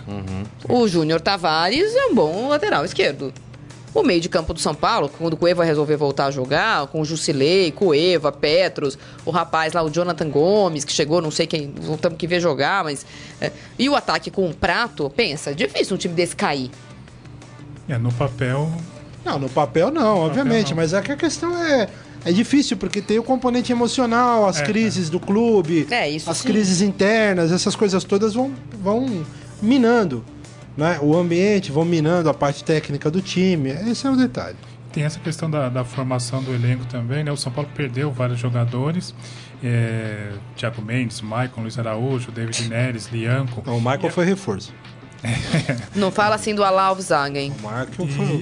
O 0.69 0.87
Júnior 0.87 1.19
Tavares 1.19 1.95
é 1.95 2.05
um 2.05 2.13
bom 2.13 2.49
lateral 2.49 2.85
esquerdo. 2.85 3.33
O 3.93 4.03
meio 4.03 4.19
de 4.19 4.27
campo 4.27 4.53
do 4.53 4.59
São 4.59 4.75
Paulo, 4.75 5.09
quando 5.09 5.33
o 5.33 5.37
Cueva 5.37 5.63
resolver 5.63 5.95
voltar 5.95 6.25
a 6.25 6.31
jogar, 6.31 6.85
com 6.87 6.99
o 6.99 7.05
Jusilei, 7.05 7.71
Cueva, 7.71 8.29
Petros, 8.29 8.99
o 9.25 9.31
rapaz 9.31 9.71
lá, 9.71 9.81
o 9.81 9.89
Jonathan 9.89 10.29
Gomes, 10.29 10.83
que 10.83 10.91
chegou, 10.91 11.21
não 11.21 11.31
sei 11.31 11.47
quem, 11.47 11.73
não 11.81 11.97
temos 11.97 12.17
que 12.17 12.27
ver 12.27 12.41
jogar, 12.41 12.83
mas. 12.83 13.05
é, 13.39 13.51
e 13.79 13.89
o 13.89 13.95
ataque 13.95 14.29
com 14.29 14.49
o 14.49 14.53
prato, 14.53 15.09
pensa, 15.09 15.51
é 15.51 15.53
difícil 15.53 15.95
um 15.95 15.97
time 15.97 16.13
desse 16.13 16.35
cair. 16.35 16.69
É, 17.87 17.97
no 17.97 18.11
papel, 18.11 18.69
Não, 19.25 19.39
no 19.39 19.49
papel 19.49 19.91
não, 19.91 20.19
obviamente, 20.19 20.69
não. 20.69 20.77
mas 20.77 20.93
é 20.93 21.01
que 21.01 21.11
a 21.11 21.17
questão 21.17 21.57
é. 21.57 21.89
É 22.23 22.31
difícil, 22.31 22.75
porque 22.77 23.01
tem 23.01 23.19
o 23.19 23.23
componente 23.23 23.71
emocional, 23.71 24.47
as 24.47 24.59
É, 24.59 24.63
crises 24.65 25.09
do 25.11 25.19
clube, 25.19 25.85
É, 25.91 26.09
isso 26.09 26.27
as 26.29 26.37
sim. 26.37 26.47
crises 26.47 26.81
internas, 26.81 27.51
essas 27.51 27.75
coisas 27.75 28.03
todas 28.03 28.33
vão, 28.33 28.51
vão 28.81 29.23
minando 29.61 30.25
né? 30.75 30.97
o 31.03 31.15
ambiente, 31.15 31.71
vão 31.71 31.85
minando 31.85 32.27
a 32.29 32.33
parte 32.33 32.63
técnica 32.63 33.11
do 33.11 33.21
time. 33.21 33.69
Esse 33.89 34.07
é 34.07 34.09
o 34.09 34.15
detalhe. 34.15 34.55
Tem 34.91 35.03
essa 35.03 35.19
questão 35.19 35.49
da, 35.51 35.69
da 35.69 35.83
formação 35.83 36.41
do 36.41 36.51
elenco 36.53 36.85
também, 36.85 37.23
né? 37.23 37.31
O 37.31 37.37
São 37.37 37.51
Paulo 37.51 37.69
perdeu 37.75 38.11
vários 38.11 38.39
jogadores. 38.39 39.13
É, 39.63 40.31
Thiago 40.55 40.81
Mendes, 40.81 41.21
Maicon, 41.21 41.61
Luiz 41.61 41.77
Araújo, 41.77 42.31
David 42.31 42.69
Neres, 42.69 43.07
Lianco. 43.11 43.61
O 43.69 43.77
Michael 43.79 44.09
foi 44.09 44.25
reforço. 44.25 44.73
Não 45.95 46.11
fala 46.11 46.35
assim 46.35 46.53
do 46.53 46.63
Alain 46.63 46.99
Zagen. 47.01 47.51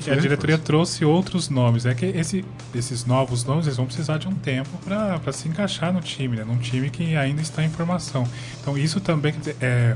E 0.07 0.11
a 0.11 0.15
diretoria 0.21 0.57
trouxe 0.57 1.05
outros 1.05 1.49
nomes. 1.49 1.85
É 1.85 1.93
que 1.93 2.05
esse, 2.05 2.43
esses 2.73 3.05
novos 3.05 3.43
nomes 3.43 3.65
eles 3.65 3.77
vão 3.77 3.85
precisar 3.85 4.17
de 4.17 4.27
um 4.27 4.33
tempo 4.35 4.69
para 4.85 5.31
se 5.31 5.47
encaixar 5.47 5.91
no 5.93 6.01
time, 6.01 6.37
né? 6.37 6.43
Num 6.43 6.57
time 6.57 6.89
que 6.89 7.15
ainda 7.15 7.41
está 7.41 7.63
em 7.63 7.69
formação. 7.69 8.27
Então 8.61 8.77
isso 8.77 8.99
também 8.99 9.33
é, 9.61 9.95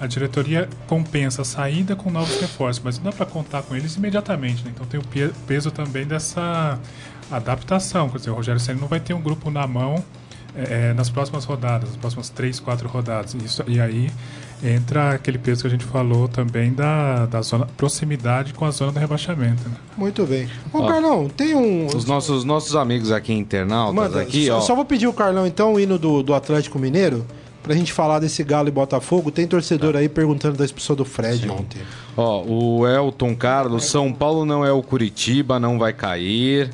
a 0.00 0.06
diretoria 0.06 0.68
compensa 0.86 1.42
a 1.42 1.44
saída 1.44 1.96
com 1.96 2.10
novos 2.10 2.40
reforços, 2.40 2.82
mas 2.84 2.98
não 2.98 3.04
dá 3.04 3.12
para 3.12 3.26
contar 3.26 3.62
com 3.62 3.74
eles 3.74 3.96
imediatamente. 3.96 4.64
Né? 4.64 4.70
Então 4.74 4.86
tem 4.86 5.00
o 5.00 5.02
pe- 5.04 5.32
peso 5.46 5.70
também 5.70 6.06
dessa 6.06 6.78
adaptação. 7.30 8.08
Quer 8.08 8.18
dizer, 8.18 8.30
o 8.30 8.34
Rogério 8.34 8.60
Senna 8.60 8.80
não 8.80 8.88
vai 8.88 9.00
ter 9.00 9.14
um 9.14 9.20
grupo 9.20 9.50
na 9.50 9.66
mão 9.66 10.02
é, 10.56 10.90
é, 10.90 10.94
nas 10.94 11.10
próximas 11.10 11.44
rodadas, 11.44 11.90
nas 11.90 11.98
próximas 11.98 12.28
três, 12.30 12.58
quatro 12.58 12.88
rodadas. 12.88 13.34
Isso, 13.34 13.62
e 13.66 13.80
aí 13.80 14.10
entra 14.62 15.10
aquele 15.10 15.38
peso 15.38 15.62
que 15.62 15.66
a 15.66 15.70
gente 15.70 15.84
falou 15.84 16.28
também 16.28 16.72
da, 16.72 17.26
da 17.26 17.42
zona, 17.42 17.66
proximidade 17.76 18.52
com 18.54 18.64
a 18.64 18.70
zona 18.70 18.92
do 18.92 18.98
rebaixamento. 18.98 19.68
Né? 19.68 19.76
Muito 19.96 20.24
bem. 20.24 20.48
Ô, 20.72 20.86
Carlão, 20.86 21.28
tem 21.28 21.54
um. 21.54 21.86
Os 21.86 22.04
nossos, 22.04 22.44
nossos 22.44 22.74
amigos 22.74 23.12
aqui 23.12 23.32
internautas 23.32 23.94
Manda, 23.94 24.20
aqui, 24.20 24.46
só, 24.46 24.58
ó. 24.58 24.60
só 24.60 24.74
vou 24.74 24.84
pedir 24.84 25.06
o 25.06 25.12
Carlão, 25.12 25.46
então, 25.46 25.74
o 25.74 25.80
hino 25.80 25.98
do, 25.98 26.22
do 26.22 26.34
Atlético 26.34 26.78
Mineiro, 26.78 27.24
pra 27.62 27.74
gente 27.74 27.92
falar 27.92 28.18
desse 28.18 28.42
Galo 28.42 28.68
e 28.68 28.72
Botafogo. 28.72 29.30
Tem 29.30 29.46
torcedor 29.46 29.96
aí 29.96 30.08
perguntando 30.08 30.56
da 30.56 30.64
expulsão 30.64 30.96
do 30.96 31.04
Fred 31.04 31.48
ontem. 31.48 31.82
Ó, 32.16 32.42
o 32.44 32.86
Elton 32.86 33.36
Carlos, 33.36 33.84
São 33.84 34.12
Paulo 34.12 34.44
não 34.44 34.64
é 34.64 34.72
o 34.72 34.82
Curitiba, 34.82 35.58
não 35.60 35.78
vai 35.78 35.92
cair. 35.92 36.70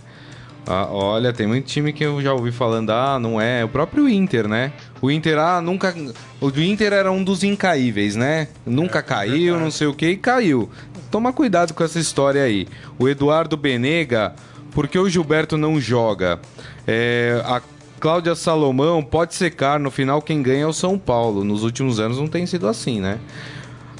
Ah, 0.66 0.88
olha, 0.90 1.32
tem 1.32 1.46
muito 1.46 1.66
time 1.66 1.92
que 1.92 2.04
eu 2.04 2.22
já 2.22 2.32
ouvi 2.32 2.50
falando, 2.50 2.90
ah, 2.90 3.18
não 3.18 3.40
é. 3.40 3.64
O 3.64 3.68
próprio 3.68 4.08
Inter, 4.08 4.48
né? 4.48 4.72
O 5.00 5.10
Inter, 5.10 5.38
ah, 5.38 5.60
nunca. 5.60 5.94
O 6.40 6.48
Inter 6.58 6.92
era 6.92 7.12
um 7.12 7.22
dos 7.22 7.44
incaíveis, 7.44 8.16
né? 8.16 8.48
Nunca 8.64 9.02
caiu, 9.02 9.60
não 9.60 9.70
sei 9.70 9.86
o 9.86 9.94
que, 9.94 10.10
e 10.10 10.16
caiu. 10.16 10.70
Toma 11.10 11.32
cuidado 11.32 11.74
com 11.74 11.84
essa 11.84 11.98
história 11.98 12.42
aí. 12.42 12.66
O 12.98 13.08
Eduardo 13.08 13.56
Benega, 13.56 14.34
por 14.72 14.88
que 14.88 14.98
o 14.98 15.08
Gilberto 15.08 15.56
não 15.56 15.78
joga? 15.78 16.40
É, 16.86 17.42
a 17.44 17.60
Cláudia 18.00 18.34
Salomão 18.34 19.02
pode 19.02 19.34
secar, 19.34 19.78
no 19.78 19.90
final 19.90 20.20
quem 20.22 20.42
ganha 20.42 20.64
é 20.64 20.66
o 20.66 20.72
São 20.72 20.98
Paulo. 20.98 21.44
Nos 21.44 21.62
últimos 21.62 22.00
anos 22.00 22.18
não 22.18 22.26
tem 22.26 22.46
sido 22.46 22.66
assim, 22.66 23.00
né? 23.00 23.18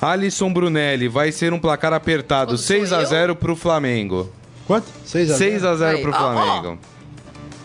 Alisson 0.00 0.53
Brunelli, 0.53 1.09
vai 1.09 1.31
ser 1.31 1.53
um 1.53 1.59
placar 1.59 1.92
apertado, 1.92 2.53
Quando 2.53 2.59
sou 2.59 2.66
6 2.66 2.92
a 2.92 3.00
eu? 3.00 3.07
0 3.07 3.37
pro 3.37 3.55
Flamengo. 3.55 4.31
Quanto? 4.66 4.87
6 5.05 5.31
a 5.31 5.35
6 5.37 5.64
a 5.64 5.77
0 5.77 5.96
Aí, 5.96 6.03
pro 6.03 6.12
ó, 6.12 6.14
ó. 6.14 6.18
Flamengo. 6.33 6.79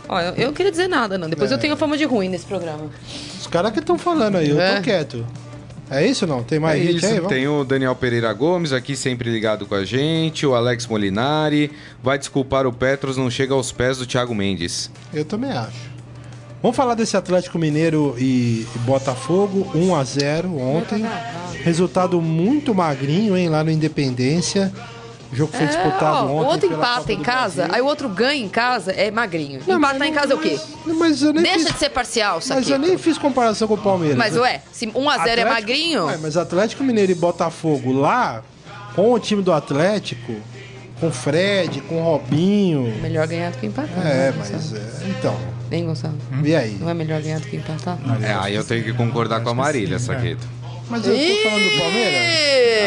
Ó, 0.08 0.20
eu, 0.20 0.34
eu 0.36 0.48
não 0.48 0.54
queria 0.54 0.72
dizer 0.72 0.88
nada, 0.88 1.18
não. 1.18 1.30
Depois 1.30 1.52
eu 1.52 1.58
tenho 1.58 1.74
a 1.74 1.78
fama 1.78 1.98
de 1.98 2.04
ruim 2.06 2.30
nesse 2.30 2.46
programa. 2.46 2.86
Os 3.40 3.48
caras 3.48 3.72
que 3.72 3.80
estão 3.80 3.98
falando 3.98 4.38
aí, 4.38 4.50
eu 4.50 4.60
É. 4.60 4.76
tô 4.78 4.82
quieto. 4.82 5.26
É 5.92 6.06
isso 6.06 6.28
não? 6.28 6.44
Tem 6.44 6.60
mais 6.60 6.80
É 6.80 6.84
gente 6.86 6.98
isso, 6.98 7.06
aí? 7.08 7.16
Vamos? 7.16 7.30
tem 7.30 7.48
o 7.48 7.64
Daniel 7.64 7.96
Pereira 7.96 8.32
Gomes 8.32 8.72
aqui 8.72 8.96
sempre 8.96 9.32
ligado 9.32 9.66
com 9.66 9.74
a 9.74 9.84
gente, 9.84 10.46
o 10.46 10.54
Alex 10.54 10.86
Molinari, 10.86 11.72
vai 12.04 12.18
desculpar 12.20 12.68
o 12.68 12.72
Petros, 12.74 13.18
não 13.18 13.30
chega 13.30 13.56
aos 13.56 13.72
pés 13.72 13.98
do 13.98 14.06
Thiago 14.06 14.36
Mendes. 14.36 14.92
Eu 15.12 15.26
também 15.26 15.52
acho. 15.52 15.90
Vamos 16.62 16.76
falar 16.78 16.94
desse 16.94 17.16
Atlético 17.18 17.58
Mineiro 17.58 18.16
e 18.20 18.68
e 18.76 18.80
Botafogo, 18.80 19.72
1 19.74 19.96
a 19.96 20.04
0 20.04 20.58
ontem. 20.60 21.04
Resultado 21.64 22.22
muito 22.22 22.74
magrinho, 22.76 23.36
hein, 23.36 23.50
lá 23.50 23.64
no 23.64 23.72
Independência. 23.72 24.72
O 25.32 25.36
jogo 25.36 25.52
foi 25.56 25.68
disputado 25.68 26.28
Ó, 26.28 26.38
ontem. 26.38 26.46
o 26.48 26.52
outro 26.52 26.74
empata 26.74 27.14
em 27.14 27.22
casa, 27.22 27.56
Brasil. 27.64 27.76
aí 27.76 27.82
o 27.82 27.86
outro 27.86 28.10
ganha 28.10 28.44
em 28.44 28.50
casa, 28.50 28.92
é 28.92 29.12
magrinho. 29.12 29.62
Não, 29.68 29.78
Empatar 29.78 30.00
mas 30.00 30.08
em 30.08 30.12
não- 30.12 30.20
casa 30.22 30.34
é 30.34 30.36
o 30.36 30.40
quê? 30.40 30.60
Mas, 30.86 30.98
mas 30.98 31.22
eu 31.22 31.34
nem 31.34 31.44
Deixa 31.44 31.60
fiz, 31.60 31.74
de 31.74 31.78
ser 31.80 31.90
parcial, 31.90 32.36
Mas 32.36 32.46
Saqueto. 32.46 32.72
eu 32.72 32.80
nem 32.80 32.98
fiz 32.98 33.18
comparação 33.18 33.68
com 33.68 33.76
o 33.76 33.78
Palmeiras. 33.78 34.18
Mas, 34.18 34.34
né? 34.34 34.40
ué, 34.42 34.62
se 34.72 34.88
1x0 34.88 35.38
é 35.38 35.46
magrinho, 35.46 36.06
Ué, 36.06 36.18
mas 36.18 36.36
Atlético 36.36 36.84
Mineiro 36.84 37.12
e 37.12 37.16
Botafogo 37.16 37.92
lá, 37.94 38.42
com 38.96 39.12
o 39.14 39.20
time 39.20 39.44
do 39.44 39.54
Atlético, 39.54 40.34
com 41.00 41.12
Fred, 41.12 41.80
com 41.82 42.02
Robinho. 42.02 42.92
melhor 43.02 43.28
ganhar 43.28 43.52
do 43.52 43.58
que 43.60 43.68
empatar. 43.68 44.00
É, 44.06 44.32
né, 44.32 44.34
mas 44.38 44.74
é, 44.74 44.82
então. 45.10 45.38
Hein, 45.72 45.86
Gonçalo? 45.86 46.16
E 46.44 46.56
aí? 46.56 46.76
Não 46.80 46.90
é 46.90 46.94
melhor 46.96 47.22
ganhar 47.22 47.40
do 47.40 47.46
que 47.46 47.56
empatar? 47.56 48.00
É, 48.24 48.34
aí 48.34 48.56
eu 48.56 48.64
tenho 48.64 48.84
que 48.84 48.92
concordar 48.94 49.42
com 49.42 49.50
a 49.50 49.54
Marília, 49.54 50.00
Saqueto. 50.00 50.48
Mas 50.90 51.06
eu 51.08 51.14
tô 51.16 51.44
falando 51.50 51.64
do 51.72 51.78
Palmeiras. 51.78 52.20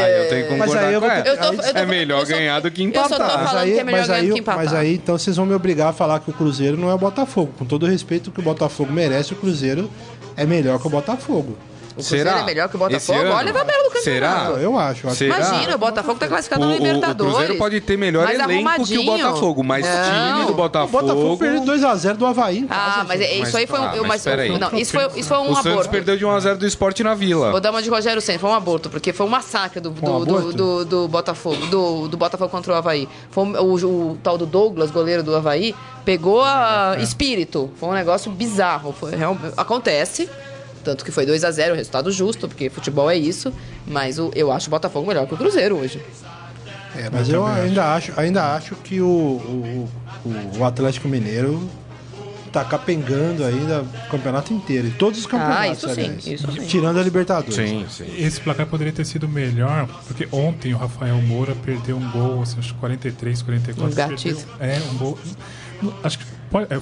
Aí 0.04 0.18
eu 0.24 0.28
tenho 0.28 0.46
que 0.48 0.54
Mas 0.54 0.58
concordar 0.66 0.86
aí 0.88 0.94
eu 0.94 1.00
com 1.00 1.06
vou 1.06 1.16
ela. 1.16 1.28
Eu 1.28 1.36
tô- 1.36 1.44
eu 1.44 1.72
tô- 1.72 1.78
É 1.78 1.86
melhor 1.86 2.20
eu 2.20 2.26
só- 2.26 2.32
ganhar 2.32 2.60
do 2.60 2.70
que 2.70 2.82
eu 2.82 2.92
só 2.94 3.08
tô 3.08 3.14
empatar. 3.14 3.38
Mas 3.38 3.46
falando 3.48 3.62
aí, 3.64 3.72
que 3.74 3.78
é 3.80 3.84
melhor 3.84 3.98
mas, 3.98 4.06
ganhar 4.08 4.20
aí, 4.20 4.28
do 4.28 4.34
que 4.34 4.40
empatar. 4.40 4.64
mas 4.64 4.74
aí, 4.74 4.94
então 4.94 5.18
vocês 5.18 5.36
vão 5.36 5.46
me 5.46 5.54
obrigar 5.54 5.88
a 5.90 5.92
falar 5.92 6.18
que 6.20 6.30
o 6.30 6.32
Cruzeiro 6.32 6.76
não 6.76 6.90
é 6.90 6.94
o 6.94 6.98
Botafogo. 6.98 7.52
Com 7.58 7.64
todo 7.64 7.84
o 7.84 7.86
respeito 7.86 8.30
que 8.30 8.40
o 8.40 8.42
Botafogo 8.42 8.92
merece, 8.92 9.32
o 9.32 9.36
Cruzeiro 9.36 9.88
é 10.36 10.44
melhor 10.44 10.80
que 10.80 10.86
o 10.86 10.90
Botafogo. 10.90 11.56
O 11.92 11.94
Cruzeiro 11.96 12.28
Será? 12.30 12.40
é 12.40 12.44
melhor 12.44 12.68
que 12.68 12.76
o 12.76 12.78
Botafogo? 12.78 13.18
Olha 13.18 13.50
a 13.50 13.52
tabela 13.54 13.82
do 13.84 13.90
campeonato. 13.90 14.02
Será? 14.02 14.34
Eu 14.60 14.78
acho. 14.78 15.06
eu 15.06 15.10
acho. 15.10 15.18
Será? 15.18 15.36
Imagina, 15.38 15.74
o 15.74 15.78
Botafogo 15.78 16.18
tá 16.18 16.26
classificado 16.28 16.62
O, 16.62 16.64
no 16.66 16.72
o- 16.72 16.74
o 16.74 16.78
Libertadores. 16.78 17.32
Cruzeiro 17.34 17.58
pode 17.58 17.80
ter 17.80 17.96
melhor 17.98 18.24
Mais 18.24 18.38
elenco 18.40 18.84
que 18.84 18.98
o. 18.98 19.04
Botafogo, 19.04 19.62
mas 19.62 19.84
Não. 19.86 19.92
time 20.04 20.46
do 20.46 20.52
O 20.52 20.54
Botafogo... 20.54 21.02
Botafogo 21.06 21.36
perdeu 21.38 21.62
2x0 21.62 22.14
do 22.16 22.26
Havaí 22.26 22.58
em 22.58 22.66
casa. 22.66 23.00
Ah, 23.00 23.04
mas 23.06 23.20
é- 23.20 23.24
gente. 23.24 23.42
isso 23.48 23.56
aí 23.56 23.66
foi 23.66 23.78
um. 23.78 23.82
ah, 23.84 23.96
eu- 23.96 24.02
mas 24.02 24.08
mas- 24.12 24.24
peraí. 24.24 24.58
não, 24.58 24.76
isso 24.78 24.92
foi, 24.92 25.06
isso 25.18 25.28
foi 25.28 25.38
um 25.38 25.50
o 25.50 25.54
Santos 25.54 25.66
aborto. 25.72 25.90
perdeu 25.90 26.16
de 26.16 26.24
1x0 26.24 26.56
do 26.56 26.66
esporte 26.66 27.02
na 27.02 27.14
Vila. 27.14 27.50
Vou 27.50 27.60
dar 27.60 27.70
uma 27.70 27.82
de 27.82 27.90
Rogério 27.90 28.20
Senna, 28.20 28.38
foi 28.38 28.50
um 28.50 28.54
aborto, 28.54 28.88
porque 28.90 29.12
foi 29.12 29.26
um 29.26 29.28
massacre 29.28 29.80
do, 29.80 29.90
do, 29.90 30.10
Um 30.16 30.24
do, 30.24 30.52
do- 30.52 30.84
do 30.84 31.08
Botafogo, 31.08 31.66
do, 31.66 32.08
do 32.08 32.16
Botafogo 32.16 32.50
contra 32.50 32.72
o 32.72 32.76
Havaí. 32.76 33.08
Foi 33.30 33.44
um- 33.44 33.56
o, 33.60 33.74
o 34.12 34.18
tal 34.22 34.36
do 34.38 34.46
Douglas, 34.46 34.90
goleiro 34.90 35.22
do 35.22 35.34
Havaí, 35.36 35.74
pegou 36.04 36.42
a 36.42 36.96
espírito. 37.00 37.70
Foi 37.78 37.88
um 37.88 37.92
negócio 37.92 38.30
bizarro. 38.30 38.92
Foi, 38.92 39.14
real- 39.14 39.36
acontece. 39.56 40.28
Tanto 40.84 41.04
que 41.04 41.10
foi 41.12 41.24
2 41.26 41.44
a 41.44 41.50
0 41.50 41.74
resultado 41.74 42.10
justo, 42.10 42.48
porque 42.48 42.68
futebol 42.70 43.08
é 43.10 43.16
isso. 43.16 43.52
Mas 43.86 44.18
o, 44.18 44.30
eu 44.34 44.50
acho 44.52 44.68
o 44.68 44.70
Botafogo 44.70 45.06
melhor 45.06 45.26
que 45.26 45.34
o 45.34 45.36
Cruzeiro 45.36 45.76
hoje. 45.76 46.00
É, 46.96 47.08
mas 47.10 47.28
eu 47.28 47.46
ainda 47.46 47.94
acho, 47.94 48.12
ainda 48.16 48.54
acho 48.54 48.74
que 48.76 49.00
o, 49.00 49.06
o, 49.06 49.88
o- 50.26 50.58
o 50.58 50.64
Atlético 50.64 51.08
Mineiro 51.08 51.66
tá 52.52 52.62
capengando 52.62 53.42
ainda 53.46 53.80
o 53.80 54.10
campeonato 54.10 54.52
inteiro. 54.52 54.88
Em 54.88 54.90
todos 54.90 55.20
os 55.20 55.26
campeonatos, 55.26 55.78
isso 55.78 55.88
sim, 55.94 56.00
aliás. 56.02 56.26
isso 56.26 56.52
sim. 56.52 56.66
Tirando 56.66 56.98
a 56.98 57.02
Libertadores. 57.02 57.54
Sim, 57.54 57.86
sim. 57.88 58.04
Esse 58.18 58.42
placar 58.42 58.66
poderia 58.66 58.92
ter 58.92 59.06
sido 59.06 59.26
melhor, 59.26 59.88
porque 60.06 60.28
ontem 60.30 60.74
o 60.74 60.76
Rafael 60.76 61.16
Moura 61.22 61.54
perdeu 61.64 61.96
um 61.96 62.10
gol, 62.10 62.42
assim, 62.42 62.58
acho 62.58 62.74
que 62.74 62.80
43, 62.80 63.40
44. 63.40 63.90
Um 64.04 64.16
perdeu- 64.18 64.38
É, 64.60 64.78
um 64.92 64.98
gol. 64.98 65.18
Acho 66.04 66.18
que 66.18 66.24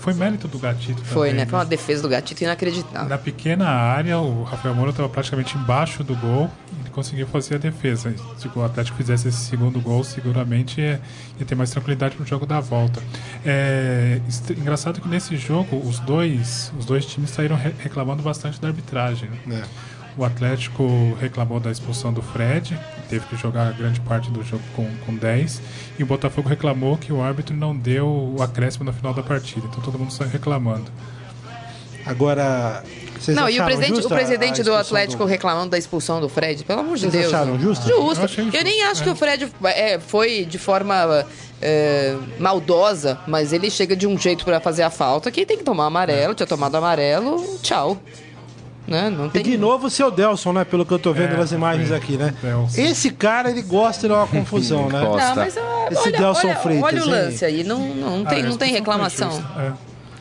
foi 0.01 0.13
mérito 0.15 0.49
do 0.49 0.59
Gatito 0.59 1.01
Foi, 1.05 1.29
também, 1.31 1.45
né? 1.45 1.49
Foi 1.49 1.59
uma 1.59 1.65
defesa 1.65 2.03
do 2.03 2.09
Gatito 2.09 2.43
inacreditável. 2.45 3.09
Na 3.09 3.17
pequena 3.19 3.69
área, 3.69 4.19
o 4.19 4.43
Rafael 4.43 4.75
Moura 4.75 4.91
estava 4.91 5.09
praticamente 5.09 5.57
embaixo 5.57 6.03
do 6.05 6.15
gol 6.17 6.51
e 6.73 6.81
ele 6.81 6.91
conseguiu 6.91 7.27
fazer 7.27 7.55
a 7.55 7.59
defesa. 7.59 8.15
Se 8.37 8.49
o 8.55 8.65
Atlético 8.65 8.97
fizesse 8.97 9.29
esse 9.29 9.39
segundo 9.39 9.81
gol, 9.81 10.03
seguramente 10.05 10.81
ia, 10.81 11.01
ia 11.39 11.47
ter 11.47 11.55
mais 11.55 11.71
tranquilidade 11.71 12.17
para 12.17 12.25
o 12.25 12.27
jogo 12.27 12.45
da 12.47 12.59
volta. 12.61 13.01
É 13.45 14.21
engraçado 14.57 15.01
que 15.01 15.09
nesse 15.09 15.37
jogo 15.37 15.77
os 15.87 15.99
dois, 16.01 16.73
os 16.79 16.85
dois 16.85 17.07
times 17.07 17.31
saíram 17.31 17.57
re- 17.57 17.73
reclamando 17.79 18.23
bastante 18.23 18.61
da 18.61 18.69
arbitragem. 18.69 19.29
né? 19.47 19.63
É. 19.65 19.91
O 20.17 20.25
Atlético 20.25 21.17
reclamou 21.21 21.61
da 21.61 21.71
expulsão 21.71 22.13
do 22.13 22.21
Fred, 22.21 22.77
teve 23.11 23.27
que 23.27 23.37
jogar 23.37 23.73
grande 23.73 24.01
parte 24.01 24.31
do 24.31 24.43
jogo 24.45 24.63
com, 24.75 24.89
com 25.05 25.15
10. 25.15 25.61
E 25.99 26.03
o 26.03 26.07
Botafogo 26.07 26.49
reclamou 26.49 26.97
que 26.97 27.13
o 27.13 27.21
árbitro 27.21 27.55
não 27.55 27.77
deu 27.77 28.07
o 28.07 28.41
acréscimo 28.41 28.85
no 28.85 28.93
final 28.93 29.13
da 29.13 29.23
partida. 29.23 29.67
Então 29.67 29.83
todo 29.83 29.99
mundo 29.99 30.13
saiu 30.13 30.31
reclamando. 30.31 30.91
Agora, 32.07 32.83
vocês 33.19 33.37
Não, 33.37 33.49
e 33.51 33.61
o 33.61 33.65
presidente, 33.65 34.07
o 34.07 34.09
presidente 34.09 34.61
a 34.63 34.65
do 34.65 34.75
Atlético 34.75 35.25
reclamando 35.25 35.71
da 35.71 35.79
expulsão 35.79 36.21
do 36.21 36.29
Fred, 36.29 36.65
pelo 36.65 36.81
amor 36.81 36.95
de 36.95 37.03
Vocês 37.03 37.13
Deus. 37.13 37.35
acharam 37.35 37.55
né? 37.55 37.61
justo? 37.61 37.87
Justo. 37.87 38.41
Eu 38.41 38.61
Eu 38.61 38.65
nem 38.65 38.83
acho 38.85 39.03
é. 39.03 39.05
que 39.05 39.11
o 39.11 39.15
Fred 39.15 39.53
é, 39.65 39.99
foi 39.99 40.47
de 40.47 40.57
forma 40.57 41.27
é, 41.61 42.17
maldosa, 42.39 43.19
mas 43.27 43.53
ele 43.53 43.71
chega 43.71 43.95
de 43.95 44.07
um 44.07 44.17
jeito 44.17 44.45
pra 44.45 44.61
fazer 44.61 44.83
a 44.83 44.91
falta 44.91 45.31
que 45.31 45.45
tem 45.45 45.59
que 45.59 45.65
tomar 45.65 45.87
amarelo, 45.87 46.35
tinha 46.35 46.47
tomado 46.47 46.77
amarelo, 46.77 47.59
tchau. 47.63 47.99
Né? 48.91 49.09
Não 49.09 49.27
E 49.27 49.31
tem 49.31 49.43
de 49.45 49.57
novo 49.57 49.87
o 49.87 49.91
seu 49.91 50.11
Delson, 50.11 50.53
né? 50.53 50.65
Pelo 50.65 50.85
que 50.85 50.93
eu 50.93 50.99
tô 50.99 51.13
vendo 51.13 51.35
É, 51.35 51.37
nas 51.37 51.53
imagens 51.53 51.93
aqui, 51.93 52.17
né? 52.17 52.35
Delson. 52.43 52.81
Esse 52.83 53.11
cara, 53.11 53.49
ele 53.49 53.63
gosta 53.63 54.03
de 54.03 54.09
dar 54.09 54.17
uma 54.17 54.27
confusão, 54.27 54.89
né? 54.89 55.01
Não, 55.01 55.13
mas 55.37 55.57
ah, 55.57 55.87
Esse 55.93 56.01
olha, 56.09 56.19
Delson 56.19 56.47
olha, 56.49 56.57
Freitas, 56.57 56.85
olha 56.85 57.03
o 57.05 57.09
lance 57.09 57.45
aí, 57.45 57.63
não, 57.63 57.79
não, 57.95 58.19
não 58.19 58.25
tem, 58.25 58.43
Ah, 58.43 58.47
não 58.49 58.57
tem 58.57 58.73
reclamação. 58.73 59.31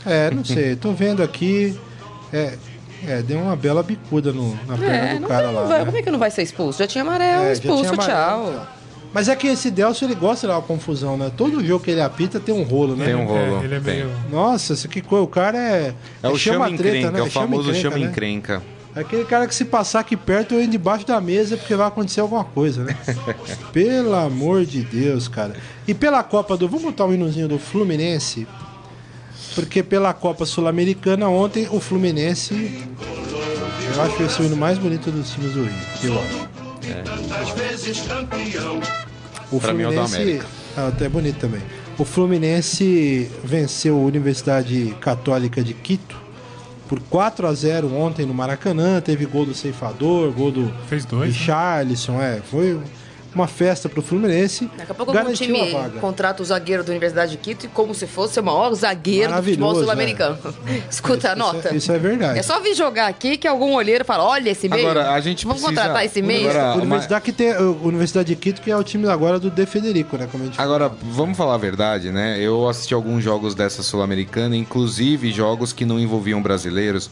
É. 0.06 0.28
É, 0.28 0.32
não 0.32 0.46
sei. 0.46 0.76
Tô 0.76 0.92
vendo 0.94 1.24
aqui. 1.24 1.78
É, 2.32 2.54
é 3.08 3.22
deu 3.24 3.40
uma 3.40 3.56
bela 3.56 3.82
bicuda 3.82 4.32
no, 4.32 4.52
na 4.68 4.78
perna 4.78 4.96
É, 4.96 5.14
do 5.16 5.20
não 5.22 5.28
cara 5.28 5.48
tem- 5.48 5.56
lá. 5.56 5.64
vai- 5.64 5.80
né? 5.80 5.86
como 5.86 5.98
é 5.98 6.02
que 6.04 6.12
não 6.12 6.20
vai 6.20 6.30
ser 6.30 6.44
expulso? 6.44 6.78
Já 6.80 6.86
tinha 6.88 7.02
amarelo, 7.04 7.42
É, 7.42 7.46
já 7.48 7.54
expulso, 7.54 7.92
tinha 7.92 7.94
amarelo, 7.94 8.44
tchau. 8.44 8.52
então. 8.54 8.79
Mas 9.14 9.28
é 9.28 9.36
que 9.36 9.48
esse 9.48 9.72
Delson, 9.72 10.06
ele 10.06 10.16
gosta 10.16 10.46
de 10.46 10.54
dar 10.54 10.60
uma 10.60 10.66
confusão, 10.66 11.18
né? 11.18 11.32
Todo 11.36 11.66
jogo 11.66 11.84
que 11.84 11.92
ele 11.92 12.02
apita 12.02 12.40
tem 12.40 12.54
um 12.54 12.64
rolo, 12.64 12.96
né? 12.96 13.06
Tem 13.06 13.16
um 13.16 13.26
rolo. 13.26 13.62
É, 13.62 13.66
ele 13.66 13.76
é 13.76 13.80
tem. 13.80 13.96
meio. 13.96 14.12
Nossa, 14.30 14.74
esse 14.74 14.88
que 14.88 15.02
coisa. 15.02 15.24
O 15.24 15.28
cara 15.28 15.58
é. 15.58 15.96
É 16.22 16.30
o 16.30 16.38
chama 16.38 16.66
chama 16.66 16.78
treta, 16.78 16.98
encrenca, 16.98 17.12
né? 17.12 17.20
é 17.20 17.24
o 17.24 17.32
famoso 17.32 17.74
chama 17.74 17.98
né? 17.98 18.06
encrenca. 18.06 18.62
É 18.96 19.02
Aquele 19.02 19.24
cara 19.24 19.48
que 19.48 19.56
se 19.56 19.66
passar 19.66 20.02
aqui 20.02 20.18
perto 20.18 20.54
eu 20.54 20.60
entro 20.60 20.72
debaixo 20.72 21.06
da 21.06 21.22
mesa 21.22 21.58
porque 21.58 21.76
vai 21.76 21.88
acontecer 21.88 22.22
alguma 22.22 22.44
coisa, 22.44 22.84
né? 22.84 22.96
Pelo 23.74 24.16
amor 24.16 24.66
de 24.66 24.82
Deus, 24.82 25.28
cara. 25.28 25.54
E 25.88 25.94
pela 25.94 26.24
Copa 26.24 26.56
do. 26.56 26.68
Vamos 26.68 26.84
botar 26.84 27.06
o 27.06 27.14
hinozinho 27.14 27.48
do 27.48 27.58
Fluminense? 27.58 28.48
Porque 29.56 29.82
pela 29.82 30.14
Copa 30.14 30.46
Sul-Americana 30.46 31.28
ontem 31.28 31.68
o 31.72 31.80
Fluminense. 31.80 32.84
Eu 33.96 34.02
acho 34.04 34.24
esse 34.24 34.42
o 34.42 34.46
hino 34.46 34.56
mais 34.56 34.78
bonito 34.78 35.10
dos 35.10 35.32
times 35.32 35.54
do 35.54 35.64
Rio. 35.64 35.74
Eu 36.04 36.20
acho. 36.20 36.59
O 39.52 39.60
Pra 39.60 39.74
mim 39.74 39.84
é 39.84 39.88
o 39.90 40.02
América. 40.02 40.46
Ah, 40.78 40.88
até 40.88 41.06
é 41.06 41.10
bonito 41.10 41.40
também. 41.40 41.62
O 41.98 42.06
Fluminense 42.06 43.30
venceu 43.44 43.96
a 43.98 44.00
Universidade 44.00 44.96
Católica 45.02 45.62
de 45.64 45.74
Quito 45.74 46.16
por 46.88 47.00
4 47.02 47.48
a 47.48 47.54
0 47.54 47.94
ontem 47.96 48.26
no 48.26 48.34
Maracanã. 48.34 49.02
Teve 49.02 49.26
gol 49.26 49.46
do 49.46 49.54
Ceifador, 49.54 50.32
gol 50.32 50.52
do 50.52 50.74
Fez 50.88 51.06
dois. 51.06 51.30
né? 51.32 51.38
Richarlison. 51.38 52.22
É, 52.22 52.40
foi 52.50 52.80
uma 53.34 53.48
festa 53.48 53.88
pro 53.88 54.02
Fluminense. 54.02 54.70
Daqui 54.78 54.92
a 54.92 54.96
pouco 54.96 55.16
algum 55.18 55.32
time 55.34 55.60
contrata 56.02 56.42
o 56.42 56.46
zagueiro 56.46 56.84
da 56.84 56.90
Universidade 56.92 57.32
de 57.32 57.38
Quito 57.38 57.66
e 57.66 57.70
como 57.70 57.94
se 57.94 58.08
fosse 58.08 58.40
o 58.40 58.44
maior 58.44 58.74
zagueiro 58.74 59.32
do 59.32 59.36
futebol 59.44 59.68
Maravilhoso, 59.70 59.80
sul-americano. 59.82 60.38
Escuta 60.90 61.30
a 61.30 61.34
Isso 61.34 61.42
é- 61.42 61.54
nota. 61.54 61.76
isso 61.76 61.92
é 61.92 62.00
verdade. 62.00 62.40
É 62.40 62.42
só 62.44 62.60
vir 62.60 62.74
jogar 62.74 63.08
aqui 63.08 63.38
que 63.38 63.48
algum 63.48 63.74
olheiro 63.76 64.04
fala, 64.04 64.24
olha 64.24 64.50
esse 64.50 64.68
meio. 64.68 64.82
Agora, 64.90 65.12
a 65.12 65.20
gente 65.20 65.46
Vamos 65.46 65.62
precisa- 65.62 65.82
contratar 65.82 66.06
esse 66.06 66.22
meio? 66.22 66.50
Agora- 66.50 66.76
Universidade, 66.82 67.24
que 67.26 67.32
tem, 67.32 67.56
Universidade 67.58 68.28
de 68.28 68.36
Quito, 68.36 68.62
que 68.62 68.72
é 68.72 68.76
o 68.78 68.84
time 68.84 69.08
agora 69.08 69.40
do 69.40 69.50
De 69.52 69.66
Federico, 69.66 70.18
né? 70.18 70.28
Como 70.32 70.44
a 70.44 70.48
gente 70.48 70.60
Agora, 70.60 70.92
vamos 71.04 71.38
falar 71.38 71.54
a 71.56 71.58
verdade, 71.58 72.12
né? 72.12 72.40
Eu 72.40 72.68
assisti 72.68 72.94
alguns 72.94 73.24
jogos 73.24 73.54
dessa 73.54 73.84
Sul-Americana, 73.84 74.56
inclusive 74.56 75.32
jogos 75.32 75.72
que 75.72 75.86
não 75.86 76.00
envolviam 76.00 76.42
brasileiros. 76.42 77.10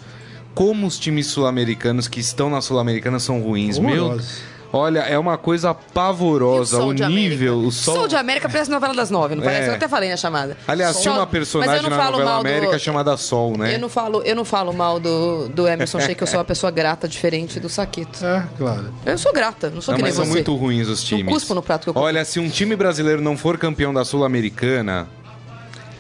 Como 0.56 0.88
os 0.88 0.98
times 0.98 1.28
sul-americanos 1.28 2.08
que 2.08 2.20
estão 2.20 2.50
na 2.50 2.62
Sul-Americana 2.62 3.20
são 3.20 3.40
ruins, 3.42 3.78
meu. 3.78 4.06
Horrorosos. 4.06 4.57
Olha, 4.72 5.00
é 5.00 5.18
uma 5.18 5.38
coisa 5.38 5.70
E 5.70 5.72
o 5.72 5.76
pavorosa. 5.94 6.78
Sol 6.78 6.90
O 6.90 6.94
de 6.94 7.06
nível, 7.08 7.54
América? 7.54 7.68
o 7.68 7.72
sol. 7.72 7.96
Sol 7.96 8.08
de 8.08 8.16
América 8.16 8.50
parece 8.50 8.70
novela 8.72 8.94
das 8.94 9.10
nove, 9.10 9.36
não 9.36 9.44
parece? 9.44 9.68
É. 9.68 9.72
Eu 9.72 9.76
até 9.76 9.88
falei 9.88 10.10
na 10.10 10.18
chamada. 10.18 10.58
Aliás, 10.68 10.94
Sol- 10.94 11.02
tinha 11.04 11.14
uma 11.14 11.22
Mas 11.22 11.30
personagem 11.32 11.84
na 11.84 11.90
novela 11.90 12.24
mal 12.26 12.44
do- 12.44 12.48
América 12.48 12.80
chamada 12.80 13.16
Sol, 13.18 13.58
né? 13.58 13.76
Eu 13.76 13.80
não 13.80 13.90
falo, 13.90 14.22
eu 14.24 14.36
não 14.36 14.46
falo 14.46 14.74
mal 14.74 15.00
do, 15.00 15.48
do 15.50 15.68
Emerson 15.68 16.00
Sheik, 16.02 16.22
eu 16.22 16.28
sou 16.28 16.40
uma 16.40 16.46
pessoa 16.46 16.72
grata, 16.72 17.08
diferente 17.08 17.60
do 17.60 17.70
Saquito. 17.70 18.24
É, 18.26 18.44
claro. 18.58 18.94
Eu 19.06 19.18
sou 19.18 19.34
grata, 19.34 19.70
não 19.70 19.82
sou 19.82 19.94
Não, 19.94 19.98
que 19.98 20.04
nem 20.04 20.10
mas 20.12 20.16
são 20.16 20.26
você. 20.26 20.32
muito 20.32 20.56
ruins 20.56 20.88
os 20.88 21.04
times. 21.04 21.34
cuspo 21.34 21.54
no 21.54 21.62
prato 21.62 21.84
que 21.84 21.90
eu 21.90 21.94
como. 21.94 22.06
Olha, 22.06 22.24
se 22.26 22.40
um 22.40 22.50
time 22.50 22.76
brasileiro 22.76 23.22
não 23.22 23.38
for 23.38 23.58
campeão 23.58 23.94
da 23.94 24.04
Sul-Americana, 24.06 25.08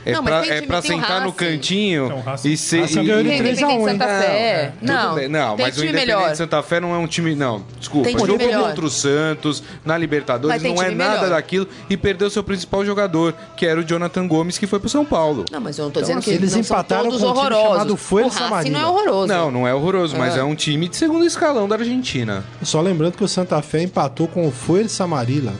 é 0.09 0.13
Não, 0.13 0.23
pra, 0.23 0.45
é 0.45 0.61
pra 0.61 0.81
sentar 0.81 1.21
no 1.21 1.33
cantinho 1.33 2.09
Não, 2.09 2.23
e 2.45 2.55
ser. 2.57 2.81
Racing 2.81 3.01
e- 3.01 3.05
ganhou 3.05 3.23
de 3.23 3.29
Tem 3.29 3.37
3 3.39 3.57
a 3.57 3.61
Independente 3.61 3.83
1, 3.83 3.89
hein? 3.89 3.97
Santa 3.99 4.07
Fé. 4.21 4.73
Tudo 4.79 5.29
Não, 5.29 5.57
mas 5.57 5.77
o 5.77 5.79
Independente 5.83 5.93
melhor. 6.07 6.35
Santa 6.35 6.63
Fé 6.63 6.79
não 6.79 6.93
é 6.95 6.97
um 6.97 7.07
time. 7.07 7.35
Não, 7.35 7.63
desculpa. 7.79 8.07
Tem 8.07 8.17
Jogou 8.17 8.37
melhor. 8.37 8.69
contra 8.69 8.85
o 8.85 8.89
Santos, 8.89 9.61
na 9.85 9.97
Libertadores, 9.97 10.63
não 10.63 10.81
é 10.81 10.89
nada 10.91 11.15
melhor. 11.15 11.29
daquilo 11.31 11.67
e 11.89 11.97
perdeu 11.97 12.29
seu 12.29 12.43
principal 12.43 12.85
jogador, 12.85 13.33
que 13.55 13.65
era 13.65 13.79
o 13.79 13.83
Jonathan 13.83 14.27
Gomes, 14.27 14.57
que 14.57 14.65
foi 14.65 14.79
pro 14.79 14.87
São 14.89 15.03
Paulo. 15.03 15.43
Não, 15.51 15.59
mas 15.59 15.77
eu 15.77 15.85
não 15.85 15.91
tô 15.91 15.99
Então, 15.99 16.07
dizendo 16.09 16.23
que 16.23 16.29
assim, 16.31 16.39
eles 16.39 16.55
não 16.55 16.63
são 16.63 16.75
empataram 16.77 17.03
todos 17.05 17.19
com 17.21 17.27
um 17.27 17.33
time 17.33 17.39
horrorosos. 17.39 17.71
chamado 17.73 17.97
Folha 17.97 18.25
o 18.25 18.29
Racing 18.29 18.39
Samarina. 18.43 18.79
não 18.79 18.85
é 18.85 18.89
horroroso. 18.91 19.27
Não, 19.27 19.51
não 19.51 19.67
é 19.67 19.73
horroroso, 19.73 20.17
mas 20.17 20.35
Ah. 20.35 20.39
é 20.39 20.43
um 20.43 20.55
time 20.55 20.87
de 20.87 20.95
segundo 20.95 21.25
escalão 21.25 21.67
da 21.67 21.75
Argentina. 21.75 22.43
Só 22.63 22.79
lembrando 22.81 23.17
que 23.17 23.23
o 23.23 23.27
Santa 23.27 23.61
Fé 23.61 23.81
empatou 23.83 24.27
com 24.27 24.47
o 24.47 24.51
Fuer 24.51 24.87
Samarila, 24.89 25.53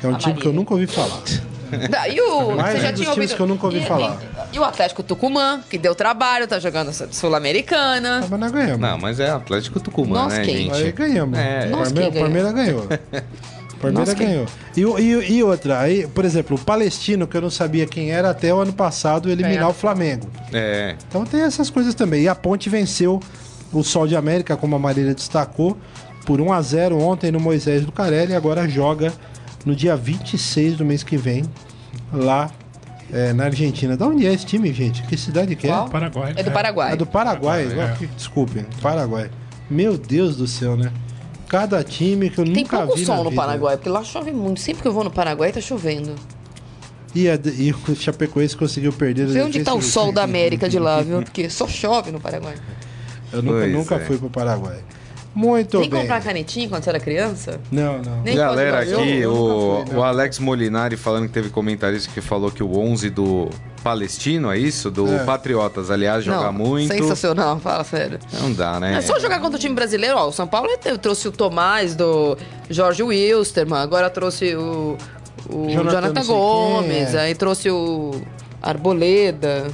que 0.00 0.06
é 0.06 0.08
um 0.08 0.14
time 0.16 0.34
que 0.40 0.46
eu 0.46 0.52
nunca 0.52 0.74
ouvi 0.74 0.86
falar. 0.86 1.22
Da- 1.90 2.08
E 2.08 2.20
o, 2.20 2.54
Mais 2.56 2.74
você 2.76 2.80
já 2.80 2.90
dos 2.90 3.00
tinha 3.00 3.12
times 3.12 3.30
ouvido... 3.30 3.36
que 3.36 3.40
eu 3.42 3.46
nunca 3.46 3.66
ouvi 3.66 3.78
e, 3.78 3.86
falar. 3.86 4.18
E, 4.52 4.56
e 4.56 4.58
o 4.58 4.64
Atlético 4.64 5.02
Tucumã, 5.02 5.60
que 5.70 5.78
deu 5.78 5.94
trabalho, 5.94 6.46
tá 6.46 6.58
jogando 6.58 6.92
Sul-Americana. 6.92 8.24
Mas 8.28 8.40
nós 8.40 8.52
ganhamos. 8.52 8.80
Não, 8.80 8.98
mas 8.98 9.20
é 9.20 9.30
Atlético 9.30 9.80
Tucumã, 9.80 10.24
Nós 10.24 10.32
né, 10.34 10.44
quem? 10.44 10.56
gente? 10.56 10.74
Aí 10.74 10.92
ganhamos. 10.92 11.38
É. 11.38 11.66
o 11.66 11.70
Nós 11.70 11.92
Palme- 11.92 12.10
quem 12.10 12.20
o 12.20 12.22
Palmeiras 12.24 12.52
ganhou. 12.52 12.82
O 12.84 13.76
Palmeiras 13.82 14.14
ganhou. 14.14 14.46
E, 14.76 14.80
e, 15.02 15.32
e 15.38 15.42
outra, 15.42 15.80
aí, 15.80 16.06
por 16.06 16.24
exemplo, 16.24 16.56
o 16.56 16.60
Palestino, 16.60 17.26
que 17.26 17.36
eu 17.36 17.40
não 17.40 17.50
sabia 17.50 17.86
quem 17.86 18.10
era 18.12 18.30
até 18.30 18.54
o 18.54 18.58
ano 18.60 18.72
passado, 18.72 19.28
eliminar 19.30 19.64
É. 19.64 19.66
o 19.66 19.72
Flamengo. 19.74 20.28
É. 20.52 20.94
Então 21.08 21.24
tem 21.24 21.40
essas 21.42 21.68
coisas 21.70 21.94
também. 21.94 22.22
E 22.22 22.28
a 22.28 22.34
Ponte 22.34 22.68
venceu 22.68 23.20
o 23.72 23.82
Sol 23.82 24.06
de 24.06 24.14
América, 24.14 24.56
como 24.56 24.76
a 24.76 24.78
Marília 24.78 25.14
destacou, 25.14 25.76
por 26.26 26.40
1 26.40 26.52
a 26.52 26.62
0 26.62 26.98
ontem 27.00 27.32
no 27.32 27.40
Moisés 27.40 27.84
do 27.84 27.90
Carelli 27.90 28.32
e 28.32 28.36
agora 28.36 28.68
joga 28.68 29.12
no 29.64 29.74
dia 29.74 29.96
26 29.96 30.76
do 30.76 30.84
mês 30.84 31.02
que 31.02 31.16
vem, 31.16 31.44
lá 32.12 32.50
é, 33.12 33.32
na 33.32 33.44
Argentina. 33.44 33.96
Da 33.96 34.06
onde 34.06 34.26
é 34.26 34.32
esse 34.32 34.46
time, 34.46 34.72
gente? 34.72 35.02
Que 35.04 35.16
cidade 35.16 35.54
que 35.56 35.68
Qual? 35.68 35.86
é? 35.86 35.90
Paraguai. 35.90 36.32
É 36.36 36.42
do 36.42 36.50
Paraguai. 36.50 36.92
É 36.92 36.96
do 36.96 37.06
Paraguai. 37.06 37.64
Paraguai, 37.68 37.98
é. 38.02 38.06
Desculpem, 38.16 38.66
Paraguai. 38.80 39.30
Meu 39.70 39.96
Deus 39.96 40.36
do 40.36 40.46
céu, 40.46 40.76
né? 40.76 40.92
Cada 41.48 41.82
time 41.84 42.30
que 42.30 42.38
eu 42.38 42.44
Tem 42.44 42.54
nunca 42.54 42.78
pouco 42.78 42.96
vi 42.96 43.04
sol 43.04 43.16
na 43.18 43.24
no 43.24 43.30
vida. 43.30 43.42
Paraguai, 43.42 43.76
porque 43.76 43.88
lá 43.90 44.02
chove 44.02 44.32
muito. 44.32 44.58
Sempre 44.60 44.82
que 44.82 44.88
eu 44.88 44.92
vou 44.92 45.04
no 45.04 45.10
Paraguai, 45.10 45.52
tá 45.52 45.60
chovendo. 45.60 46.14
E, 47.14 47.28
a- 47.28 47.38
e 47.58 47.72
o 47.72 47.94
Chapecoense 47.94 48.56
conseguiu 48.56 48.90
perder. 48.92 49.26
Vê 49.26 49.42
onde 49.42 49.62
tá 49.62 49.74
o 49.74 49.82
sol 49.82 50.10
da 50.12 50.22
América 50.24 50.66
de 50.68 50.78
lá, 50.78 51.02
viu? 51.02 51.22
Porque 51.22 51.50
só 51.50 51.68
chove 51.68 52.10
no 52.10 52.18
Paraguai. 52.18 52.54
Eu 53.30 53.42
nunca, 53.42 53.58
Pois 53.58 53.72
nunca 53.72 53.94
é. 53.96 54.00
fui 54.00 54.16
pro 54.16 54.30
Paraguai. 54.30 54.78
Muito 55.34 55.78
Nem 55.80 55.88
bem. 55.88 56.00
comprar 56.00 56.20
canetinha 56.22 56.68
quando 56.68 56.84
você 56.84 56.90
era 56.90 57.00
criança? 57.00 57.58
Não, 57.70 57.98
não. 58.02 58.22
Nem 58.22 58.36
Galera 58.36 58.80
aqui, 58.80 59.24
o, 59.26 59.82
fui, 59.86 59.92
não. 59.94 60.00
o 60.00 60.04
Alex 60.04 60.38
Molinari 60.38 60.96
falando 60.96 61.26
que 61.26 61.32
teve 61.32 61.48
comentarista 61.48 62.10
que 62.12 62.20
falou 62.20 62.50
que 62.50 62.62
o 62.62 62.78
11 62.78 63.08
do 63.10 63.48
Palestino, 63.82 64.50
é 64.52 64.58
isso? 64.58 64.90
Do 64.90 65.08
É. 65.08 65.24
Patriotas, 65.24 65.90
aliás, 65.90 66.22
joga 66.24 66.46
Não, 66.46 66.52
muito. 66.52 66.92
Sensacional, 66.92 67.58
fala 67.58 67.82
sério. 67.82 68.18
Não 68.40 68.52
dá, 68.52 68.78
né? 68.78 68.96
É 68.98 69.00
só 69.00 69.18
jogar 69.18 69.40
contra 69.40 69.56
o 69.56 69.60
time 69.60 69.74
brasileiro, 69.74 70.16
ó. 70.16 70.28
O 70.28 70.32
São 70.32 70.46
Paulo 70.46 70.68
trouxe 71.00 71.28
o 71.28 71.32
Tomás 71.32 71.96
do 71.96 72.36
Jorge 72.68 73.02
Wilstermann, 73.02 73.80
agora 73.82 74.10
trouxe 74.10 74.54
o, 74.54 74.96
o 75.48 75.68
Jonathan 75.70 76.00
Jonathan, 76.12 76.24
Gomes, 76.26 77.14
é. 77.14 77.20
aí 77.20 77.34
trouxe 77.34 77.70
o 77.70 78.20
Arboleda. 78.62 79.66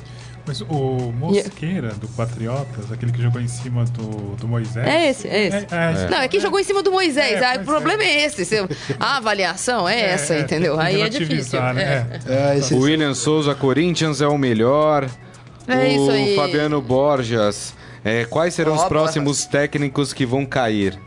Mas 0.48 0.62
o 0.62 1.12
Mosqueira 1.14 1.90
do 1.92 2.08
Patriotas, 2.08 2.90
aquele 2.90 3.12
que 3.12 3.20
jogou 3.20 3.38
em 3.40 3.46
cima 3.46 3.84
do, 3.84 4.34
do 4.36 4.48
Moisés. 4.48 4.86
É 4.86 5.10
esse, 5.10 5.28
é 5.28 5.46
esse. 5.46 5.56
É, 5.56 5.66
é, 5.70 6.08
Não, 6.10 6.18
é 6.22 6.26
que 6.28 6.40
jogou 6.40 6.58
em 6.58 6.64
cima 6.64 6.82
do 6.82 6.90
Moisés. 6.90 7.42
É, 7.42 7.58
o 7.58 7.64
problema 7.64 8.02
é, 8.02 8.24
esse. 8.24 8.46
Se- 8.46 8.66
A 8.98 9.18
avaliação 9.18 9.86
é, 9.86 10.12
essa, 10.12 10.34
é, 10.34 10.40
entendeu? 10.40 10.76
tem 10.78 10.86
que 10.86 10.92
Aí 10.96 11.02
é 11.02 11.08
difícil. 11.10 11.60
É. 11.60 11.72
né? 11.74 12.20
É, 12.26 12.56
esse, 12.56 12.72
O 12.72 12.78
William 12.80 13.12
Souza, 13.12 13.54
Corinthians 13.54 14.22
é 14.22 14.26
o 14.26 14.38
melhor. 14.38 15.06
É 15.66 15.76
o 15.76 15.86
isso 15.86 16.10
aí. 16.10 16.34
Fabiano 16.34 16.80
Borjas. 16.80 17.74
é, 18.02 18.24
quais 18.24 18.54
serão 18.54 18.74
os 18.74 18.80
Ó, 18.82 18.88
próximos 18.88 19.44
técnicos 19.44 20.14
que 20.14 20.24
vão 20.24 20.46
cair? 20.46 20.98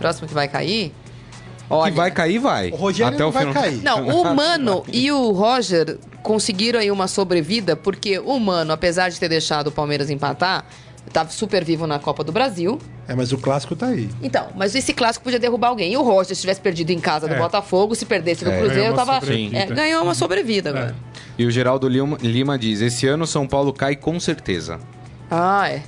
Próximo 0.00 0.26
que 0.26 0.34
vai 0.34 0.48
cair? 0.48 0.92
Que 1.70 1.74
Olha. 1.76 1.92
vai 1.92 2.10
cair, 2.10 2.38
vai. 2.38 2.70
O 2.70 2.76
Rogério 2.76 3.14
Até 3.14 3.22
não 3.22 3.28
o 3.28 3.32
vai 3.32 3.46
final. 3.46 3.62
cair. 3.62 3.82
Não, 3.82 4.08
o 4.08 4.24
Mano 4.34 4.82
e 4.92 5.10
o 5.12 5.30
Roger 5.30 5.98
conseguiram 6.22 6.80
aí 6.80 6.90
uma 6.90 7.06
sobrevida, 7.06 7.76
porque 7.76 8.18
o 8.18 8.38
Mano, 8.40 8.72
apesar 8.72 9.08
de 9.08 9.20
ter 9.20 9.28
deixado 9.28 9.68
o 9.68 9.70
Palmeiras 9.72 10.10
empatar, 10.10 10.64
tava 11.12 11.30
super 11.30 11.64
vivo 11.64 11.86
na 11.86 11.98
Copa 12.00 12.22
do 12.24 12.32
Brasil. 12.32 12.78
É, 13.06 13.14
mas 13.14 13.32
o 13.32 13.38
clássico 13.38 13.74
tá 13.76 13.86
aí. 13.86 14.08
Então, 14.22 14.48
mas 14.56 14.74
esse 14.74 14.92
clássico 14.92 15.22
podia 15.24 15.38
derrubar 15.38 15.68
alguém. 15.68 15.92
E 15.92 15.96
o 15.96 16.02
Roger, 16.02 16.34
se 16.34 16.40
tivesse 16.42 16.60
perdido 16.60 16.90
em 16.90 16.98
casa 17.00 17.26
do 17.28 17.34
É. 17.34 17.38
Botafogo, 17.38 17.94
se 17.94 18.04
perdesse 18.04 18.44
no 18.44 18.50
É. 18.50 18.58
Cruzeiro, 18.58 18.80
Ganhou 18.82 18.92
uma 18.94 19.04
tava. 19.06 19.20
sobrevida. 19.20 19.58
é, 19.58 19.66
ganhou 19.66 20.02
uma 20.02 20.14
sobrevida 20.14 20.70
agora. 20.70 20.94
E 21.38 21.46
o 21.46 21.50
Geraldo 21.50 21.88
Lima, 21.88 22.18
Lima 22.20 22.58
diz: 22.58 22.80
esse 22.80 23.06
ano 23.06 23.26
São 23.26 23.46
Paulo 23.46 23.72
cai 23.72 23.94
com 23.96 24.18
certeza. 24.20 24.78
Ah, 25.30 25.68
é. 25.70 25.82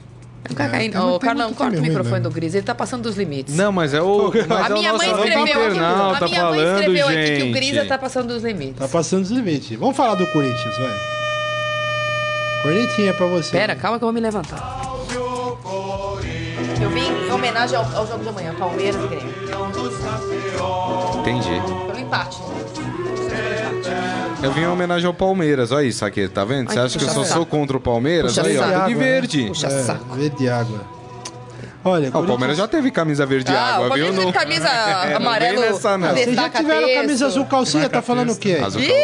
O 0.51 0.55
Ô, 0.55 1.19
tem 1.19 1.29
Carlão, 1.29 1.55
corta 1.55 1.79
o 1.79 1.81
microfone 1.81 2.21
do 2.21 2.31
Gris, 2.31 2.55
ele 2.55 2.65
tá 2.65 2.75
passando 2.75 3.03
dos 3.03 3.17
limites. 3.17 3.55
Não, 3.55 3.71
mas 3.71 3.95
é 3.95 4.03
o. 4.03 4.33
Mas 4.49 4.67
a 4.67 4.69
é 4.69 4.75
o 4.75 4.79
minha 4.79 4.93
nosso 4.93 5.07
mãe 5.07 5.15
escreveu 5.15 5.43
aqui, 5.43 5.53
a 5.53 5.71
minha 5.71 5.97
mãe 5.97 6.29
falando, 6.35 6.79
escreveu 6.79 7.07
gente. 7.09 7.33
aqui 7.33 7.43
que 7.43 7.49
o 7.49 7.53
Grisa 7.53 7.85
tá 7.87 7.97
passando 7.99 8.29
dos 8.29 8.43
limites. 8.43 8.77
Tá 8.79 8.89
passando 8.89 9.23
os 9.23 9.31
limites. 9.31 9.79
Vamos 9.79 9.97
falar 9.97 10.17
do 10.17 10.27
Corinthians, 10.27 10.77
vai. 10.77 11.13
Cornetinha 12.63 13.15
pra 13.15 13.27
você. 13.27 13.51
Pera, 13.51 13.75
calma 13.77 13.99
que 13.99 14.05
eu 14.05 14.07
vou 14.07 14.13
me 14.13 14.21
levantar. 14.21 14.81
Eu 16.81 16.91
vim 16.91 17.07
em 17.07 17.31
homenagem 17.31 17.77
ao, 17.77 17.85
ao 17.97 18.07
jogo 18.07 18.23
de 18.23 18.29
amanhã, 18.29 18.55
Palmeiras 18.55 19.05
e 19.05 19.09
Grêmio. 19.09 19.35
Entendi. 21.21 21.63
Pelo 21.87 21.99
empate. 21.99 22.39
Eu 24.43 24.53
vim 24.53 24.63
em 24.63 24.67
homenagem 24.67 25.07
ao 25.07 25.15
Palmeiras, 25.15 25.71
olha 25.73 25.87
isso 25.87 26.05
aqui, 26.05 26.29
tá 26.29 26.45
vendo? 26.45 26.73
Você 26.73 26.79
acha 26.79 26.99
que 26.99 27.05
eu 27.05 27.09
só 27.09 27.23
saco. 27.23 27.35
sou 27.35 27.47
contra 27.47 27.77
o 27.77 27.81
Palmeiras? 27.81 28.35
Puxa 28.35 28.47
Aí, 28.47 28.59
ó, 28.59 28.63
saco. 28.69 28.89
de 28.89 28.95
né? 28.95 29.01
verde. 29.05 29.45
Puxa 29.47 29.67
É, 29.69 29.83
saco. 29.83 30.15
verde 30.15 30.49
água. 30.49 30.81
Olha, 31.85 32.11
Ah, 32.13 32.19
o 32.19 32.27
Palmeiras 32.27 32.57
já 32.57 32.69
teve 32.69 32.91
camisa 32.91 33.27
verde 33.27 33.51
Ah, 33.53 33.75
água, 33.75 33.87
o 33.87 33.89
Palmeiras 33.89 34.15
viu? 34.15 34.25
teve 34.27 34.39
camisa 34.39 34.69
É, 34.69 35.11
não 35.11 35.17
amarelo. 35.17 35.61
vem 35.61 35.71
nessa, 35.73 35.99
não. 35.99 36.09
Vocês 36.11 36.35
já 36.37 36.49
tiveram 36.49 36.87
texto. 36.87 37.01
camisa 37.01 37.27
azul 37.27 37.45
calcinha, 37.47 37.89
tá 37.89 38.01
falando 38.03 38.33
o 38.33 38.37
quê? 38.37 38.61
Azul, 38.65 38.81
cal... 38.83 38.93
azul 38.93 39.01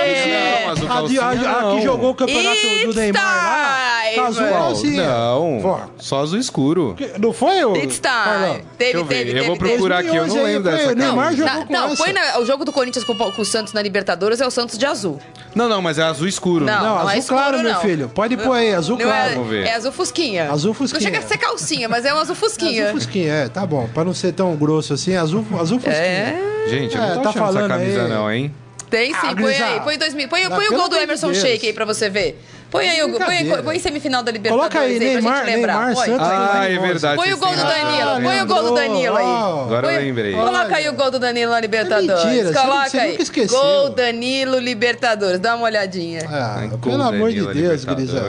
calcinha 0.00 0.40
não, 0.62 0.70
azul 0.70 0.86
A, 0.86 0.88
calcinha 0.88 1.60
não. 1.62 1.76
que 1.76 1.82
jogou 1.82 2.10
o 2.10 2.14
campeonato 2.14 2.60
do 2.60 2.68
It's 2.68 2.96
Neymar 2.96 3.22
lá, 3.22 4.00
tá 4.14 4.26
azul 4.26 4.42
Não, 4.44 4.52
calcinha. 4.52 5.02
Não, 5.06 5.58
Pô, 5.62 5.80
só 5.98 6.22
azul 6.22 6.38
escuro. 6.38 6.94
que- 6.96 7.12
Não 7.18 7.32
foi 7.32 7.64
o... 7.64 7.76
It's 7.76 8.00
time. 8.00 8.64
Teve, 8.78 8.98
eu 8.98 9.04
ver, 9.04 9.24
teve, 9.26 9.38
eu 9.38 9.44
vou 9.44 9.56
teve. 9.56 9.70
procurar 9.70 9.98
aqui, 9.98 10.08
eu 10.08 10.26
não 10.26 10.34
2011 10.34 10.38
aí, 10.38 10.54
lembro 10.54 10.70
foi 10.70 10.78
dessa 10.78 10.94
Neymar 10.94 11.24
camisa. 11.26 11.46
jogou 11.48 11.66
com 11.66 11.72
não, 11.72 11.96
põe 11.96 12.12
na- 12.12 12.38
o 12.38 12.46
jogo 12.46 12.64
do 12.64 12.72
Corinthians 12.72 13.04
com, 13.04 13.12
o- 13.12 13.44
Santos 13.44 13.72
na 13.72 13.82
Libertadores 13.82 14.40
é 14.40 14.46
o 14.46 14.50
Santos 14.50 14.78
de 14.78 14.86
azul. 14.86 15.18
Não, 15.54 15.68
não, 15.68 15.82
mas 15.82 15.98
é 15.98 16.02
azul 16.02 16.28
escuro. 16.28 16.64
Não, 16.64 16.72
Não, 16.74 16.84
não, 16.84 16.98
azul 16.98 17.10
é 17.10 17.18
escuro, 17.18 17.40
claro, 17.40 17.58
meu 17.62 17.72
não. 17.72 17.80
filho. 17.80 18.08
Pode 18.08 18.36
pôr 18.36 18.52
aí, 18.52 18.72
azul 18.74 18.96
Não 18.96 19.04
claro. 19.04 19.30
É, 19.30 19.34
Vamos 19.34 19.50
ver. 19.50 19.66
é 19.66 19.74
azul 19.74 19.92
fusquinha. 19.92 20.50
Azul 20.50 20.72
fusquinha. 20.72 21.00
Não 21.00 21.04
chega 21.16 21.24
a 21.24 21.28
ser 21.28 21.38
calcinha, 21.38 21.88
mas 21.90 22.04
é 22.04 22.14
um 22.14 22.18
azul 22.18 22.34
fusquinha. 22.34 22.84
Azul 22.88 22.94
fusquinha, 23.00 23.32
é, 23.32 23.48
tá 23.48 23.66
bom. 23.66 23.88
Pra 23.92 24.04
não 24.04 24.14
ser 24.14 24.32
tão 24.32 24.54
grosso 24.56 24.94
assim, 24.94 25.14
azul, 25.16 25.44
azul 25.60 25.78
fusquinha. 25.78 25.96
É. 25.96 26.64
Gente, 26.68 26.96
eu 26.96 27.02
É, 27.02 27.08
não 27.08 27.14
tô 27.16 27.22
tá 27.22 27.28
achando 27.30 27.58
essa 27.58 27.68
camisa 27.68 28.02
aí. 28.04 28.08
não, 28.08 28.32
hein? 28.32 28.54
Tem 28.90 29.12
sim, 29.12 29.20
Ah, 29.22 29.34
põe 29.36 29.54
aí. 29.54 29.80
Põe, 29.80 29.98
2000, 29.98 30.28
põe, 30.28 30.44
Ah, 30.44 30.50
põe 30.50 30.66
o 30.66 30.70
gol 30.76 30.88
do 30.88 30.96
Emerson 30.96 31.28
Deus. 31.30 31.38
Sheik 31.38 31.66
aí 31.66 31.72
pra 31.72 31.84
você 31.84 32.08
ver. 32.10 32.40
Põe 32.70 32.88
aí, 32.88 33.02
o, 33.02 33.08
põe, 33.10 33.62
põe 33.62 33.78
final 34.00 34.22
da 34.22 34.30
Libertadores 34.30 34.68
Coloca 34.72 34.86
aí, 34.86 34.96
pra 34.96 35.06
Neymar, 35.06 35.36
gente 35.44 35.56
lembrar. 35.56 35.74
Neymar, 35.78 35.94
põe. 35.94 36.06
Santos. 36.06 36.26
Ah, 36.28 36.64
é 36.64 36.68
2011. 36.76 36.92
verdade. 36.92 37.16
Põe 37.16 37.32
o 37.32 37.36
gol 37.38 37.50
do. 37.50 37.56
Danilo, 37.64 38.22
põe 38.22 38.40
o 38.42 38.46
gol 38.46 38.62
do 38.62 38.74
Danilo 38.74 39.16
aí. 39.16 39.24
Agora 39.24 39.86
eu 39.86 39.92
Põe- 39.92 40.04
lembrei. 40.04 40.32
Coloca 40.32 40.76
aí 40.76 40.88
o 40.88 40.92
gol 40.92 41.10
do 41.10 41.18
Danilo 41.18 41.50
na 41.52 41.60
Libertadores. 41.60 42.24
mentira, 42.24 42.48
você 42.52 42.54
Coloca 42.60 42.88
você 42.90 42.98
aí. 42.98 43.10
nunca 43.10 43.22
esqueceu. 43.22 43.58
Gol 43.60 43.90
Danilo 43.90 44.58
Libertadores. 44.58 45.38
Dá 45.40 45.54
uma 45.56 45.64
olhadinha. 45.66 46.22
Ah, 46.28 46.68
pelo 46.82 47.02
amor 47.02 47.30
de 47.32 47.40
Deus, 47.46 47.84
Grisa. 47.84 48.20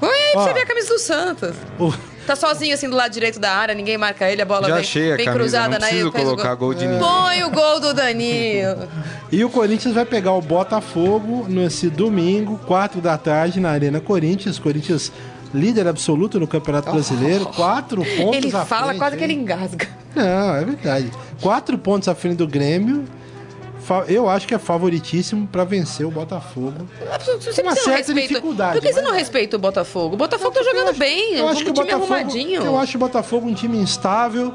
Põe 0.00 0.10
aí 0.10 0.32
pra 0.32 0.42
você 0.42 0.52
ver 0.54 0.60
a 0.60 0.66
camisa 0.66 0.88
do 0.88 0.98
Santos. 0.98 1.54
Tá 2.28 2.36
sozinho 2.36 2.74
assim 2.74 2.90
do 2.90 2.94
lado 2.94 3.10
direito 3.10 3.40
da 3.40 3.50
área, 3.50 3.74
ninguém 3.74 3.96
marca 3.96 4.30
ele, 4.30 4.42
a 4.42 4.44
bola 4.44 4.68
Já 4.68 4.74
vem, 4.74 4.82
achei 4.82 5.12
a 5.12 5.16
vem 5.16 5.24
camisa, 5.24 5.32
cruzada 5.32 5.68
não 5.70 5.78
na 5.78 5.86
preciso 5.86 6.12
fez 6.12 6.24
o 6.24 6.30
colocar 6.30 6.54
gol 6.56 6.74
de 6.74 6.86
ninguém. 6.86 6.98
Põe 6.98 7.42
o 7.42 7.50
gol 7.50 7.80
do 7.80 7.94
Danilo. 7.94 8.86
E 9.32 9.42
o 9.42 9.48
Corinthians 9.48 9.94
vai 9.94 10.04
pegar 10.04 10.32
o 10.32 10.42
Botafogo 10.42 11.46
nesse 11.48 11.88
domingo, 11.88 12.60
4 12.66 13.00
da 13.00 13.16
tarde, 13.16 13.60
na 13.60 13.70
Arena 13.70 13.98
Corinthians. 13.98 14.58
Corinthians 14.58 15.10
líder 15.54 15.88
absoluto 15.88 16.38
no 16.38 16.46
Campeonato 16.46 16.92
Brasileiro, 16.92 17.46
quatro 17.56 18.04
pontos 18.04 18.36
Ele 18.36 18.54
à 18.54 18.66
fala 18.66 18.88
frente, 18.88 18.98
quase 18.98 19.16
que 19.16 19.24
ele 19.24 19.32
hein? 19.32 19.40
engasga. 19.40 19.88
Não, 20.14 20.54
é 20.54 20.64
verdade. 20.66 21.10
Quatro 21.40 21.78
pontos 21.78 22.08
à 22.08 22.14
frente 22.14 22.36
do 22.36 22.46
Grêmio. 22.46 23.06
Eu 24.08 24.28
acho 24.28 24.46
que 24.46 24.54
é 24.54 24.58
favoritíssimo 24.58 25.46
para 25.46 25.64
vencer 25.64 26.06
o 26.06 26.10
Botafogo. 26.10 26.86
Você 27.40 27.62
Uma 27.62 27.70
não 27.70 27.76
certa 27.76 27.98
respeita- 27.98 28.28
dificuldade, 28.28 28.72
Por 28.74 28.82
que 28.82 28.88
você 28.92 29.00
mas 29.00 29.04
não 29.08 29.14
é. 29.14 29.18
respeita 29.18 29.56
o 29.56 29.58
Botafogo? 29.58 30.14
O 30.14 30.18
Botafogo 30.18 30.50
tá 30.52 30.60
Eu 30.60 30.64
jogando 30.64 30.88
acho- 30.90 30.98
bem, 30.98 31.34
Eu 31.34 31.48
é 31.48 31.50
acho 31.50 31.64
que 31.64 31.70
o 31.70 31.74
time 31.74 31.86
Botafogo, 31.86 32.12
arrumadinho. 32.14 32.62
eu 32.62 32.78
acho 32.78 32.96
o 32.96 33.00
Botafogo 33.00 33.48
um 33.48 33.54
time 33.54 33.78
instável. 33.78 34.54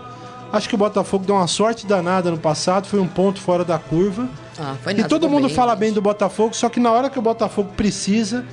Acho 0.52 0.70
que 0.70 0.76
o 0.76 0.78
Botafogo 0.78 1.26
deu 1.26 1.36
uma 1.36 1.48
sorte 1.48 1.88
danada 1.88 2.30
no 2.30 2.38
passado, 2.38 2.88
foi 2.88 3.00
um 3.00 3.08
ponto 3.08 3.42
fora 3.42 3.66
da 3.66 3.80
curva. 3.80 4.30
Ah, 4.60 4.76
foi 4.84 4.94
E 4.94 5.04
todo 5.04 5.28
mundo 5.28 5.48
bem, 5.48 5.56
fala 5.56 5.72
gente. 5.72 5.80
bem 5.80 5.94
do 5.94 6.02
Botafogo, 6.02 6.54
só 6.56 6.70
que 6.70 6.80
na 6.80 6.92
hora 6.92 7.10
que 7.10 7.18
o 7.18 7.22
Botafogo 7.24 7.72
precisa, 7.76 8.46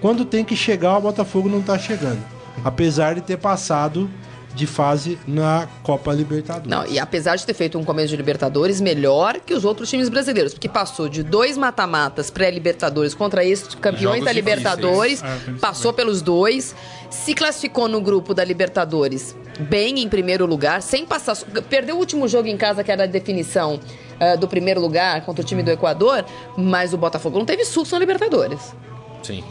quando 0.00 0.24
tem 0.24 0.44
que 0.44 0.56
chegar, 0.56 0.98
o 0.98 1.00
Botafogo 1.00 1.48
não 1.48 1.62
tá 1.62 1.78
chegando. 1.78 2.18
Apesar 2.64 3.14
de 3.14 3.20
ter 3.20 3.36
passado 3.38 4.10
de 4.54 4.66
fase 4.66 5.18
na 5.26 5.68
Copa 5.82 6.12
Libertadores. 6.12 6.68
Não, 6.68 6.86
e 6.86 6.98
apesar 6.98 7.36
de 7.36 7.44
ter 7.44 7.54
feito 7.54 7.78
um 7.78 7.84
começo 7.84 8.08
de 8.08 8.16
Libertadores 8.16 8.80
melhor 8.80 9.40
que 9.40 9.52
os 9.52 9.64
outros 9.64 9.90
times 9.90 10.08
brasileiros, 10.08 10.54
porque 10.54 10.68
passou 10.68 11.08
de 11.08 11.22
dois 11.22 11.58
mata-matas 11.58 12.30
pré-Libertadores 12.30 13.14
contra 13.14 13.44
esses 13.44 13.74
campeões 13.74 14.02
Jogos 14.02 14.24
da 14.24 14.32
Libertadores, 14.32 15.22
difíceis. 15.22 15.44
Tem 15.44 15.54
passou 15.56 15.92
pelos 15.92 16.22
dois, 16.22 16.74
se 17.10 17.34
classificou 17.34 17.88
no 17.88 18.00
grupo 18.00 18.32
da 18.32 18.44
Libertadores 18.44 19.34
bem 19.58 20.00
em 20.00 20.08
primeiro 20.08 20.46
lugar, 20.46 20.82
sem 20.82 21.06
passar. 21.06 21.36
Perdeu 21.68 21.96
o 21.96 21.98
último 21.98 22.26
jogo 22.28 22.48
em 22.48 22.56
casa, 22.56 22.82
que 22.82 22.90
era 22.90 23.04
a 23.04 23.06
definição 23.06 23.78
eh, 24.18 24.36
do 24.36 24.48
primeiro 24.48 24.80
lugar 24.80 25.24
contra 25.24 25.42
o 25.42 25.46
time 25.46 25.62
do 25.62 25.70
Equador, 25.70 26.24
mas 26.56 26.92
o 26.92 26.96
Botafogo 26.96 27.38
não 27.38 27.46
teve 27.46 27.64
susto 27.64 27.92
na 27.92 27.98
Libertadores. 27.98 28.74
Sim. 29.22 29.44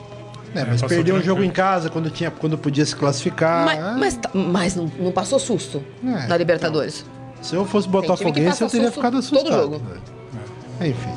É, 0.56 0.60
mas 0.66 0.82
passou 0.82 0.90
perdeu 0.90 1.16
um 1.16 1.22
jogo 1.22 1.44
em 1.44 1.50
casa 1.50 1.90
quando, 1.90 2.10
tinha, 2.10 2.30
quando 2.32 2.58
podia 2.58 2.86
se 2.86 2.96
classificar. 2.96 3.66
mas 3.66 3.98
mas, 4.00 4.16
tá- 4.18 4.30
mas 4.34 4.76
não, 4.76 4.92
não 5.00 5.12
passou 5.12 5.40
susto 5.40 5.84
É, 6.04 6.28
na 6.28 6.38
Libertadores. 6.38 7.06
Se 7.42 7.56
eu 7.56 7.66
fosse 7.66 7.88
botafoguense, 7.90 8.62
eu 8.62 8.70
teria 8.70 8.92
ficado 8.92 9.14
todo 9.14 9.20
assustado. 9.20 9.52
jogo. 9.52 9.82
É. 10.80 10.88
Enfim. 10.88 11.10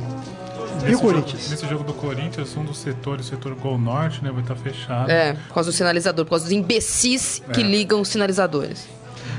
E 0.83 0.85
Nesse 0.91 0.95
o 0.97 0.99
Corinthians? 1.01 1.41
Jogo, 1.43 1.51
nesse 1.51 1.67
jogo 1.69 1.85
do 1.85 1.93
Corinthians, 1.95 2.57
um 2.57 2.65
dos 2.65 2.79
setores, 2.79 3.27
o 3.27 3.29
setor 3.31 3.55
Gol 3.55 3.79
Norte, 3.79 4.23
né, 4.23 4.31
vai 4.31 4.43
estar 4.43 4.55
fechado. 4.57 5.11
É, 5.11 5.33
por 5.33 5.55
causa 5.55 5.71
do 5.71 5.73
sinalizador, 5.75 6.25
por 6.25 6.31
causa 6.31 6.45
dos 6.45 6.53
imbecis 6.53 7.43
que 7.53 7.61
É. 7.61 7.65
ligam 7.65 8.01
os 8.01 8.09
sinalizadores. 8.09 8.87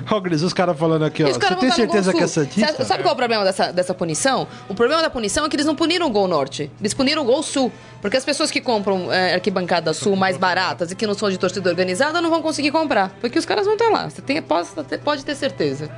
Ó, 0.09 0.19
Gris, 0.19 0.41
os 0.41 0.53
caras 0.53 0.77
falando 0.77 1.03
aqui, 1.05 1.23
ó. 1.23 1.27
Você 1.27 1.39
tem 1.55 1.71
certeza 1.71 2.13
que 2.13 2.23
é? 2.23 2.27
Sabe, 2.27 2.85
sabe 2.85 3.03
qual 3.03 3.11
é 3.11 3.13
o 3.13 3.15
problema 3.15 3.43
dessa, 3.43 3.71
dessa 3.71 3.93
punição? 3.93 4.47
O 4.69 4.73
problema 4.75 5.01
da 5.01 5.09
punição 5.09 5.45
é 5.45 5.49
que 5.49 5.55
eles 5.55 5.65
não 5.65 5.75
puniram 5.75 6.07
o 6.07 6.09
Gol 6.09 6.27
Norte. 6.27 6.71
Eles 6.79 6.93
puniram 6.93 7.23
o 7.23 7.25
Gol 7.25 7.41
Sul. 7.43 7.71
Porque 8.01 8.15
as 8.15 8.23
pessoas 8.23 8.51
que 8.51 8.61
compram 8.61 9.11
é, 9.11 9.33
arquibancada 9.33 9.91
sul 9.93 10.15
mais 10.15 10.37
baratas 10.37 10.91
e 10.91 10.95
que 10.95 11.07
não 11.07 11.13
são 11.13 11.29
de 11.29 11.37
torcida 11.37 11.69
organizada 11.69 12.21
não 12.21 12.29
vão 12.29 12.41
conseguir 12.41 12.71
comprar. 12.71 13.09
Porque 13.19 13.39
os 13.39 13.45
caras 13.45 13.65
vão 13.65 13.73
estar 13.73 13.89
lá. 13.89 14.09
Você 14.09 14.21
tem, 14.21 14.41
pode, 14.41 14.69
pode 15.03 15.25
ter 15.25 15.35
certeza. 15.35 15.89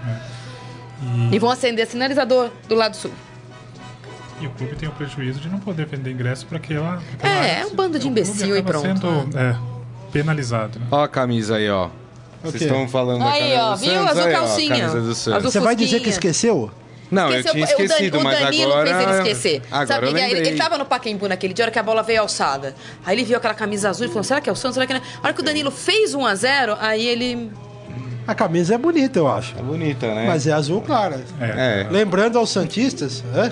E, 1.31 1.35
E 1.35 1.39
vão 1.39 1.49
acender 1.49 1.85
sinalizador 1.87 2.49
do 2.67 2.75
lado 2.75 2.95
sul. 2.95 3.11
e 4.41 4.47
o 4.47 4.49
clube 4.51 4.75
tem 4.75 4.87
o 4.87 4.91
prejuízo 4.93 5.39
de 5.39 5.49
não 5.49 5.59
poder 5.59 5.85
vender 5.85 6.11
ingresso 6.11 6.45
para 6.45 6.57
aquela. 6.57 7.01
É, 7.21 7.27
aquela 7.27 7.45
é 7.45 7.65
um 7.65 7.75
bando 7.75 7.99
de 7.99 8.07
imbecil 8.07 8.55
e 8.55 8.63
pronto. 8.63 8.87
Sendo, 8.87 9.37
é, 9.37 9.55
penalizado. 10.11 10.79
Né? 10.79 10.85
Ó 10.91 11.03
a 11.03 11.07
camisa 11.07 11.57
aí, 11.57 11.69
ó. 11.69 11.89
Vocês 12.43 12.61
estão 12.63 12.87
falando 12.87 13.19
da 13.19 13.31
Aí, 13.31 13.39
camisa 13.41 13.61
ó, 13.63 13.71
do 13.71 13.77
viu? 13.77 13.91
Santos? 13.93 14.09
Azul 14.09 14.23
Aí, 14.23 14.33
ó, 14.33 14.37
calcinha. 14.39 14.69
camisa 14.77 15.01
do 15.01 15.15
Santos. 15.15 15.37
Azul 15.39 15.51
Você 15.51 15.59
vai 15.59 15.75
dizer 15.75 15.99
que 15.99 16.09
esqueceu? 16.09 16.71
Não, 17.11 17.23
eu 17.31 17.39
Esqueceu- 17.39 17.51
tinha 17.53 17.63
o 17.63 17.67
Dan- 17.67 17.73
esquecido, 17.85 18.17
o 18.19 18.23
mas 18.23 18.39
Danilo 18.39 18.71
agora... 18.71 18.85
fez 18.95 19.01
ele 19.09 19.17
esquecer. 19.17 19.61
Agora 19.71 19.87
Sabe, 19.87 20.05
eu 20.05 20.09
ele, 20.11 20.19
lembrei. 20.21 20.47
ele 20.47 20.57
tava 20.57 20.77
no 20.77 20.85
Pacaembu 20.85 21.27
naquele 21.27 21.53
dia, 21.55 21.65
hora 21.65 21.71
que 21.71 21.79
a 21.79 21.83
bola 21.83 22.03
veio 22.03 22.21
alçada. 22.21 22.75
Aí 23.03 23.15
ele 23.15 23.25
viu 23.25 23.35
aquela 23.35 23.55
camisa 23.55 23.89
azul 23.89 24.05
e 24.05 24.09
falou: 24.09 24.23
será 24.23 24.39
que 24.39 24.47
é 24.47 24.53
o 24.53 24.55
Santos? 24.55 24.75
Será 24.75 24.85
que 24.85 24.93
não 24.93 24.99
é? 24.99 25.03
A 25.17 25.25
hora 25.25 25.33
que 25.33 25.41
o 25.41 25.43
Danilo 25.43 25.71
fez 25.71 26.13
1 26.13 26.23
a 26.25 26.35
0 26.35 26.77
aí 26.79 27.03
ele. 27.07 27.51
A 28.27 28.35
camisa 28.35 28.75
é 28.75 28.77
bonita, 28.77 29.17
eu 29.17 29.27
acho. 29.27 29.55
É 29.57 29.61
bonita, 29.63 30.05
né? 30.13 30.25
Mas 30.27 30.45
é 30.45 30.51
azul 30.53 30.81
clara. 30.81 31.23
É. 31.41 31.81
É. 31.81 31.87
Lembrando 31.89 32.37
aos 32.37 32.51
Santistas, 32.51 33.23
hã? 33.35 33.51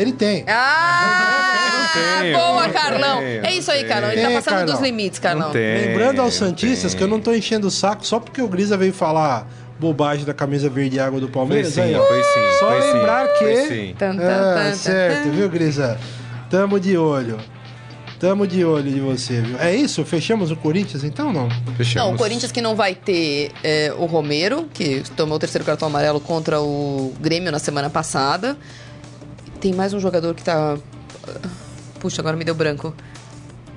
Ele 0.00 0.12
tem. 0.12 0.44
Ah! 0.48 1.72
Não 1.94 2.22
tem, 2.22 2.32
boa, 2.32 2.66
não 2.66 2.72
Carlão. 2.72 3.18
tem, 3.20 3.26
é 3.42 3.52
isso 3.54 3.70
aí, 3.70 3.84
Carlão. 3.84 4.10
Ele 4.12 4.20
tá 4.22 4.30
passando 4.30 4.54
Carlão. 4.58 4.74
dos 4.74 4.80
limites, 4.84 5.18
Carlão. 5.18 5.46
Não 5.46 5.52
tem. 5.52 5.86
Lembrando 5.88 6.20
aos 6.22 6.34
Santistas 6.34 6.94
que 6.94 7.02
eu 7.02 7.08
não 7.08 7.20
tô 7.20 7.32
enchendo 7.32 7.66
o 7.66 7.70
saco 7.70 8.06
só 8.06 8.18
porque 8.20 8.42
o 8.42 8.48
Grisa 8.48 8.76
veio 8.76 8.92
falar 8.92 9.46
bobagem 9.78 10.24
da 10.24 10.34
camisa 10.34 10.68
verde 10.68 10.96
e 10.96 11.00
água 11.00 11.20
do 11.20 11.26
Foi 11.26 11.34
Palmeiras. 11.34 11.72
sim, 11.72 11.80
aí, 11.80 11.94
ó. 11.94 12.02
foi 12.04 12.22
sim. 12.22 12.58
Só 12.58 12.68
foi 12.68 12.82
sim, 12.82 12.92
lembrar 12.94 13.28
que- 13.28 13.38
Foi 13.44 13.56
sim. 13.68 13.90
Ah, 13.94 13.98
tan, 13.98 14.16
tan, 14.16 14.74
certo, 14.74 15.30
viu, 15.30 15.48
Grisa? 15.48 15.98
Tamo 16.50 16.80
de 16.80 16.96
olho. 16.96 17.38
Tamo 18.18 18.48
de 18.48 18.64
olho 18.64 18.90
de 18.90 18.98
você, 18.98 19.40
viu? 19.40 19.56
É 19.60 19.72
isso? 19.76 20.04
Fechamos 20.04 20.50
o 20.50 20.56
Corinthians 20.56 21.04
então 21.04 21.32
não? 21.32 21.48
Fechamos. 21.76 22.08
Não, 22.08 22.14
o 22.16 22.18
Corinthians 22.18 22.50
que 22.50 22.60
não 22.60 22.74
vai 22.74 22.92
ter 22.96 23.52
é, 23.62 23.92
o 23.96 24.06
Romero, 24.06 24.68
que 24.74 25.04
tomou 25.16 25.36
o 25.36 25.38
terceiro 25.38 25.64
cartão 25.64 25.86
amarelo 25.86 26.18
contra 26.18 26.60
o 26.60 27.14
Grêmio 27.20 27.52
na 27.52 27.60
semana 27.60 27.88
passada. 27.88 28.56
Tem 29.60 29.72
mais 29.72 29.92
um 29.92 30.00
jogador 30.00 30.34
que 30.34 30.42
tá. 30.42 30.76
Puxa, 32.00 32.20
agora 32.22 32.36
me 32.36 32.44
deu 32.44 32.54
branco. 32.54 32.94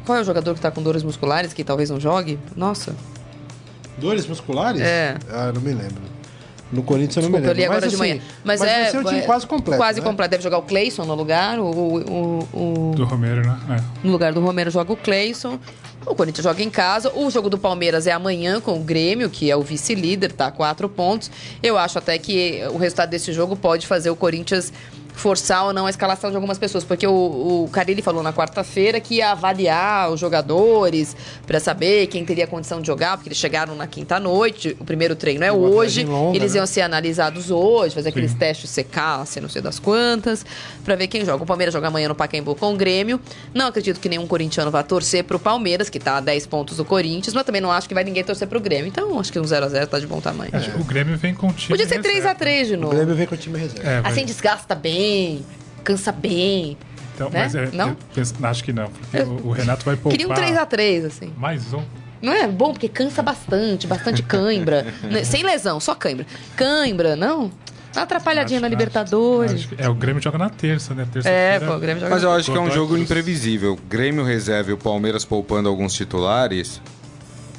Qual 0.05 0.17
é 0.17 0.21
o 0.21 0.23
jogador 0.23 0.53
que 0.53 0.61
tá 0.61 0.69
com 0.71 0.81
dores 0.81 1.03
musculares 1.03 1.53
que 1.53 1.63
talvez 1.63 1.89
não 1.89 1.99
jogue? 1.99 2.37
Nossa. 2.55 2.95
Dores 3.97 4.27
musculares? 4.27 4.81
É. 4.81 5.15
Ah, 5.29 5.51
não 5.53 5.61
me 5.61 5.73
lembro. 5.73 6.11
No 6.71 6.83
Corinthians 6.83 7.17
eu 7.17 7.29
não 7.29 7.39
Desculpa, 7.39 7.47
eu 7.47 7.55
me 7.55 7.61
li 7.61 7.61
lembro. 7.61 7.73
agora 7.77 7.81
mas, 7.85 7.89
de 7.89 7.95
assim, 7.95 8.13
manhã. 8.13 8.21
Mas, 8.43 8.59
mas 8.61 8.69
é. 8.69 8.81
vai 8.83 8.91
ser 8.91 8.97
um 8.99 9.03
time 9.03 9.19
é, 9.19 9.21
quase 9.23 9.47
completo. 9.47 9.77
Quase 9.77 9.99
né? 9.99 10.05
completo. 10.05 10.31
Deve 10.31 10.43
jogar 10.43 10.57
o 10.59 10.61
Cleison 10.61 11.03
no 11.03 11.15
lugar. 11.15 11.59
O, 11.59 11.65
o, 11.65 12.39
o- 12.53 12.95
Do 12.95 13.03
Romero, 13.03 13.41
né? 13.45 13.57
É. 13.77 14.07
no 14.07 14.11
lugar 14.11 14.31
do 14.33 14.39
Romero 14.39 14.71
joga 14.71 14.93
o 14.93 14.97
Cleison. 14.97 15.59
O 16.05 16.15
Corinthians 16.15 16.43
joga 16.43 16.63
em 16.63 16.69
casa. 16.69 17.11
O 17.13 17.29
jogo 17.29 17.49
do 17.49 17.57
Palmeiras 17.57 18.07
é 18.07 18.11
amanhã 18.11 18.59
com 18.61 18.79
o 18.79 18.83
Grêmio, 18.83 19.29
que 19.29 19.51
é 19.51 19.55
o 19.55 19.61
vice-líder, 19.61 20.31
tá? 20.31 20.49
Quatro 20.49 20.87
pontos. 20.87 21.29
Eu 21.61 21.77
acho 21.77 21.97
até 21.99 22.17
que 22.17 22.61
o 22.71 22.77
resultado 22.77 23.09
desse 23.09 23.33
jogo 23.33 23.55
pode 23.55 23.85
fazer 23.85 24.09
o 24.09 24.15
Corinthians 24.15 24.71
forçar 25.13 25.65
ou 25.65 25.73
não 25.73 25.85
a 25.85 25.89
escalação 25.89 26.29
de 26.29 26.35
algumas 26.35 26.57
pessoas. 26.57 26.83
Porque 26.83 27.05
o, 27.05 27.11
o 27.65 27.69
Carilli 27.71 28.01
falou 28.01 28.23
na 28.23 28.33
quarta-feira 28.33 28.99
que 28.99 29.15
ia 29.15 29.31
avaliar 29.31 30.11
os 30.11 30.19
jogadores 30.19 31.15
pra 31.45 31.59
saber 31.59 32.07
quem 32.07 32.25
teria 32.25 32.47
condição 32.47 32.81
de 32.81 32.87
jogar, 32.87 33.17
porque 33.17 33.29
eles 33.29 33.37
chegaram 33.37 33.75
na 33.75 33.87
quinta-noite. 33.87 34.75
O 34.79 34.85
primeiro 34.85 35.15
treino 35.15 35.43
é 35.43 35.51
Uma 35.51 35.67
hoje. 35.67 36.03
longa, 36.03 36.35
eles 36.37 36.53
né? 36.53 36.59
iam 36.59 36.65
ser 36.65 36.81
analisados 36.81 37.51
hoje, 37.51 37.93
fazer 37.95 38.09
aqueles 38.09 38.33
testes 38.33 38.71
CK, 38.73 39.39
não 39.41 39.49
sei 39.49 39.61
das 39.61 39.79
quantas, 39.79 40.45
pra 40.83 40.95
ver 40.95 41.07
quem 41.07 41.25
joga. 41.25 41.43
O 41.43 41.45
Palmeiras 41.45 41.73
joga 41.73 41.87
amanhã 41.87 42.07
no 42.07 42.15
Pacaembu 42.15 42.55
com 42.55 42.73
o 42.73 42.77
Grêmio. 42.77 43.19
Não 43.53 43.67
acredito 43.67 43.99
que 43.99 44.09
nenhum 44.09 44.25
corintiano 44.27 44.71
vá 44.71 44.83
torcer 44.83 45.23
pro 45.23 45.39
Palmeiras, 45.39 45.89
que 45.89 45.99
tá 45.99 46.17
a 46.17 46.21
10 46.21 46.47
pontos 46.47 46.77
do 46.77 46.85
Corinthians, 46.85 47.33
mas 47.33 47.43
também 47.43 47.61
não 47.61 47.71
acho 47.71 47.87
que 47.87 47.93
vai 47.93 48.03
ninguém 48.03 48.23
torcer 48.23 48.47
pro 48.47 48.59
Grêmio. 48.59 48.87
Então, 48.87 49.19
acho 49.19 49.31
que 49.31 49.39
um 49.39 49.43
0x0 49.43 49.87
tá 49.87 49.99
de 49.99 50.07
bom 50.07 50.19
tamanho. 50.21 50.51
Que 50.51 50.79
O 50.79 50.83
Grêmio 50.83 51.17
vem 51.17 51.33
com 51.33 51.47
o 51.47 51.53
time. 51.53 51.69
Podia 51.69 51.87
ser 51.87 52.01
reserva. 52.01 52.35
3x3 52.35 52.65
de 52.65 52.73
O 52.73 52.77
novo. 52.77 52.95
Grêmio 52.95 53.15
vem 53.15 53.27
com 53.27 53.35
o 53.35 53.37
time 53.37 53.57
reserva. 53.59 53.87
É, 53.89 54.01
Assim 54.03 54.25
desgasta 54.25 54.75
bem, 54.75 55.00
cansa 55.83 56.11
bem. 56.11 56.77
então, 57.15 57.29
né? 57.29 57.39
mas 57.43 57.55
é, 57.55 57.69
Não? 57.73 57.89
eu 57.89 57.97
penso- 58.13 58.33
acho 58.43 58.63
que 58.63 58.71
não. 58.73 58.87
Porque 58.89 59.17
o, 59.21 59.47
o 59.47 59.51
Renato 59.51 59.83
vai 59.85 59.95
poupar 59.95 60.11
Queria 60.17 60.27
um 60.27 60.35
3x3, 60.35 61.05
assim. 61.05 61.33
mais 61.37 61.73
um. 61.73 61.81
Não 62.21 62.31
é 62.33 62.47
bom, 62.47 62.71
porque 62.71 62.87
cansa 62.87 63.21
bastante, 63.23 63.87
bastante 63.87 64.21
cãibra. 64.21 64.85
Né? 65.03 65.23
Sem 65.23 65.43
lesão, 65.43 65.79
só 65.79 65.95
cãibra. 65.95 66.25
Cãibra, 66.55 67.15
não? 67.15 67.51
Tá 67.91 68.03
atrapalhadinha 68.03 68.57
Acho- 68.59 68.61
na 68.61 68.67
Libertadores. 68.69 69.51
acho 69.53 69.67
que- 69.69 69.81
É, 69.81 69.89
o 69.89 69.93
Grêmio 69.95 70.21
joga 70.21 70.37
na 70.37 70.49
terça, 70.49 70.93
né? 70.93 71.03
É, 71.03 71.05
Terça-feira. 71.11 71.65
pô, 71.65 71.73
o 71.75 71.79
Grêmio 71.79 71.99
joga. 72.01 72.13
Mas 72.13 72.23
eu 72.23 72.31
acho 72.31 72.51
que 72.51 72.57
é 72.57 72.61
um 72.61 72.71
jogo 72.71 72.95
imprevisível. 72.95 73.77
Grêmio 73.89 74.23
reserva 74.23 74.69
e 74.69 74.73
o 74.73 74.77
Palmeiras 74.77 75.25
poupando 75.25 75.67
alguns 75.67 75.93
titulares. 75.93 76.79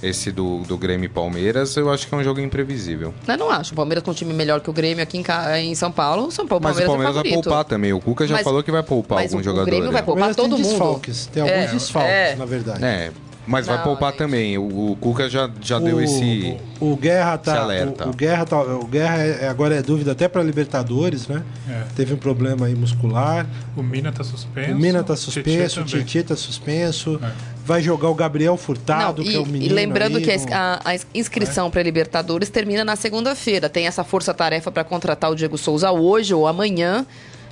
Esse 0.02 0.32
do, 0.32 0.58
do 0.60 0.76
Grêmio 0.76 1.06
e 1.06 1.08
Palmeiras, 1.08 1.76
eu 1.76 1.88
acho 1.90 2.08
que 2.08 2.14
é 2.14 2.18
um 2.18 2.24
jogo 2.24 2.40
imprevisível. 2.40 3.14
Eu 3.26 3.38
não 3.38 3.50
acho. 3.50 3.72
O 3.72 3.76
Palmeiras 3.76 4.02
com 4.02 4.10
um 4.10 4.14
time 4.14 4.34
melhor 4.34 4.60
que 4.60 4.68
o 4.68 4.72
Grêmio 4.72 5.02
aqui 5.02 5.16
em, 5.16 5.22
Ca- 5.22 5.60
em 5.60 5.74
São 5.76 5.92
Paulo. 5.92 6.30
São 6.32 6.46
Paulo, 6.46 6.64
Mas 6.64 6.76
o 6.78 6.84
Palmeiras 6.84 7.16
é 7.16 7.22
vai 7.22 7.32
poupar 7.32 7.64
também. 7.64 7.92
O 7.92 8.00
Cuca 8.00 8.26
já 8.26 8.34
Mas- 8.34 8.42
falou 8.44 8.62
que 8.64 8.70
vai 8.72 8.82
poupar 8.82 9.18
mas 9.22 9.32
alguns 9.32 9.38
o- 9.38 9.40
o 9.40 9.44
jogadores. 9.44 9.70
Grêmio 9.72 9.92
vai 9.92 10.02
poupar 10.02 10.34
todo 10.34 10.50
mundo. 10.58 10.62
desfalques. 10.62 11.26
Tem 11.26 11.42
alguns 11.42 11.56
É, 11.56 11.66
desfalques, 11.68 12.10
é. 12.12 12.34
na 12.36 12.44
verdade. 12.44 12.84
É, 12.84 13.12
mas 13.46 13.66
vai 13.66 13.76
Não, 13.78 13.84
poupar 13.84 14.10
gente. 14.10 14.18
também. 14.18 14.56
O, 14.58 14.92
o 14.92 14.96
Cuca 14.96 15.28
já, 15.28 15.50
já 15.60 15.78
deu 15.78 15.96
o, 15.96 16.00
esse. 16.00 16.56
O 16.80 16.96
Guerra 16.96 17.34
esse 17.34 17.44
tá. 17.44 17.60
alerta. 17.60 18.06
O, 18.06 18.10
o 18.10 18.12
Guerra 18.14 18.44
tá. 18.46 18.60
O 18.62 18.86
Guerra 18.86 19.16
é- 19.22 19.48
agora 19.48 19.74
é 19.74 19.82
dúvida 19.82 20.12
até 20.12 20.28
pra 20.28 20.42
Libertadores, 20.42 21.26
né? 21.28 21.42
É. 21.68 21.82
Teve 21.96 22.14
um 22.14 22.16
problema 22.16 22.66
aí 22.66 22.74
muscular. 22.74 23.46
O 23.76 23.82
Mina 23.82 24.12
tá 24.12 24.22
suspenso. 24.22 24.72
O 24.72 24.78
Mina 24.78 25.02
tá 25.02 25.16
suspenso, 25.16 25.80
o. 25.80 25.84
Tietchan 25.84 26.22
tá 26.22 26.36
suspenso. 26.36 27.20
É. 27.22 27.30
Vai 27.64 27.80
jogar 27.80 28.08
o 28.08 28.14
Gabriel 28.14 28.52
Não, 28.52 28.58
Furtado, 28.58 29.22
e, 29.22 29.24
que 29.28 29.36
é 29.36 29.38
o 29.38 29.46
menino. 29.46 29.64
e 29.64 29.68
lembrando 29.68 30.16
aí, 30.18 30.22
que 30.24 30.30
a, 30.52 30.80
a- 30.84 30.90
a 30.92 30.96
inscrição 31.14 31.70
para 31.70 31.82
Libertadores 31.82 32.48
termina 32.50 32.84
na 32.84 32.96
segunda-feira. 32.96 33.68
Tem 33.68 33.86
essa 33.86 34.02
força-tarefa 34.02 34.70
para 34.72 34.82
contratar 34.84 35.30
o 35.30 35.34
Diego 35.36 35.56
Souza 35.56 35.90
hoje 35.92 36.34
ou 36.34 36.46
amanhã, 36.48 37.06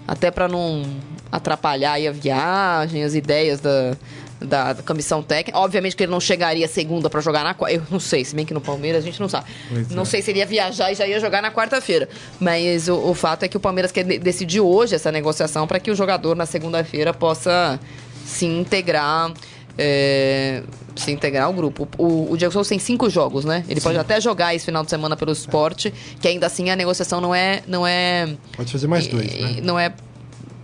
até 0.09 0.31
para 0.31 0.49
não 0.49 0.83
atrapalhar 1.31 1.93
aí 1.93 2.09
a 2.09 2.13
viagem, 2.13 3.05
as 3.05 3.15
ideias 3.15 3.61
da, 3.61 3.97
da, 4.41 4.73
da 4.73 4.83
comissão 4.83 5.23
técnica. 5.23 5.59
Obviamente 5.59 5.95
que 5.95 6.03
ele 6.03 6.11
não 6.13 6.21
chegaria 6.21 6.67
segunda 6.67 7.09
para 7.11 7.21
jogar 7.21 7.45
na 7.45 7.55
quarta. 7.55 7.77
Eu 7.77 7.83
não 7.91 8.01
sei, 8.01 8.25
se 8.25 8.35
bem 8.35 8.45
que 8.47 8.55
no 8.55 8.61
Palmeiras 8.61 9.03
a 9.03 9.07
gente 9.07 9.21
não 9.21 9.29
sabe. 9.29 9.47
Pois 9.69 9.89
não 9.91 10.03
é. 10.03 10.07
sei 10.07 10.23
se 10.23 10.31
ele 10.31 10.39
ia 10.41 10.47
viajar 10.47 10.91
e 10.91 10.95
já 10.95 11.07
ia 11.07 11.21
jogar 11.21 11.43
na 11.43 11.51
quarta-feira. 11.51 12.09
Mas 12.41 12.89
o, 12.89 12.95
o 12.97 13.15
fato 13.15 13.43
é 13.45 13.49
que 13.49 13.57
o 13.57 13.61
Palmeiras 13.61 13.93
quer 13.93 14.05
de- 14.05 14.19
decidir 14.19 14.61
hoje 14.61 14.95
essa 14.95 15.13
negociação 15.13 15.67
para 15.67 15.79
que 15.79 15.91
o 15.91 15.95
jogador 15.95 16.35
na 16.35 16.47
segunda-feira 16.47 17.13
possa 17.13 17.79
se 18.25 18.47
integrar. 18.47 19.33
é, 19.79 20.63
se 20.97 21.11
integrar 21.13 21.45
ao 21.45 21.53
grupo. 21.53 21.89
O, 21.97 22.33
o 22.33 22.37
Diego 22.37 22.53
Souza 22.53 22.69
tem 22.69 22.79
cinco 22.79 23.09
jogos, 23.09 23.45
né? 23.45 23.65
Ele 23.69 23.81
pode 23.81 23.97
até 23.97 24.21
jogar 24.21 24.55
esse 24.55 24.65
final 24.65 24.83
de 24.85 24.91
semana 24.91 25.17
pelo 25.17 25.33
esporte, 25.33 25.93
que 26.21 26.29
ainda 26.29 26.47
assim 26.47 26.69
a 26.69 26.77
negociação 26.77 27.21
não 27.21 27.35
é. 27.35 27.63
Não 27.67 27.87
é 27.87 28.29
Pode 28.57 28.71
fazer 28.73 28.87
mais 28.87 29.07
dois, 29.07 29.33
né? 29.33 29.57
Não 29.63 29.79
é 29.79 29.93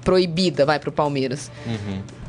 proibida, 0.05 0.66
vai 0.66 0.79
pro 0.79 0.93
Palmeiras. 0.93 1.51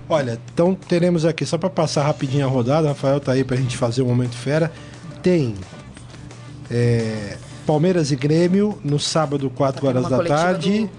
Olha, 0.10 0.40
então 0.54 0.74
teremos 0.74 1.26
aqui, 1.26 1.46
só 1.46 1.58
para 1.58 1.70
passar 1.70 2.04
rapidinho 2.04 2.46
a 2.46 2.50
rodada, 2.50 2.88
Rafael 2.88 3.20
tá 3.20 3.34
aí 3.34 3.44
pra 3.44 3.58
gente 3.58 3.76
fazer 3.76 4.02
o 4.02 4.06
Momento 4.06 4.36
Fera. 4.36 4.72
Tem 5.22 5.56
é, 6.72 7.38
Palmeiras 7.66 8.12
e 8.12 8.16
Grêmio 8.16 8.80
no 8.84 9.00
sábado, 9.00 9.50
4 9.50 9.82
Tá 9.82 9.88
tendo 9.88 10.06
horas 10.06 10.10
da 10.10 10.24
tarde. 10.24 10.90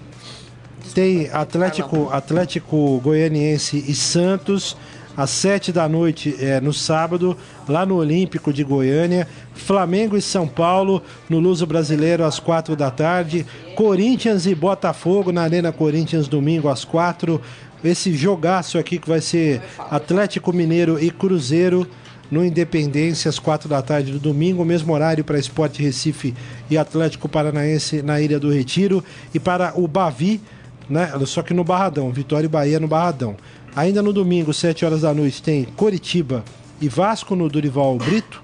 Tem 0.93 1.29
Atlético, 1.31 2.09
Atlético 2.11 2.99
Goianiense 3.03 3.83
e 3.87 3.95
Santos 3.95 4.75
às 5.17 5.31
7 5.31 5.73
da 5.73 5.89
noite 5.89 6.35
é, 6.39 6.61
no 6.61 6.71
sábado, 6.71 7.35
lá 7.67 7.85
no 7.85 7.95
Olímpico 7.97 8.53
de 8.53 8.63
Goiânia. 8.63 9.27
Flamengo 9.53 10.15
e 10.15 10.21
São 10.21 10.47
Paulo 10.47 11.03
no 11.29 11.39
Luso 11.39 11.65
Brasileiro 11.65 12.23
às 12.23 12.39
4 12.39 12.75
da 12.75 12.89
tarde. 12.89 13.45
Corinthians 13.75 14.45
e 14.45 14.55
Botafogo 14.55 15.31
na 15.31 15.41
Arena 15.41 15.71
Corinthians 15.71 16.27
domingo 16.27 16.69
às 16.69 16.85
4. 16.85 17.41
Esse 17.83 18.13
jogaço 18.13 18.77
aqui 18.77 18.97
que 18.97 19.07
vai 19.07 19.21
ser 19.21 19.61
Atlético 19.77 20.51
Mineiro 20.51 21.01
e 21.01 21.09
Cruzeiro 21.09 21.87
no 22.29 22.43
Independência 22.43 23.29
às 23.29 23.39
4 23.39 23.69
da 23.69 23.81
tarde 23.81 24.11
do 24.11 24.19
domingo, 24.19 24.63
mesmo 24.65 24.93
horário 24.93 25.23
para 25.23 25.39
Esporte 25.39 25.81
Recife 25.81 26.35
e 26.69 26.77
Atlético 26.77 27.27
Paranaense 27.27 28.01
na 28.01 28.21
Ilha 28.21 28.39
do 28.39 28.51
Retiro 28.51 29.03
e 29.33 29.39
para 29.39 29.73
o 29.79 29.87
Bavi, 29.87 30.41
né? 30.89 31.11
Só 31.25 31.41
que 31.41 31.53
no 31.53 31.63
Barradão, 31.63 32.11
Vitória 32.11 32.45
e 32.45 32.49
Bahia 32.49 32.79
no 32.79 32.87
Barradão. 32.87 33.35
Ainda 33.75 34.01
no 34.01 34.11
domingo, 34.11 34.53
7 34.53 34.85
horas 34.85 35.01
da 35.01 35.13
noite, 35.13 35.41
tem 35.41 35.63
Coritiba 35.63 36.43
e 36.81 36.89
Vasco 36.89 37.35
no 37.35 37.47
Durival 37.49 37.97
Brito, 37.97 38.43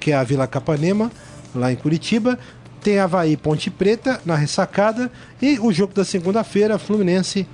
que 0.00 0.10
é 0.10 0.16
a 0.16 0.24
Vila 0.24 0.46
Capanema, 0.46 1.10
lá 1.54 1.72
em 1.72 1.76
Curitiba. 1.76 2.38
Tem 2.82 2.98
Havaí 2.98 3.36
Ponte 3.36 3.70
Preta 3.70 4.20
na 4.24 4.36
ressacada. 4.36 5.10
E 5.40 5.58
o 5.58 5.72
jogo 5.72 5.92
da 5.94 6.04
segunda-feira, 6.04 6.78
Fluminense 6.78 7.46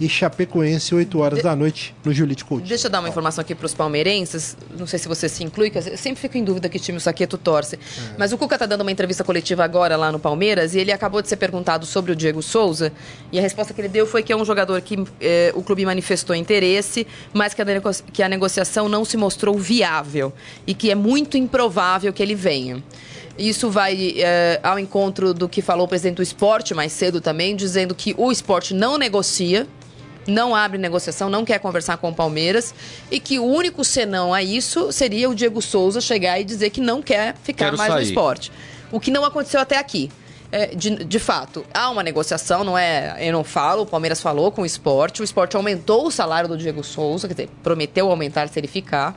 e 0.00 0.08
Chapecoense, 0.08 0.94
8 0.94 1.18
horas 1.18 1.42
da 1.42 1.56
noite, 1.56 1.94
no 2.04 2.12
Julite 2.12 2.44
Couto. 2.44 2.66
Deixa 2.66 2.86
eu 2.86 2.90
dar 2.90 3.00
uma 3.00 3.08
informação 3.08 3.42
aqui 3.42 3.54
pros 3.54 3.74
palmeirenses. 3.74 4.56
Não 4.78 4.86
sei 4.86 4.98
se 4.98 5.08
você 5.08 5.28
se 5.28 5.42
inclui, 5.42 5.70
que 5.70 5.78
eu 5.78 5.96
sempre 5.96 6.20
fico 6.20 6.38
em 6.38 6.44
dúvida 6.44 6.68
que 6.68 6.78
time 6.78 6.98
o 6.98 7.00
Saqueto 7.00 7.36
torce. 7.36 7.78
Mas 8.16 8.32
o 8.32 8.38
Cuca 8.38 8.56
tá 8.56 8.66
dando 8.66 8.82
uma 8.82 8.92
entrevista 8.92 9.24
coletiva 9.24 9.64
agora 9.64 9.96
lá 9.96 10.12
no 10.12 10.18
Palmeiras 10.20 10.74
e 10.74 10.78
ele 10.78 10.92
acabou 10.92 11.20
de 11.20 11.28
ser 11.28 11.36
perguntado 11.36 11.84
sobre 11.84 12.12
o 12.12 12.16
Diego 12.16 12.42
Souza. 12.42 12.92
E 13.32 13.38
a 13.38 13.42
resposta 13.42 13.74
que 13.74 13.80
ele 13.80 13.88
deu 13.88 14.06
foi 14.06 14.22
que 14.22 14.32
é 14.32 14.36
um 14.36 14.44
jogador 14.44 14.80
que 14.80 15.04
eh, 15.20 15.52
o 15.54 15.62
clube 15.62 15.84
manifestou 15.84 16.36
interesse, 16.36 17.06
mas 17.32 17.52
que 17.52 17.60
a, 17.62 17.66
que 18.12 18.22
a 18.22 18.28
negociação 18.28 18.88
não 18.88 19.04
se 19.04 19.16
mostrou 19.16 19.58
viável 19.58 20.32
e 20.64 20.74
que 20.74 20.90
é 20.90 20.94
muito 20.94 21.36
improvável 21.36 22.12
que 22.12 22.22
ele 22.22 22.36
venha. 22.36 22.82
Isso 23.36 23.70
vai 23.70 24.14
eh, 24.16 24.58
ao 24.62 24.78
encontro 24.78 25.32
do 25.32 25.48
que 25.48 25.62
falou 25.62 25.86
o 25.86 25.88
presidente 25.88 26.16
do 26.16 26.22
esporte 26.22 26.74
mais 26.74 26.92
cedo 26.92 27.20
também, 27.20 27.54
dizendo 27.54 27.94
que 27.94 28.14
o 28.18 28.32
esporte 28.32 28.74
não 28.74 28.98
negocia 28.98 29.66
não 30.28 30.54
abre 30.54 30.78
negociação, 30.78 31.28
não 31.28 31.44
quer 31.44 31.58
conversar 31.58 31.96
com 31.96 32.10
o 32.10 32.14
Palmeiras 32.14 32.74
e 33.10 33.18
que 33.18 33.38
o 33.38 33.44
único 33.44 33.84
senão 33.84 34.32
a 34.32 34.42
isso 34.42 34.92
seria 34.92 35.28
o 35.28 35.34
Diego 35.34 35.60
Souza 35.60 36.00
chegar 36.00 36.38
e 36.38 36.44
dizer 36.44 36.70
que 36.70 36.80
não 36.80 37.02
quer 37.02 37.34
ficar 37.42 37.66
Quero 37.66 37.78
mais 37.78 37.90
no 37.90 37.96
sair. 37.96 38.08
esporte. 38.08 38.52
O 38.92 39.00
que 39.00 39.10
não 39.10 39.24
aconteceu 39.24 39.60
até 39.60 39.76
aqui. 39.78 40.10
É, 40.50 40.68
de, 40.68 41.04
de 41.04 41.18
fato, 41.18 41.62
há 41.74 41.90
uma 41.90 42.02
negociação, 42.02 42.64
não 42.64 42.78
é? 42.78 43.16
Eu 43.20 43.34
não 43.34 43.44
falo, 43.44 43.82
o 43.82 43.86
Palmeiras 43.86 44.18
falou 44.18 44.50
com 44.50 44.62
o 44.62 44.66
esporte, 44.66 45.20
o 45.20 45.24
esporte 45.24 45.56
aumentou 45.56 46.06
o 46.06 46.10
salário 46.10 46.48
do 46.48 46.56
Diego 46.56 46.82
Souza, 46.82 47.28
quer 47.28 47.34
dizer, 47.34 47.50
prometeu 47.62 48.08
aumentar 48.10 48.48
se 48.48 48.58
ele 48.58 48.66
ficar. 48.66 49.14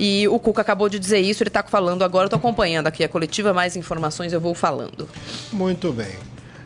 E 0.00 0.26
o 0.26 0.38
Cuca 0.38 0.62
acabou 0.62 0.88
de 0.88 0.98
dizer 0.98 1.20
isso, 1.20 1.42
ele 1.42 1.48
está 1.48 1.62
falando 1.62 2.02
agora, 2.02 2.26
eu 2.26 2.30
tô 2.30 2.36
acompanhando 2.36 2.86
aqui 2.86 3.04
a 3.04 3.08
coletiva, 3.08 3.52
mais 3.52 3.76
informações 3.76 4.32
eu 4.32 4.40
vou 4.40 4.54
falando. 4.54 5.06
Muito 5.52 5.92
bem. 5.92 6.16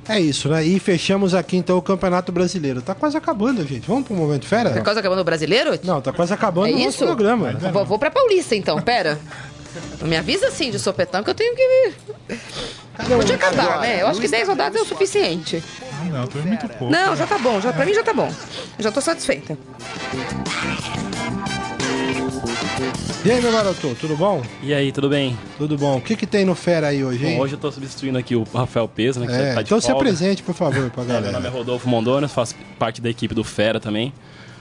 É 0.09 0.19
isso, 0.19 0.49
né? 0.49 0.65
E 0.65 0.79
fechamos 0.81 1.35
aqui 1.35 1.57
então 1.57 1.77
o 1.77 1.83
Campeonato 1.83 2.33
Brasileiro. 2.33 2.81
Tá 2.81 2.95
quase 2.95 3.17
acabando, 3.17 3.67
gente. 3.67 3.87
Vamos 3.87 4.05
pro 4.07 4.15
Momento 4.17 4.47
Fera? 4.47 4.71
Por 4.71 4.83
causa 4.83 5.01
acabando 5.01 5.21
o 5.21 5.25
brasileiro? 5.25 5.79
Não, 5.85 6.01
tá 6.01 6.13
quase 6.13 6.33
acabando 6.33 6.69
É 6.69 6.71
o 6.71 6.79
nosso 6.79 6.89
isso? 6.89 7.05
programa. 7.05 7.53
Vou, 7.73 7.85
vou 7.85 7.99
pra 7.99 8.11
Paulista 8.11 8.57
então, 8.57 8.81
pera. 8.81 9.19
Não 10.01 10.09
me 10.09 10.17
avisa 10.17 10.49
assim 10.49 10.71
de 10.71 10.79
sopetão 10.79 11.23
que 11.23 11.31
eu 11.31 11.35
tenho 11.35 11.55
que 11.55 11.95
vir. 12.29 12.39
Pode 13.07 13.33
acabar, 13.33 13.81
né? 13.81 14.03
Eu 14.03 14.07
acho 14.09 14.21
que 14.21 14.29
10 14.29 14.49
rodadas 14.49 14.81
é 14.81 14.83
o 14.83 14.87
suficiente. 14.87 15.63
Ah, 16.01 16.05
não, 16.07 16.27
tô 16.27 16.39
muito 16.39 16.69
pouco. 16.69 16.91
Não, 16.91 17.15
já 17.15 17.27
tá 17.27 17.39
bom, 17.39 17.61
já, 17.61 17.73
pra 17.73 17.85
mim 17.85 17.93
já 17.95 18.03
tá 18.03 18.13
bom. 18.15 18.33
Já 18.79 18.91
tô 18.91 19.01
satisfeita. 19.01 19.57
E 23.25 23.31
aí, 23.31 23.41
meu 23.43 23.51
garoto, 23.51 23.97
tudo 24.01 24.17
bom? 24.17 24.41
E 24.63 24.73
aí, 24.73 24.93
tudo 24.93 25.09
bem? 25.09 25.37
Tudo 25.59 25.77
bom. 25.77 25.97
O 25.97 26.01
que 26.01 26.15
que 26.15 26.27
tem 26.27 26.45
no 26.45 26.55
Fera 26.55 26.89
aí 26.89 27.03
hoje, 27.03 27.27
hein? 27.27 27.37
Bom, 27.37 27.43
hoje 27.43 27.55
eu 27.55 27.59
tô 27.59 27.71
substituindo 27.73 28.17
aqui 28.17 28.37
o 28.37 28.45
Rafael 28.55 28.87
Pesa, 28.87 29.19
né? 29.21 29.27
Que 29.27 29.33
É, 29.33 29.55
tá 29.55 29.63
de 29.63 29.69
então 29.69 29.81
se 29.81 29.87
folga. 29.89 30.01
apresente, 30.03 30.43
por 30.43 30.55
favor, 30.55 30.89
pra 30.91 31.03
É, 31.05 31.07
meu 31.07 31.15
nome 31.17 31.29
é 31.29 31.33
galera. 31.33 31.51
Rodolfo 31.51 31.89
Mondona, 31.89 32.29
faço 32.29 32.55
parte 32.79 33.01
da 33.01 33.11
equipe 33.11 33.35
do 33.35 33.43
Fera 33.43 33.81
também. 33.81 34.13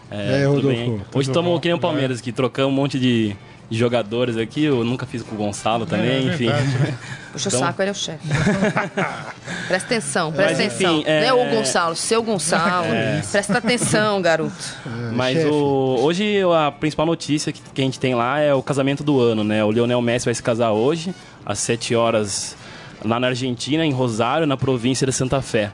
É, 0.09 0.15
aí, 0.37 0.43
tudo 0.45 0.55
Rodolfo? 0.55 0.67
bem, 0.77 1.01
Hoje 1.13 1.29
estamos 1.29 1.51
bom? 1.51 1.59
que 1.59 1.67
nem 1.67 1.75
o 1.75 1.79
Palmeiras 1.79 2.19
aqui, 2.19 2.31
trocamos 2.31 2.71
um 2.73 2.75
monte 2.75 2.99
de, 2.99 3.35
de 3.69 3.77
jogadores 3.77 4.37
aqui. 4.37 4.63
Eu 4.63 4.83
nunca 4.83 5.05
fiz 5.05 5.21
com 5.23 5.35
o 5.35 5.37
Gonçalo 5.37 5.85
também, 5.85 6.29
É, 6.29 6.33
enfim. 6.33 6.47
né? 6.47 6.97
Puxa 7.33 7.49
Então- 7.49 7.59
o 7.61 7.63
saco, 7.65 7.81
ele 7.81 7.89
é 7.89 7.91
o 7.91 7.95
chefe. 7.95 8.27
presta 9.67 9.85
atenção, 9.95 10.31
presta 10.31 10.53
Mas, 10.53 10.59
atenção. 10.73 10.99
enfim, 10.99 11.03
é- 11.07 11.21
Não 11.21 11.27
é 11.27 11.33
o 11.33 11.49
Gonçalo, 11.55 11.95
seu 11.95 12.23
Gonçalo. 12.23 12.87
Presta 13.31 13.57
atenção, 13.57 14.21
garoto. 14.21 14.53
Mas 15.13 15.37
chefe. 15.37 15.49
o, 15.49 15.97
hoje 16.01 16.41
a 16.65 16.71
principal 16.71 17.05
notícia 17.05 17.51
que, 17.51 17.61
que 17.73 17.81
a 17.81 17.83
gente 17.83 17.99
tem 17.99 18.15
lá 18.15 18.39
é 18.39 18.53
o 18.53 18.63
casamento 18.63 19.03
do 19.03 19.19
ano, 19.21 19.43
né? 19.43 19.63
O 19.63 19.71
Lionel 19.71 20.01
Messi 20.01 20.25
vai 20.25 20.33
se 20.33 20.41
casar 20.41 20.71
hoje, 20.71 21.13
às 21.45 21.59
7 21.59 21.93
horas, 21.95 22.55
lá 23.03 23.19
na 23.19 23.27
Argentina, 23.27 23.85
em 23.85 23.91
Rosário, 23.91 24.47
na 24.47 24.57
província 24.57 25.05
de 25.05 25.13
Santa 25.13 25.41
Fé. 25.41 25.71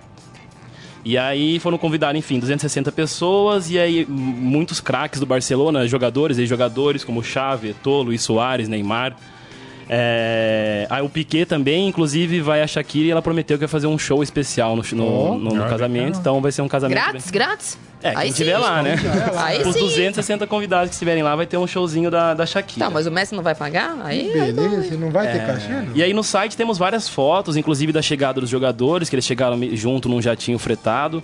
E 1.06 1.18
aí 1.18 1.60
foram 1.60 1.78
convidados, 1.78 2.18
enfim, 2.18 2.40
260 2.40 2.92
pessoas 2.92 3.70
e 3.70 3.78
aí 3.78 4.06
muitos 4.08 4.80
craques 4.80 5.20
do 5.20 5.26
Barcelona, 5.26 5.86
jogadores 5.86 6.38
e 6.38 6.46
jogadores 6.46 7.04
como 7.04 7.22
Xavi, 7.22 7.70
Eto'o, 7.70 8.04
Luiz 8.04 8.22
Soares, 8.22 8.70
Neymar. 8.70 9.16
É... 9.90 10.88
Aí 10.90 11.02
o 11.04 11.10
Piquet 11.10 11.46
também, 11.46 11.88
inclusive, 11.88 12.42
vai 12.42 12.62
a 12.62 12.68
Shakira 12.68 13.08
e 13.08 13.12
ela 13.12 13.22
prometeu 13.22 13.58
que 13.58 13.62
vai 13.62 13.68
fazer 13.70 13.88
um 13.88 13.98
show 13.98 14.24
especial 14.24 14.76
no, 14.76 14.84
no, 14.94 15.38
no- 15.38 15.56
no 15.56 15.66
casamento. 15.70 16.20
Então 16.20 16.42
vai 16.42 16.52
ser 16.52 16.62
um 16.62 16.68
casamento... 16.68 16.96
bem- 16.98 17.04
Grátis, 17.12 17.32
grátis? 17.32 17.78
é, 18.02 18.12
quem 18.12 18.20
Aí 18.22 18.30
estiver 18.30 18.56
sim. 18.56 18.62
lá, 18.62 18.82
né? 18.84 18.96
Aí 19.38 19.62
Os 19.62 19.74
sim. 19.76 19.80
260 19.82 20.46
convidados 20.48 20.90
que 20.90 20.94
estiverem 20.96 21.24
lá 21.24 21.36
vai 21.36 21.46
ter 21.46 21.58
um 21.58 21.68
showzinho 21.68 22.10
da, 22.12 22.34
da 22.34 22.46
Shakira. 22.46 22.86
Tá, 22.86 22.92
mas 22.92 23.06
o 23.08 23.12
Messi 23.12 23.34
não 23.36 23.44
vai 23.44 23.56
pagar? 23.56 23.96
Aí, 24.04 24.32
aí 24.40 24.52
Beleza, 24.54 24.96
não 24.98 25.10
vai 25.10 25.32
ter 25.32 25.40
É. 25.40 25.46
cachê? 25.46 25.70
não? 25.72 25.96
E 25.96 26.02
aí 26.04 26.14
no 26.14 26.24
site 26.24 26.56
temos 26.58 26.78
várias 26.78 27.08
fotos, 27.10 27.56
inclusive 27.58 27.92
da 27.92 28.02
chegada 28.02 28.40
dos 28.42 28.50
jogadores, 28.50 29.10
que 29.10 29.16
eles 29.16 29.26
chegaram 29.26 29.58
junto 29.74 30.08
num 30.10 30.22
jatinho 30.22 30.58
fretado. 30.60 31.24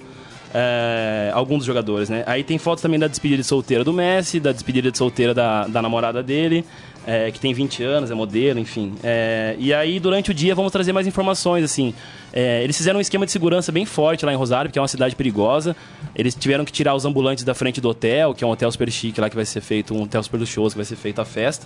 É, 0.52 1.30
alguns 1.34 1.58
dos 1.60 1.66
jogadores, 1.66 2.10
né? 2.10 2.24
Aí 2.26 2.44
tem 2.44 2.58
fotos 2.58 2.82
também 2.82 3.00
da 3.00 3.08
despedida 3.08 3.40
de 3.42 3.48
solteira 3.48 3.84
do 3.84 3.94
Messi, 3.94 4.40
da 4.40 4.52
despedida 4.52 4.90
de 4.92 4.98
solteira 4.98 5.32
da, 5.34 5.68
da 5.68 5.80
namorada 5.82 6.24
dele. 6.24 6.66
É, 7.10 7.32
que 7.32 7.40
tem 7.40 7.52
20 7.52 7.82
anos, 7.82 8.12
é 8.12 8.14
modelo, 8.14 8.60
enfim. 8.60 8.94
É, 9.04 9.56
e 9.58 9.74
aí, 9.74 10.00
durante 10.00 10.30
o 10.30 10.34
dia, 10.34 10.54
vamos 10.54 10.72
trazer 10.72 10.94
mais 10.94 11.08
informações, 11.08 11.64
assim. 11.64 11.92
É, 12.32 12.64
eles 12.64 12.78
fizeram 12.78 13.00
um 13.00 13.02
esquema 13.02 13.26
de 13.26 13.32
segurança 13.32 13.72
bem 13.72 13.84
forte 13.84 14.24
lá 14.28 14.32
em 14.32 14.36
Rosário, 14.36 14.70
porque 14.70 14.78
é 14.78 14.82
uma 14.82 14.88
cidade 14.88 15.16
perigosa. 15.16 15.76
Eles 16.14 16.36
tiveram 16.36 16.64
que 16.64 16.72
tirar 16.72 16.94
os 16.94 17.06
ambulantes 17.06 17.44
da 17.44 17.56
frente 17.56 17.82
do 17.82 17.90
hotel, 17.90 18.36
que 18.36 18.44
é 18.44 18.48
um 18.48 18.52
hotel 18.52 18.72
super 18.72 18.92
chique 18.92 19.20
lá, 19.20 19.28
que 19.28 19.36
vai 19.36 19.44
ser 19.44 19.60
feito, 19.60 19.92
um 19.92 20.04
hotel 20.04 20.22
super 20.22 20.38
luxuoso, 20.38 20.76
que 20.76 20.78
vai 20.78 20.86
ser 20.86 20.98
feito 20.98 21.20
a 21.20 21.26
festa. 21.26 21.66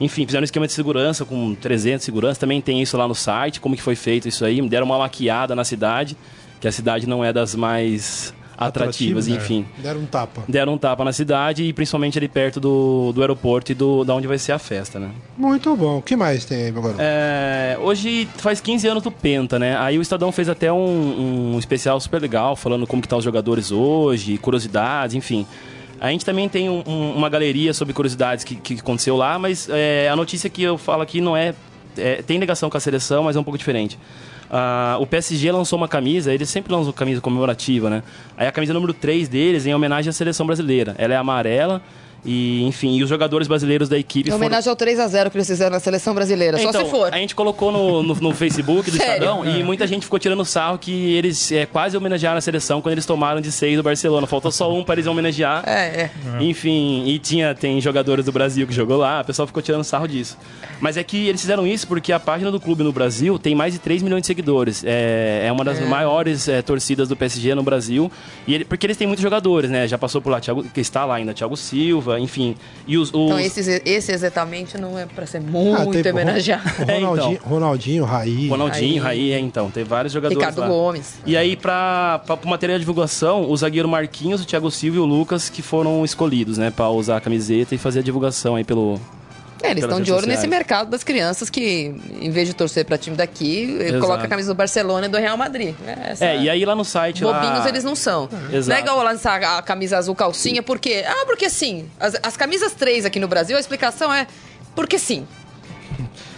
Enfim, 0.00 0.26
fizeram 0.26 0.42
um 0.42 0.44
esquema 0.44 0.66
de 0.66 0.72
segurança 0.72 1.24
com 1.24 1.54
300 1.54 2.04
segurança. 2.04 2.40
Também 2.40 2.60
tem 2.60 2.82
isso 2.82 2.96
lá 2.96 3.06
no 3.06 3.14
site, 3.14 3.60
como 3.60 3.76
que 3.76 3.82
foi 3.82 3.94
feito 3.94 4.26
isso 4.26 4.44
aí. 4.44 4.60
Me 4.60 4.68
deram 4.68 4.86
uma 4.86 4.98
maquiada 4.98 5.54
na 5.54 5.62
cidade, 5.62 6.16
que 6.60 6.66
a 6.66 6.72
cidade 6.72 7.06
não 7.06 7.24
é 7.24 7.32
das 7.32 7.54
mais 7.54 8.34
atrativas, 8.60 9.24
Atrativo, 9.26 9.54
enfim. 9.62 9.66
Deram 9.78 10.00
um 10.00 10.06
tapa. 10.06 10.42
Deram 10.46 10.74
um 10.74 10.78
tapa 10.78 11.02
na 11.04 11.12
cidade 11.12 11.64
e 11.64 11.72
principalmente 11.72 12.18
ali 12.18 12.28
perto 12.28 12.60
do, 12.60 13.10
do 13.14 13.20
aeroporto 13.22 13.72
e 13.72 13.74
do, 13.74 14.04
da 14.04 14.14
onde 14.14 14.26
vai 14.26 14.36
ser 14.38 14.52
a 14.52 14.58
festa, 14.58 14.98
né? 14.98 15.10
Muito 15.36 15.74
bom. 15.74 15.98
O 15.98 16.02
que 16.02 16.14
mais 16.14 16.44
tem 16.44 16.64
aí, 16.64 16.70
garoto? 16.70 16.96
É, 16.98 17.78
hoje 17.80 18.28
faz 18.36 18.60
15 18.60 18.86
anos 18.86 19.02
do 19.02 19.10
Penta, 19.10 19.58
né? 19.58 19.76
Aí 19.78 19.98
o 19.98 20.02
Estadão 20.02 20.30
fez 20.30 20.48
até 20.48 20.70
um, 20.72 21.54
um 21.54 21.58
especial 21.58 21.98
super 22.00 22.20
legal, 22.20 22.54
falando 22.54 22.86
como 22.86 23.00
que 23.00 23.08
tá 23.08 23.16
os 23.16 23.24
jogadores 23.24 23.72
hoje, 23.72 24.36
curiosidades, 24.38 25.14
enfim. 25.16 25.46
A 26.00 26.10
gente 26.10 26.24
também 26.24 26.48
tem 26.48 26.68
um- 26.70 26.82
um- 26.86 27.12
uma 27.16 27.28
galeria 27.28 27.74
sobre 27.74 27.92
curiosidades 27.94 28.44
que, 28.44 28.54
que 28.56 28.74
aconteceu 28.74 29.16
lá, 29.16 29.38
mas 29.38 29.68
é, 29.70 30.08
a 30.08 30.16
notícia 30.16 30.48
que 30.50 30.62
eu 30.62 30.78
falo 30.78 31.02
aqui 31.02 31.20
não 31.20 31.36
é, 31.36 31.54
é- 31.96 32.22
Tem 32.22 32.38
ligação 32.38 32.70
com 32.70 32.76
a 32.76 32.80
seleção, 32.80 33.24
mas 33.24 33.36
é 33.36 33.40
um 33.40 33.44
pouco 33.44 33.58
diferente. 33.58 33.98
Ah, 34.50 34.96
o 35.00 35.06
PSG 35.06 35.52
lançou 35.52 35.76
uma 35.76 35.86
camisa, 35.86 36.34
eles 36.34 36.48
sempre 36.48 36.72
lançam 36.72 36.92
camisa 36.92 37.20
comemorativa, 37.20 37.88
né? 37.88 38.02
Aí 38.36 38.46
a 38.48 38.52
camisa 38.52 38.74
número 38.74 38.92
3 38.92 39.28
deles 39.28 39.66
é 39.66 39.70
em 39.70 39.74
homenagem 39.74 40.10
à 40.10 40.12
seleção 40.12 40.44
brasileira. 40.44 40.94
Ela 40.98 41.14
é 41.14 41.16
amarela 41.16 41.80
e, 42.24 42.62
enfim, 42.64 42.96
e 42.96 43.02
os 43.02 43.08
jogadores 43.08 43.48
brasileiros 43.48 43.88
da 43.88 43.98
equipe 43.98 44.28
Em 44.28 44.32
foram... 44.32 44.44
homenagem 44.46 44.68
ao 44.70 44.76
3x0 44.76 45.30
que 45.30 45.36
eles 45.38 45.46
fizeram 45.46 45.70
na 45.72 45.80
seleção 45.80 46.14
brasileira, 46.14 46.58
só 46.58 46.68
Então, 46.70 46.84
se 46.84 46.90
for. 46.90 47.12
A 47.12 47.16
gente 47.16 47.34
colocou 47.34 47.70
no, 47.72 48.02
no, 48.02 48.14
no 48.14 48.34
Facebook 48.34 48.90
do? 48.90 48.96
Estadão 49.00 49.44
e 49.44 49.62
muita 49.62 49.86
gente 49.86 50.04
ficou 50.04 50.18
tirando 50.18 50.44
sarro 50.44 50.78
que 50.78 51.14
eles 51.14 51.50
é, 51.52 51.66
quase 51.66 51.96
homenagearam 51.96 52.38
a 52.38 52.40
seleção 52.40 52.80
quando 52.80 52.92
eles 52.92 53.06
tomaram 53.06 53.40
de 53.40 53.50
6 53.52 53.76
do 53.76 53.82
Barcelona. 53.82 54.26
Faltou 54.26 54.50
só 54.50 54.72
um 54.72 54.82
para 54.84 54.96
eles 54.96 55.06
homenagear. 55.06 55.62
É, 55.66 56.02
é. 56.02 56.10
Enfim, 56.40 57.04
e 57.06 57.18
tinha, 57.18 57.54
tem 57.54 57.80
jogadores 57.80 58.24
do 58.24 58.32
Brasil 58.32 58.66
que 58.66 58.72
jogou 58.72 58.96
lá, 58.96 59.20
o 59.20 59.24
pessoal 59.24 59.46
ficou 59.46 59.62
tirando 59.62 59.84
sarro 59.84 60.06
disso. 60.08 60.36
Mas 60.80 60.96
é 60.96 61.04
que 61.04 61.28
eles 61.28 61.40
fizeram 61.40 61.66
isso 61.66 61.86
porque 61.86 62.12
a 62.12 62.18
página 62.18 62.50
do 62.50 62.58
clube 62.58 62.82
no 62.82 62.92
Brasil 62.92 63.38
tem 63.38 63.54
mais 63.54 63.72
de 63.74 63.78
3 63.78 64.02
milhões 64.02 64.22
de 64.22 64.26
seguidores. 64.26 64.82
É, 64.84 65.44
é 65.46 65.52
uma 65.52 65.62
das 65.64 65.78
maiores 65.86 66.48
é, 66.48 66.62
torcidas 66.62 67.08
do 67.08 67.14
PSG 67.16 67.54
no 67.54 67.62
Brasil. 67.62 68.10
E 68.46 68.54
ele- 68.54 68.64
porque 68.64 68.86
eles 68.86 68.96
têm 68.96 69.06
muitos 69.06 69.22
jogadores, 69.22 69.70
né? 69.70 69.86
Já 69.86 69.98
passou 69.98 70.22
por 70.22 70.30
lá, 70.30 70.40
Thiago, 70.40 70.64
que 70.64 70.80
está 70.80 71.04
lá 71.04 71.16
ainda, 71.16 71.34
Thiago 71.34 71.54
Silva, 71.56 72.09
enfim. 72.18 72.56
E 72.86 72.96
os, 72.98 73.08
os- 73.12 73.14
Então 73.14 73.38
esse, 73.38 73.82
esse 73.84 74.12
exatamente 74.12 74.76
não 74.78 74.98
é 74.98 75.06
pra 75.06 75.26
ser 75.26 75.40
muito 75.40 75.80
Ah, 76.06 76.10
homenageado. 76.10 76.62
O 76.68 76.84
Ronaldinho, 76.90 77.30
É, 77.30 77.34
então. 77.34 77.48
Ronaldinho, 77.50 78.04
Raí. 78.04 78.48
Ronaldinho, 78.48 78.92
Aí- 78.94 78.98
Raí, 78.98 79.32
é, 79.32 79.38
então, 79.38 79.70
tem 79.70 79.84
vários 79.84 80.12
jogadores 80.12 80.38
Ricardo 80.38 80.60
lá. 80.60 80.68
Gomes. 80.68 81.18
E 81.26 81.36
aí, 81.36 81.56
pra, 81.56 82.20
pro 82.24 82.48
material 82.48 82.78
de 82.78 82.82
divulgação, 82.84 83.48
o 83.50 83.56
zagueiro 83.56 83.88
Marquinhos, 83.88 84.40
o 84.42 84.44
Thiago 84.46 84.70
Silva 84.70 84.96
e 84.96 85.00
o 85.00 85.04
Lucas 85.04 85.48
que 85.48 85.62
foram 85.62 86.04
escolhidos, 86.04 86.58
né? 86.58 86.70
Pra 86.70 86.88
usar 86.90 87.16
a 87.18 87.20
camiseta 87.20 87.74
e 87.74 87.78
fazer 87.78 88.00
a 88.00 88.02
divulgação 88.02 88.56
aí 88.56 88.64
pelo... 88.64 89.00
É, 89.62 89.70
eles 89.70 89.84
estão 89.84 90.00
de 90.00 90.12
olho 90.12 90.26
nesse 90.26 90.46
mercado 90.46 90.88
das 90.90 91.04
crianças 91.04 91.50
que, 91.50 91.94
em 92.20 92.30
vez 92.30 92.48
de 92.48 92.54
torcer 92.54 92.84
pra 92.84 92.96
time 92.96 93.16
daqui, 93.16 93.62
ele 93.78 93.84
Exato. 93.84 94.00
coloca 94.00 94.24
a 94.24 94.28
camisa 94.28 94.52
do 94.52 94.56
Barcelona 94.56 95.06
e 95.06 95.08
do 95.08 95.18
Real 95.18 95.36
Madrid. 95.36 95.74
É, 95.86 96.10
essa- 96.12 96.24
É, 96.24 96.38
e 96.40 96.48
aí 96.50 96.64
lá 96.64 96.74
no 96.74 96.84
site 96.84 97.22
Bobinhos 97.22 97.58
lá... 97.60 97.68
eles 97.68 97.84
não 97.84 97.94
são. 97.94 98.28
Exato. 98.52 98.68
Não 98.68 98.76
é 98.76 98.80
igual 98.80 99.04
lançar 99.04 99.42
a 99.42 99.62
camisa 99.62 99.98
azul 99.98 100.14
calcinha, 100.14 100.62
por 100.62 100.78
quê? 100.78 101.04
Ah, 101.06 101.24
porque 101.26 101.50
sim. 101.50 101.86
As, 101.98 102.14
as 102.22 102.36
camisas 102.36 102.72
3 102.72 103.04
aqui 103.04 103.20
no 103.20 103.28
Brasil, 103.28 103.56
a 103.56 103.60
explicação 103.60 104.12
é 104.12 104.26
porque 104.74 104.98
sim. 104.98 105.26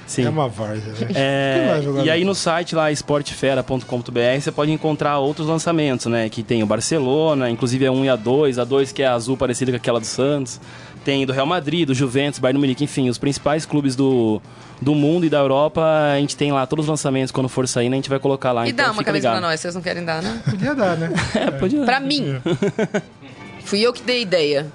Sim. 0.06 0.26
É 0.26 0.28
uma 0.28 0.46
várzea, 0.48 0.92
velho. 0.92 1.12
É, 1.14 1.80
e 2.04 2.10
aí 2.10 2.22
no 2.24 2.34
site 2.34 2.74
lá, 2.74 2.90
esportefera.com.br, 2.92 4.40
você 4.40 4.52
pode 4.52 4.70
encontrar 4.70 5.18
outros 5.18 5.46
lançamentos, 5.46 6.06
né? 6.06 6.28
Que 6.28 6.42
tem 6.42 6.62
o 6.62 6.66
Barcelona, 6.66 7.48
inclusive 7.48 7.86
a 7.86 7.92
1 7.92 8.04
e 8.04 8.08
a 8.10 8.16
2, 8.16 8.58
a 8.58 8.64
2 8.64 8.92
que 8.92 9.02
é 9.02 9.06
azul 9.06 9.36
parecida 9.38 9.70
com 9.72 9.76
aquela 9.76 9.98
do 10.00 10.04
Santos. 10.06 10.60
Tem 11.04 11.26
do 11.26 11.32
Real 11.32 11.46
Madrid, 11.46 11.86
do 11.86 11.94
Juventus, 11.94 12.38
Bayern 12.38 12.58
Munique, 12.60 12.84
enfim, 12.84 13.08
os 13.08 13.18
principais 13.18 13.66
clubes 13.66 13.96
do, 13.96 14.40
do 14.80 14.94
mundo 14.94 15.26
e 15.26 15.28
da 15.30 15.38
Europa, 15.38 15.82
a 16.14 16.18
gente 16.18 16.36
tem 16.36 16.52
lá 16.52 16.64
todos 16.66 16.84
os 16.84 16.88
lançamentos, 16.90 17.32
quando 17.32 17.48
for 17.48 17.66
saindo 17.66 17.92
a 17.94 17.96
gente 17.96 18.08
vai 18.08 18.18
colocar 18.18 18.52
lá. 18.52 18.66
e 18.66 18.70
então 18.70 18.84
dá 18.86 18.90
uma 18.92 18.98
fica 18.98 19.06
camisa 19.06 19.28
ligado. 19.28 19.40
pra 19.40 19.48
nós, 19.48 19.60
vocês 19.60 19.74
não 19.74 19.82
querem 19.82 20.04
dar, 20.04 20.22
né? 20.22 20.40
Podia 20.48 20.74
dar, 20.74 20.96
né? 20.96 21.10
É, 21.34 21.50
pode 21.50 21.76
Pra 21.78 21.98
mim. 22.00 22.40
Fui 23.64 23.80
eu 23.80 23.92
que 23.92 24.02
dei 24.02 24.22
ideia. 24.22 24.66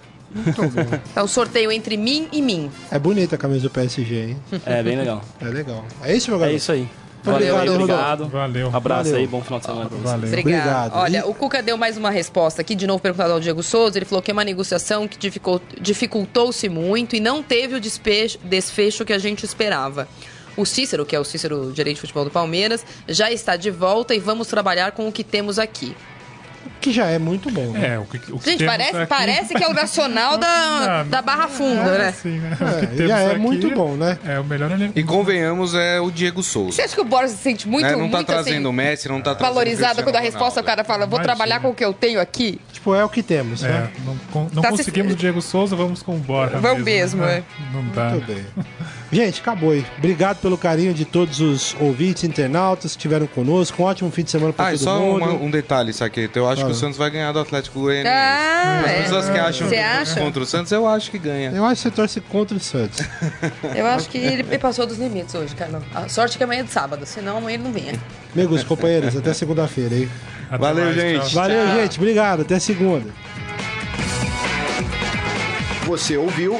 É 1.16 1.24
um 1.24 1.28
sorteio 1.28 1.72
entre 1.72 1.96
mim 1.98 2.28
e 2.32 2.42
mim. 2.42 2.70
É 2.92 3.00
bonita 3.00 3.36
a 3.36 3.38
camisa 3.38 3.62
do 3.62 3.70
PSG, 3.70 4.16
hein? 4.30 4.38
É, 4.66 4.84
bem 4.84 4.98
legal. 4.98 5.22
É 5.42 5.46
legal. 5.46 5.86
É 6.04 6.16
isso, 6.16 6.30
meu 6.30 6.38
É 6.38 6.42
garoto? 6.42 6.58
isso 6.58 6.72
aí. 6.72 6.88
Valeu, 7.32 7.74
obrigado. 7.76 8.28
Valeu. 8.28 8.72
Abraço 8.74 9.04
Valeu. 9.06 9.18
aí, 9.18 9.28
bom 9.28 9.42
final 9.42 9.60
de 9.60 9.66
semana 9.66 9.90
pra 9.90 9.98
vocês. 9.98 10.12
Valeu. 10.12 10.40
Obrigado. 10.40 10.92
Olha, 10.96 11.18
E- 11.20 11.24
o 11.30 11.34
Cuca 11.34 11.62
deu 11.62 11.78
mais 11.78 11.98
uma 11.98 12.10
resposta 12.10 12.62
aqui, 12.62 12.76
de 12.76 12.88
novo 12.88 13.00
perguntado 13.02 13.34
ao 13.34 13.40
Diego 13.40 13.62
Souza. 13.64 13.98
Ele 13.98 14.06
falou 14.06 14.22
que 14.22 14.32
é 14.32 14.34
uma 14.34 14.44
negociação 14.44 15.08
que 15.08 15.18
dificul- 15.18 15.62
dificultou-se 15.80 16.68
muito 16.70 17.16
e 17.16 17.20
não 17.20 17.42
teve 17.44 17.76
o 17.76 17.80
despecho- 17.80 18.40
desfecho 18.44 19.04
que 19.06 19.14
a 19.14 19.18
gente 19.20 19.44
esperava. 19.46 20.08
O 20.56 20.66
Cícero, 20.66 21.06
que 21.06 21.16
é 21.16 21.20
o 21.20 21.24
Cícero 21.24 21.72
gerente 21.76 21.96
de 21.96 22.02
futebol 22.02 22.24
do 22.26 22.32
Palmeiras, 22.32 22.84
já 23.08 23.32
está 23.32 23.56
de 23.56 23.70
volta 23.70 24.16
e 24.16 24.20
vamos 24.20 24.48
trabalhar 24.48 24.92
com 24.92 25.08
o 25.08 25.12
que 25.12 25.24
temos 25.24 25.60
aqui. 25.60 25.96
Que 26.82 26.92
já 26.92 27.06
é 27.08 27.18
muito 27.20 27.50
bom, 27.52 27.72
né? 27.72 27.96
É, 27.96 28.00
o 28.00 28.06
que, 28.06 28.18
o 28.32 28.40
que 28.40 28.50
Gente, 28.52 28.60
temos 28.60 28.74
parece, 28.76 28.96
aqui- 28.98 29.06
parece 29.08 29.54
que 29.54 29.64
é 29.64 29.68
o 29.68 29.74
nacional 29.74 30.38
da, 30.38 31.04
Não, 31.04 31.10
da 31.12 31.22
Barra 31.22 31.48
Funda, 31.48 31.82
É, 31.82 31.98
né? 31.98 32.12
sim, 32.12 32.40
né? 32.40 32.58
É, 33.00 33.04
O 33.04 33.08
já 33.08 33.20
é 33.20 33.32
aqui 33.32 33.40
muito 33.40 33.70
bom, 33.72 33.96
né? 33.96 34.18
É 34.26 34.40
o 34.40 34.44
melhor 34.44 34.72
elenco. 34.72 34.98
E 34.98 35.04
convenhamos, 35.04 35.74
é 35.76 36.00
o 36.00 36.10
Diego 36.12 36.42
Souza. 36.44 36.72
Você 36.74 36.82
acha 36.84 36.96
que 36.96 37.02
o 37.02 37.06
Boris 37.06 37.32
se 37.32 37.38
sente 37.38 37.68
muito, 37.68 37.86
né? 37.86 37.92
Não 37.96 38.10
tá 38.10 38.18
muito 38.18 38.28
trazendo 38.28 38.66
o 38.66 38.70
assim, 38.70 38.76
Messi, 38.78 39.08
não 39.10 39.22
tá 39.22 39.36
trazendo 39.36 39.54
valorizado 39.56 40.02
o 40.02 40.04
quando 40.04 40.16
a 40.16 40.20
resposta 40.22 40.62
o 40.62 40.64
cara 40.64 40.84
fala, 40.84 41.06
vou 41.06 41.18
Imagina. 41.20 41.24
trabalhar 41.36 41.60
com 41.60 41.70
o 41.70 41.74
que 41.76 41.84
eu 41.86 41.94
tenho 41.94 42.20
aqui? 42.20 42.60
Tipo, 42.74 42.94
é 42.96 43.04
o 43.04 43.10
que 43.10 43.22
temos, 43.24 43.64
É, 43.64 43.68
né? 43.70 43.90
não, 44.06 44.18
não 44.54 44.62
Tá 44.62 44.72
se- 44.72 44.78
conseguimos 44.78 45.14
o 45.14 45.16
Diego 45.16 45.42
Souza, 45.42 45.76
vamos 45.76 46.02
com 46.02 46.16
o 46.16 46.20
Borja. 46.20 46.58
Vamos 46.58 46.84
mesmo, 46.84 47.22
né? 47.24 47.38
é. 47.38 47.74
Não 47.74 47.84
dá. 47.90 48.10
Muito 48.12 48.26
bem. 48.28 48.46
Gente, 49.10 49.40
acabou 49.40 49.72
aí. 49.72 49.86
Obrigado 49.98 50.38
pelo 50.42 50.58
carinho 50.58 50.94
de 50.94 51.06
todos 51.06 51.40
os 51.40 51.74
ouvintes, 51.80 52.26
internautas 52.26 52.92
que 52.92 52.98
estiveram 52.98 53.26
conosco. 53.26 53.82
Um 53.82 53.86
ótimo 53.86 54.12
fim 54.12 54.24
de 54.24 54.32
semana 54.32 54.52
pra 54.52 54.66
Ah, 54.68 54.74
e 54.74 54.78
todo 54.78 54.84
só 54.84 55.00
mundo. 55.00 55.24
uma- 55.24 55.34
um 55.34 55.50
detalhe, 55.50 55.94
Saqueta. 55.94 56.38
Eu 56.38 56.50
acho 56.50 56.66
que 56.66 56.72
o 56.72 56.76
Santos 56.76 56.98
vai 56.98 57.10
ganhar 57.10 57.32
do 57.32 57.40
Atlético 57.40 57.80
Goianiense. 57.80 58.10
Ah, 58.14 58.82
As 58.84 58.92
é. 58.92 59.02
pessoas 59.04 59.30
que 59.30 59.38
acham 59.40 59.70
Você 59.70 59.76
que 59.76 59.82
acha? 59.82 60.20
contra 60.20 60.44
o 60.44 60.46
Santos, 60.46 60.72
eu 60.74 60.86
acho 60.86 61.10
que 61.10 61.18
ganha. 61.18 61.52
Eu 61.52 61.64
acho 61.64 61.76
que 61.82 61.90
você 61.90 61.92
torce 61.96 62.20
contra 62.20 62.58
o 62.58 62.60
Santos. 62.60 63.00
Eu 63.76 63.86
acho 63.88 64.10
que 64.10 64.18
ele 64.18 64.44
passou 64.60 64.86
dos 64.86 64.98
limites 64.98 65.34
hoje, 65.34 65.56
Carlão. 65.56 65.82
A 65.96 66.10
sorte 66.10 66.36
é 66.36 66.38
que 66.40 66.44
amanhã 66.44 66.60
é 66.60 66.64
de 66.64 66.72
sábado, 66.72 67.06
senão 67.06 67.38
amanhã 67.38 67.56
ele 67.56 67.64
não 67.64 67.72
vinha. 67.72 67.94
Amigos, 68.36 68.64
companheiros, 68.64 69.16
até 69.16 69.34
segunda-feira, 69.34 69.96
hein? 69.96 70.10
Até 70.48 70.58
Valeu, 70.58 70.84
mais, 70.86 70.96
gente. 70.98 71.22
tchau. 71.22 71.30
Valeu, 71.30 71.68
gente. 71.82 71.98
Obrigado. 71.98 72.42
Até 72.42 72.60
segunda. 72.60 73.10
Você 75.86 76.18
ouviu 76.18 76.60